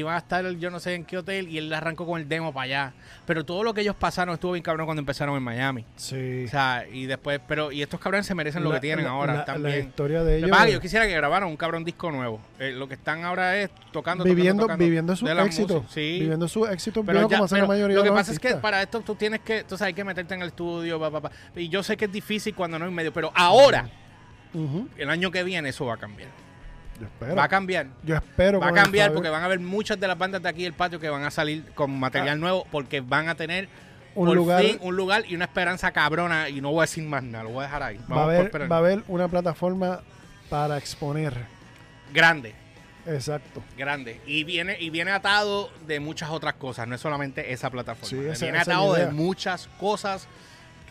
va 0.03 0.15
a 0.15 0.19
estar 0.19 0.47
yo 0.57 0.69
no 0.69 0.79
sé 0.79 0.93
en 0.93 1.05
qué 1.05 1.17
hotel, 1.17 1.47
y 1.49 1.57
él 1.57 1.73
arrancó 1.73 2.05
con 2.05 2.21
el 2.21 2.29
demo 2.29 2.53
para 2.53 2.65
allá. 2.65 2.93
Pero 3.25 3.43
todo 3.43 3.63
lo 3.63 3.73
que 3.73 3.81
ellos 3.81 3.95
pasaron 3.95 4.33
estuvo 4.35 4.51
bien 4.51 4.63
cabrón 4.63 4.85
cuando 4.85 4.99
empezaron 4.99 5.35
en 5.35 5.41
Miami. 5.43 5.85
Sí. 5.95 6.45
O 6.45 6.49
sea, 6.49 6.85
y 6.91 7.07
después, 7.07 7.41
pero, 7.47 7.71
y 7.71 7.81
estos 7.81 7.99
cabrones 7.99 8.25
se 8.27 8.35
merecen 8.35 8.63
lo 8.63 8.71
que 8.71 8.79
tienen 8.79 9.05
la- 9.05 9.11
ahora 9.11 9.33
la- 9.33 9.39
La 9.39 9.45
también. 9.45 9.87
historia 9.87 10.23
de 10.23 10.37
ellos. 10.37 10.49
yo 10.71 10.79
quisiera 10.79 11.07
que 11.07 11.13
grabaran 11.13 11.49
un 11.49 11.57
cabrón 11.57 11.83
disco 11.83 12.11
nuevo. 12.11 12.39
Eh, 12.59 12.71
lo 12.71 12.87
que 12.87 12.93
están 12.93 13.23
ahora 13.25 13.57
es 13.57 13.71
tocando, 13.91 14.23
viviendo, 14.23 14.63
tocando, 14.63 14.67
tocando 14.67 14.83
viviendo 14.85 15.15
su 15.15 15.27
éxito. 15.27 15.85
Sí. 15.89 16.19
Viviendo 16.21 16.47
su 16.47 16.65
éxito 16.67 17.03
Pero, 17.03 17.19
viejo 17.19 17.29
ya- 17.29 17.37
como 17.37 17.45
hace 17.45 17.55
pero 17.55 17.65
la 17.65 17.67
mayoría 17.73 17.97
lo 17.97 18.03
que 18.03 18.11
pasa 18.11 18.31
es 18.31 18.39
que 18.39 18.55
para 18.55 18.81
esto 18.83 19.01
tú 19.01 19.15
tienes 19.15 19.39
que, 19.41 19.59
entonces 19.59 19.85
hay 19.87 19.93
que 19.93 20.03
meterte 20.03 20.35
en 20.35 20.41
el 20.43 20.49
estudio, 20.49 20.99
pa, 20.99 21.09
pa, 21.09 21.21
pa. 21.21 21.31
y 21.55 21.69
yo 21.69 21.81
sé 21.81 21.97
que 21.97 22.05
es 22.05 22.11
difícil 22.11 22.53
cuando 22.53 22.77
no 22.77 22.85
hay 22.85 22.91
medio, 22.91 23.11
pero 23.11 23.31
ahora, 23.35 23.89
el 24.97 25.09
año 25.09 25.31
que 25.31 25.43
viene, 25.43 25.69
eso 25.69 25.85
va 25.85 25.95
a 25.95 25.97
cambiar. 25.97 26.29
Yo 27.01 27.07
espero. 27.07 27.35
Va 27.35 27.43
a 27.43 27.47
cambiar. 27.49 27.87
Yo 28.03 28.15
espero. 28.15 28.59
Va 28.59 28.69
a 28.69 28.73
cambiar 28.73 29.11
porque 29.13 29.29
van 29.29 29.41
a 29.41 29.45
haber 29.45 29.59
muchas 29.59 29.99
de 29.99 30.07
las 30.07 30.17
bandas 30.17 30.41
de 30.41 30.47
aquí 30.49 30.63
del 30.63 30.73
patio 30.73 30.99
que 30.99 31.09
van 31.09 31.23
a 31.23 31.31
salir 31.31 31.65
con 31.73 31.91
material 31.99 32.39
nuevo 32.39 32.65
porque 32.71 33.01
van 33.01 33.27
a 33.27 33.35
tener 33.35 33.67
Un 34.15 34.27
por 34.27 34.35
lugar- 34.35 34.61
fin 34.63 34.77
un 34.81 34.95
lugar 34.95 35.23
y 35.27 35.35
una 35.35 35.45
esperanza 35.45 35.91
cabrona 35.91 36.47
y 36.49 36.61
no 36.61 36.69
voy 36.71 36.79
a 36.79 36.81
decir 36.83 37.03
más 37.03 37.23
nada, 37.23 37.43
lo 37.45 37.49
voy 37.51 37.63
a 37.63 37.67
dejar 37.67 37.83
ahí. 37.83 37.99
Va 38.11 38.21
a, 38.21 38.23
haber, 38.25 38.71
va 38.71 38.75
a 38.75 38.79
haber 38.79 39.03
una 39.07 39.27
plataforma 39.27 40.01
para 40.49 40.77
exponer. 40.77 41.33
Grande. 42.13 42.53
Exacto. 43.07 43.63
grande 43.75 44.21
y 44.27 44.43
viene 44.43 44.77
y 44.79 44.91
viene 44.91 45.09
atado 45.09 45.71
de 45.87 45.99
muchas 45.99 46.29
otras 46.29 46.53
cosas 46.53 46.87
no 46.87 46.93
es 46.93 47.01
solamente 47.01 47.51
esa 47.51 47.71
plataforma 47.71 48.07
Sí, 48.07 48.27
esa- 48.29 48.45
viene 48.45 48.59
esa 48.61 48.73
atado 48.73 48.93
de 48.93 49.07
muchas 49.07 49.67
cosas 49.79 50.27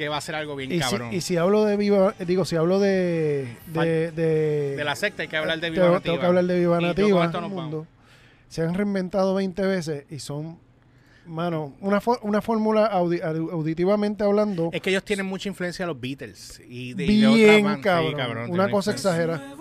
que 0.01 0.09
va 0.09 0.17
a 0.17 0.21
ser 0.23 0.35
algo 0.35 0.57
bien 0.57 0.73
Y 0.73 0.77
si, 0.77 0.81
cabrón 0.81 1.13
y 1.13 1.21
si 1.21 1.37
hablo 1.37 1.65
de 1.67 1.77
Viva, 1.77 2.15
digo, 2.21 2.47
si 2.47 2.57
hablo 2.57 2.81
de. 2.81 3.55
de, 3.67 4.11
de, 4.13 4.77
de 4.77 4.83
la 4.85 4.97
secta 4.97 5.21
hay 5.23 5.29
que 5.29 5.37
hablar 5.37 5.61
de 5.61 5.67
tengo- 5.71 5.75
Viva 5.75 5.85
tengo, 5.85 5.95
Nativa 5.97 6.21
que 6.21 6.27
hablar 6.27 6.45
de 6.47 6.59
Viva 6.59 6.81
Y 6.81 6.85
Nativa. 6.87 7.11
con 7.19 7.27
esto 7.27 7.41
nos 7.43 7.51
mundo. 7.51 7.77
vamos. 7.81 7.89
Se 8.49 8.63
han 8.63 8.73
reinventado 8.75 9.35
20 9.35 9.61
veces 9.63 10.07
y 10.11 10.19
son. 10.21 10.59
Mano, 11.27 11.75
una, 11.81 12.01
una 12.23 12.41
fórmula 12.41 12.91
audi- 12.91 13.21
au- 13.23 13.53
auditivamente 13.53 14.25
hablando. 14.25 14.71
es 14.73 14.81
que 14.81 14.89
ellos 14.89 15.05
tienen 15.05 15.27
mucha 15.27 15.51
influencia 15.51 15.85
de 15.85 15.93
los 15.93 16.01
Beatles 16.01 16.63
y 16.67 16.95
de, 16.95 17.05
y 17.05 17.09
bien 17.35 17.63
bandas. 17.65 18.03
Sí, 18.07 18.15
cabrón. 18.17 18.51
Una 18.51 18.71
cosa 18.71 18.93
influencia. 18.93 19.25
exagera. 19.35 19.55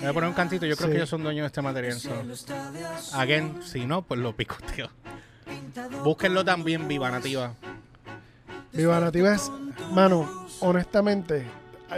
voy 0.00 0.06
a 0.06 0.12
poner 0.12 0.28
un 0.28 0.34
cantito 0.34 0.66
yo 0.66 0.76
creo 0.76 0.88
Sí. 0.88 0.92
que 0.92 0.98
ellos 0.98 1.08
son 1.08 1.22
dueños 1.22 1.44
de 1.44 1.46
este 1.46 1.62
material 1.62 1.94
so. 1.94 2.10
again 3.14 3.54
si 3.62 3.86
no 3.86 4.02
pues 4.02 4.20
lo 4.20 4.36
picoteo 4.36 4.90
búsquenlo 6.04 6.44
también 6.44 6.86
Viva 6.88 7.10
Nativa 7.10 7.54
Viva 8.72 9.00
Nativa 9.00 9.34
es. 9.34 9.50
Mano, 9.92 10.46
honestamente, 10.60 11.46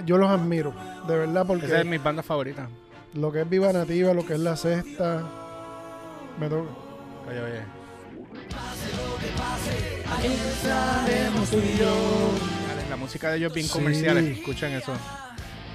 yo 0.05 0.19
los 0.19 0.31
admiro. 0.31 0.75
De 1.07 1.17
verdad, 1.17 1.47
porque. 1.47 1.67
esa 1.67 1.81
es 1.81 1.87
mi 1.87 1.99
banda 1.99 2.23
favorita 2.23 2.69
lo 3.15 3.31
que 3.31 3.43
es 3.43 3.49
Viva 3.49 3.73
Nativa, 3.73 4.13
lo 4.13 4.27
que 4.27 4.35
es 4.35 4.41
la 4.41 4.57
cesta. 4.57 5.23
Me 6.39 6.49
toca. 6.49 6.69
oye 7.29 7.41
oye 7.41 7.63
La 12.91 12.97
música 12.97 13.31
de 13.31 13.37
ellos 13.39 13.51
es 13.51 13.55
bien 13.55 13.67
Sí. 13.67 13.73
comercial, 13.73 14.19
eso. 14.19 14.93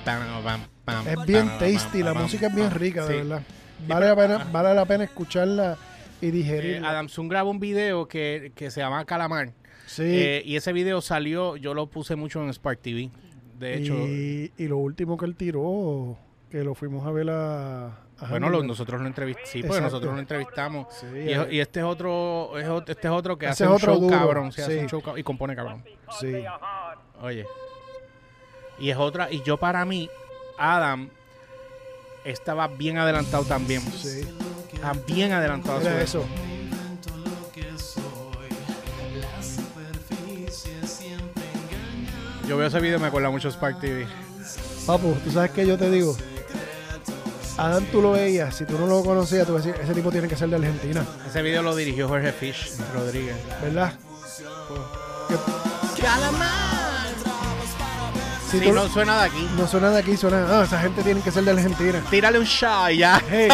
Pam, 0.05 0.21
pam, 0.43 0.62
pam, 0.85 1.07
Es 1.07 1.25
bien 1.25 1.47
tasty, 1.59 2.03
la 2.03 2.13
música 2.13 2.47
es 2.47 2.55
bien 2.55 2.71
rica, 2.71 3.05
de 3.05 3.12
Sí. 3.13 3.17
verdad. 3.19 3.41
Vale 3.88 4.07
la, 4.07 4.15
pena, 4.15 4.47
vale 4.51 4.73
la 4.73 4.85
pena 4.85 5.03
escucharla 5.05 5.77
y 6.21 6.27
Eh, 6.27 6.32
digerirla. 6.32 6.89
Adam 6.89 7.08
Zoom 7.10 7.27
grabó 7.27 7.49
un 7.51 7.60
video 7.60 8.08
que, 8.08 8.51
que 8.55 8.71
se 8.71 8.82
llama 8.82 9.05
Calamar. 9.05 9.53
sí. 9.88 10.03
Eh, 10.05 10.41
y 10.45 10.55
ese 10.55 10.73
video 10.73 11.01
salió, 11.01 11.55
yo 11.58 11.73
lo 11.73 11.88
puse 11.88 12.15
mucho 12.15 12.41
en 12.43 12.49
Spark 12.53 12.79
TV. 12.82 13.10
De 13.58 13.75
hecho, 13.77 13.93
y, 14.08 14.53
y 14.58 14.67
lo 14.67 14.77
último 14.77 15.17
que 15.17 15.25
él 15.25 15.36
tiró, 15.36 16.17
que 16.49 16.63
lo 16.63 16.75
fuimos 16.75 17.05
a 17.05 17.12
ver 17.12 17.29
a. 17.29 17.99
bueno, 18.29 18.49
lo- 18.49 18.63
nosotros 18.63 19.01
lo 19.01 19.08
entrevistamos. 19.08 19.49
Sí, 19.49 19.60
porque 19.62 19.67
Exacto. 19.77 19.84
nosotros 19.95 20.13
lo 20.13 20.19
entrevistamos. 20.19 20.88
Sí, 20.93 21.05
Y, 21.08 21.29
eh, 21.34 21.47
y 21.51 21.60
este 21.60 21.79
es 21.82 21.86
otro, 21.86 22.58
es 22.58 22.65
este 22.89 23.08
es 23.08 23.13
otro 23.13 23.38
que 23.38 23.47
hace 23.47 23.65
un 23.67 23.73
otro 23.73 23.93
show 23.93 24.01
duro, 24.01 24.17
cabrón. 24.17 24.51
sí, 24.53 24.62
hace 24.62 24.79
un 24.79 24.88
show 24.88 25.01
cabrón 25.01 25.19
y 25.19 25.23
compone 25.23 25.55
cabrón. 25.55 25.84
sí. 26.19 26.34
Oye. 27.21 27.45
Y 28.79 28.89
es 28.91 28.97
otra, 28.97 29.29
y 29.29 29.41
yo 29.43 29.58
para 29.58 29.84
mí, 29.84 30.10
Adam 30.58 31.10
estaba 32.23 32.67
bien 32.69 32.97
adelantado 32.97 33.43
también. 33.43 33.82
sí. 33.82 34.21
Bien 35.08 35.32
adelantado. 35.32 35.80
a 35.80 35.82
su 35.82 35.88
eso. 35.89 36.26
Yo 42.48 42.58
veo 42.58 42.68
ese 42.68 42.80
video 42.80 42.98
y 42.98 43.02
me 43.02 43.08
acuerda 43.08 43.30
mucho 43.30 43.52
Spark 43.52 43.80
TV. 43.80 44.08
Papu, 44.88 45.13
tú 45.24 45.32
sabes 45.32 45.52
que 45.52 45.68
yo 45.68 45.78
te 45.78 45.92
digo. 45.92 46.18
Adam, 47.58 47.84
tú 47.92 48.02
lo 48.02 48.13
veías, 48.13 48.56
si 48.56 48.65
tú 48.65 48.80
no 48.80 48.88
lo 48.88 49.04
conocías, 49.04 49.46
tú 49.46 49.56
decías, 49.56 49.78
ese 49.80 49.94
tipo 49.94 50.10
tiene 50.12 50.28
que 50.28 50.36
ser 50.36 50.50
de 50.50 50.56
Argentina, 50.56 51.06
Ese 51.28 51.42
video 51.42 51.62
lo 51.62 51.76
dirigió 51.76 52.08
Jorge 52.08 52.32
Fish 52.32 52.72
Rodríguez. 52.94 53.36
¿verdad? 53.62 53.94
Si 58.49 58.59
Sí, 58.59 58.65
no 58.67 58.73
no, 58.73 58.89
suena 58.89 59.21
de 59.21 59.27
aquí. 59.27 59.47
no 59.57 59.67
suena 59.67 59.89
de 59.91 59.99
aquí, 59.99 60.17
suena, 60.17 60.45
ah, 60.49 60.63
esa 60.63 60.79
gente 60.79 61.03
tiene 61.03 61.21
que 61.21 61.31
ser 61.31 61.43
de 61.43 61.51
Argentina. 61.51 62.01
Tírale 62.09 62.39
un 62.39 62.45
shot 62.45 62.91
y 62.91 62.97
ya. 62.97 63.21
Hey, 63.29 63.47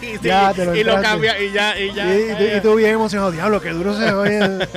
y, 0.00 0.06
sí, 0.06 0.18
Ya, 0.22 0.52
te 0.54 0.64
lo 0.64 0.74
y 0.74 0.82
lo 0.82 1.00
cambia 1.02 1.38
y 1.40 1.52
ya, 1.52 1.78
y 1.78 1.92
ya. 1.92 2.06
y, 2.14 2.30
y 2.30 2.34
tú- 2.34 2.56
y 2.56 2.60
tú 2.62 2.74
bien 2.76 2.94
emocionado, 2.94 3.30
diablo, 3.30 3.60
qué 3.60 3.70
duro 3.70 3.94
se 3.96 4.12
oye. 4.12 4.40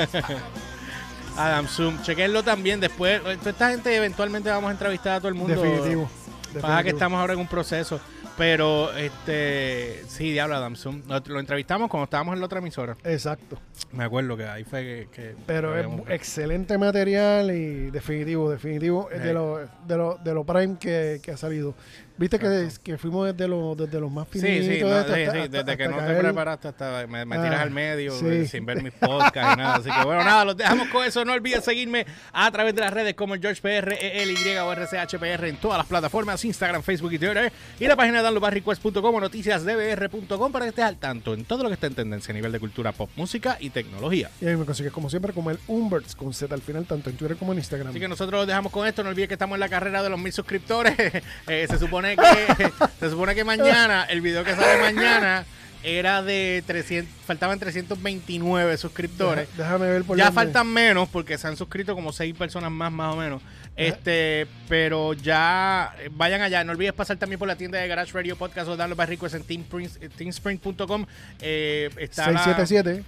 Adam 1.38 1.68
Zoom, 1.68 2.02
chequenlo 2.02 2.44
también 2.44 2.80
después. 2.80 3.22
Toda 3.22 3.52
esta 3.52 3.70
gente 3.70 3.96
eventualmente 3.96 4.50
vamos 4.50 4.70
a 4.70 4.72
entrevistar 4.72 5.14
a 5.14 5.20
todo 5.20 5.30
el 5.30 5.36
mundo. 5.36 5.54
Definitivo. 5.62 6.10
Pasa 6.10 6.54
que 6.54 6.60
definitivo. 6.68 6.98
estamos 6.98 7.20
ahora 7.22 7.34
en 7.34 7.40
un 7.40 7.48
proceso. 7.48 8.00
Pero, 8.38 8.96
este, 8.96 10.04
sí, 10.08 10.32
diablo, 10.32 10.56
Adam 10.56 10.76
Zoom. 10.76 11.02
Lo, 11.08 11.40
entrevistamos 11.40 11.90
cuando 11.90 12.04
estábamos 12.04 12.34
en 12.36 12.40
la 12.40 12.46
otra 12.46 12.60
emisora. 12.60 12.96
Exacto. 13.04 13.58
Me 13.92 14.04
acuerdo 14.04 14.38
que 14.38 14.46
ahí 14.46 14.64
fue 14.64 14.84
que. 14.84 15.08
que- 15.12 15.36
Pero 15.48 15.76
es 15.78 15.88
excelente 16.10 16.78
material 16.78 17.50
y 17.52 17.90
definitivo, 17.90 18.50
definitivo. 18.52 19.10
Sí. 19.12 19.18
de 19.20 19.34
lo, 19.34 19.58
de 19.88 19.98
lo, 19.98 20.18
de 20.18 20.34
lo 20.34 20.44
prime 20.46 20.78
que, 20.80 21.20
que 21.22 21.32
ha 21.32 21.38
salido. 21.38 21.74
Viste 22.18 22.40
que, 22.40 22.68
que 22.84 22.98
fuimos 22.98 23.28
desde 23.32 23.48
lo, 23.48 23.76
desde 23.76 24.00
los 24.00 24.12
más 24.12 24.28
finitos. 24.28 24.66
sí, 24.76 24.82
no, 24.82 24.88
hasta- 24.96 25.16
sí, 25.16 25.22
hasta- 25.22 25.32
sí, 25.34 25.40
hasta- 25.40 25.64
desde 25.64 25.78
que 25.78 25.88
no 25.88 25.98
te 25.98 26.14
preparaste 26.16 26.68
hasta 26.70 27.06
me, 27.08 27.26
me 27.26 27.36
tiras 27.38 27.60
Ah, 27.60 27.62
al 27.62 27.72
medio 27.72 28.12
sí. 28.18 28.26
eh, 28.28 28.48
sin 28.48 28.66
ver 28.66 28.82
mis 28.82 28.94
podcasts 28.94 29.54
y 29.54 29.58
nada. 29.58 29.76
Así 29.76 29.90
que 29.92 30.04
bueno, 30.04 30.24
nada, 30.24 30.44
los 30.46 30.58
dejamos 30.58 30.88
con 30.90 31.06
eso. 31.06 31.24
No 31.26 31.34
olvides 31.34 31.64
seguirme 31.64 32.06
a 32.34 32.50
través 32.52 32.74
de 32.76 32.82
las 32.82 32.92
redes 32.94 33.14
como 33.14 33.36
el 33.36 33.42
George 33.42 33.62
PR, 33.62 33.96
ELY 34.02 34.58
o 34.58 34.72
RCHPR 34.74 35.48
en 35.48 35.58
todas 35.58 35.78
las 35.78 35.88
plataformas, 35.88 36.44
Instagram, 36.44 36.82
Facebook 36.82 37.14
y 37.14 37.20
Twitter. 37.20 37.52
Y 37.80 37.86
la 37.88 37.96
página 37.96 38.18
de 38.18 38.24
downloadbarrequest.com 38.24 39.16
o 39.16 39.20
noticiasdbr.com 39.22 40.52
para 40.52 40.66
que 40.66 40.70
estés 40.70 40.86
al 40.86 40.98
tanto 40.98 41.34
en 41.34 41.46
todo 41.46 41.64
lo 41.64 41.70
que 41.70 41.74
está 41.76 41.88
en 41.88 41.96
tendencia 41.96 42.32
a 42.32 42.36
nivel 42.36 42.52
de 42.52 42.60
cultura 42.60 42.92
pop, 42.92 43.10
música 43.16 43.58
y 43.60 43.70
tecnología. 43.70 44.30
Y 44.42 44.48
ahí 44.48 44.56
me 44.56 44.66
consigues 44.66 44.92
como 44.92 45.10
siempre 45.10 45.34
como 45.34 45.52
el 45.52 45.60
Umberts 45.68 46.16
con 46.16 46.34
Z 46.34 46.54
al 46.54 46.62
final, 46.62 46.86
tanto 46.86 47.10
en 47.10 47.18
Twitter 47.18 47.38
como 47.38 47.52
en 47.54 47.60
Instagram. 47.60 47.90
Así 47.90 48.00
que 48.00 48.08
nosotros 48.08 48.40
los 48.42 48.48
dejamos 48.48 48.72
con 48.72 48.88
esto. 48.88 49.04
No 49.04 49.10
olvides 49.10 49.28
que 49.28 49.36
estamos 49.36 49.56
en 49.56 49.60
la 49.60 49.70
carrera 49.70 50.02
de 50.04 50.10
los 50.10 50.20
mil 50.20 50.34
suscriptores. 50.34 50.96
Eh, 51.48 51.66
se 51.70 51.78
supone 51.80 52.07
que 52.16 52.72
se 53.00 53.10
supone 53.10 53.36
que 53.36 53.44
mañana, 53.44 54.06
el 54.06 54.22
video 54.22 54.44
que 54.44 54.56
sale 54.56 54.80
mañana 54.82 55.46
era 55.84 56.22
de 56.24 56.64
300, 56.66 57.14
faltaban 57.26 57.60
329 57.60 58.78
suscriptores. 58.78 59.48
Deja- 59.56 59.64
Déjame 59.74 59.90
ver 59.90 60.04
por 60.04 60.18
Ya 60.18 60.26
dónde. 60.26 60.36
faltan 60.36 60.68
menos 60.68 61.08
porque 61.10 61.38
se 61.38 61.48
han 61.48 61.56
suscrito 61.56 61.94
como 61.96 62.12
seis 62.12 62.36
personas 62.36 62.72
más, 62.72 62.92
más 62.92 63.14
o 63.14 63.18
menos. 63.18 63.42
Este, 63.76 64.48
pero 64.68 65.14
ya 65.14 65.94
eh, 66.00 66.10
vayan 66.12 66.42
allá. 66.42 66.64
No 66.64 66.72
olvides 66.72 66.94
pasar 66.94 67.18
también 67.18 67.38
por 67.38 67.48
la 67.48 67.56
tienda 67.56 67.78
de 67.80 67.88
Garage 67.88 68.12
Radio 68.12 68.36
Podcast 68.36 68.68
o 68.70 68.76
darle 68.76 68.96
para 68.96 69.08
ricos 69.08 69.34
en 69.36 69.44
eh, 69.48 70.10
teamspring.com. 70.18 71.06
Eh, 71.42 71.90
está 72.00 72.32
la- 72.32 72.44
677. 72.44 73.04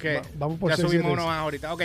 que 0.00 0.14
Va- 0.16 0.22
vamos 0.34 0.58
por 0.58 0.70
ya 0.70 0.76
subimos 0.76 1.12
676. 1.12 1.12
uno 1.14 1.26
más 1.26 1.38
ahorita. 1.38 1.72
Ok. 1.72 1.82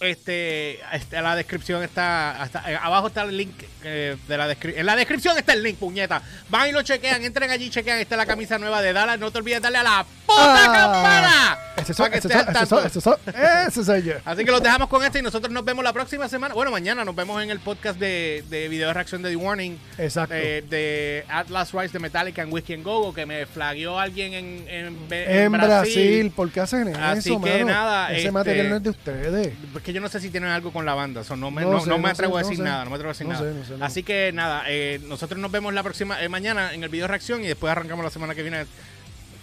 Este, 0.00 0.80
este, 0.94 1.20
la 1.20 1.36
descripción 1.36 1.82
está, 1.82 2.40
hasta- 2.42 2.70
eh, 2.72 2.78
abajo 2.80 3.08
está 3.08 3.22
el 3.22 3.36
link 3.36 3.52
eh, 3.84 4.16
de 4.26 4.36
la 4.38 4.48
descripción. 4.48 4.80
En 4.80 4.86
la 4.86 4.96
descripción 4.96 5.36
está 5.36 5.52
el 5.52 5.62
link, 5.62 5.76
puñeta. 5.78 6.22
Van 6.48 6.68
y 6.68 6.72
lo 6.72 6.82
chequean, 6.82 7.22
entren 7.22 7.50
allí, 7.50 7.68
chequean. 7.70 7.98
Esta 7.98 8.14
es 8.14 8.18
la 8.18 8.26
camisa 8.26 8.58
nueva 8.58 8.80
de 8.80 8.92
Dallas. 8.94 9.18
No 9.18 9.30
te 9.30 9.38
olvides 9.38 9.60
darle 9.60 9.78
a 9.78 9.82
la 9.82 10.06
puta 10.26 10.64
campana. 10.72 11.30
Ah, 11.52 11.58
Ese 11.76 11.94
para 11.94 12.20
soy, 12.66 12.90
soy, 13.00 13.14
ese 13.68 13.84
soy 13.84 14.02
yo. 14.02 14.14
Así 14.24 14.44
que 14.44 14.50
los 14.50 14.62
dejamos 14.62 14.88
con 14.88 15.04
este 15.04 15.18
y 15.18 15.22
nosotros 15.22 15.52
nos 15.52 15.64
vemos 15.64 15.84
la 15.84 15.92
próxima 15.92 16.28
semana. 16.28 16.54
Bueno, 16.54 16.70
mañana 16.70 17.04
nos 17.04 17.14
vemos 17.14 17.42
en 17.42 17.50
el 17.50 17.60
podcast 17.60 17.98
de, 17.98 18.42
de 18.48 18.68
video 18.68 18.88
de 18.88 18.94
reacción 18.94 19.20
de 19.22 19.30
The 19.30 19.36
Warning. 19.36 19.78
Exacto. 19.98 20.34
eh, 20.34 20.64
de 20.68 21.24
Atlas 21.28 21.72
Rise 21.72 21.92
de 21.92 21.98
Metallica 21.98 22.42
en 22.42 22.52
Whiskey 22.52 22.76
and 22.76 22.84
Go 22.84 23.12
que 23.14 23.26
me 23.26 23.44
flagueó 23.46 23.98
alguien 23.98 24.32
en, 24.34 24.66
en, 24.68 24.98
en 25.10 25.30
En 25.44 25.52
Brasil, 25.52 26.32
¿por 26.34 26.50
qué 26.50 26.60
hacen 26.60 26.94
Así 26.96 27.30
eso, 27.30 27.40
que 27.40 27.64
mano? 27.64 27.66
nada, 27.66 28.08
Ese 28.10 28.18
este- 28.20 28.32
material 28.32 28.68
no 28.70 28.76
es 28.76 28.82
de 28.82 28.90
ustedes 28.90 29.52
yo 29.92 30.00
no 30.00 30.08
sé 30.08 30.20
si 30.20 30.30
tienen 30.30 30.50
algo 30.50 30.72
con 30.72 30.84
la 30.84 30.94
banda. 30.94 31.22
No, 31.36 31.50
me, 31.50 31.62
atrevo 32.08 32.36
a 32.36 32.42
decir 32.42 32.58
nada. 32.60 32.84
No 32.84 32.90
me 32.90 32.96
atrevo 32.96 33.10
a 33.10 33.12
decir 33.12 33.26
nada. 33.26 33.52
Así 33.80 34.02
que 34.02 34.32
nada, 34.32 34.64
eh, 34.68 35.00
nosotros 35.06 35.40
nos 35.40 35.50
vemos 35.50 35.74
la 35.74 35.82
próxima 35.82 36.22
eh, 36.22 36.28
mañana 36.28 36.72
en 36.72 36.82
el 36.82 36.88
video 36.88 37.06
reacción 37.06 37.42
y 37.42 37.46
después 37.46 37.70
arrancamos 37.70 38.04
la 38.04 38.10
semana 38.10 38.34
que 38.34 38.42
viene. 38.42 38.66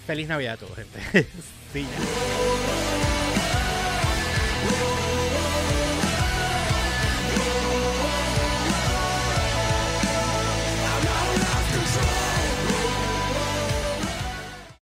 Feliz 0.06 0.28
Navidad 0.30 0.54
a 0.54 0.58
todos, 0.58 0.76
gente. 0.76 1.28
sí. 1.74 1.86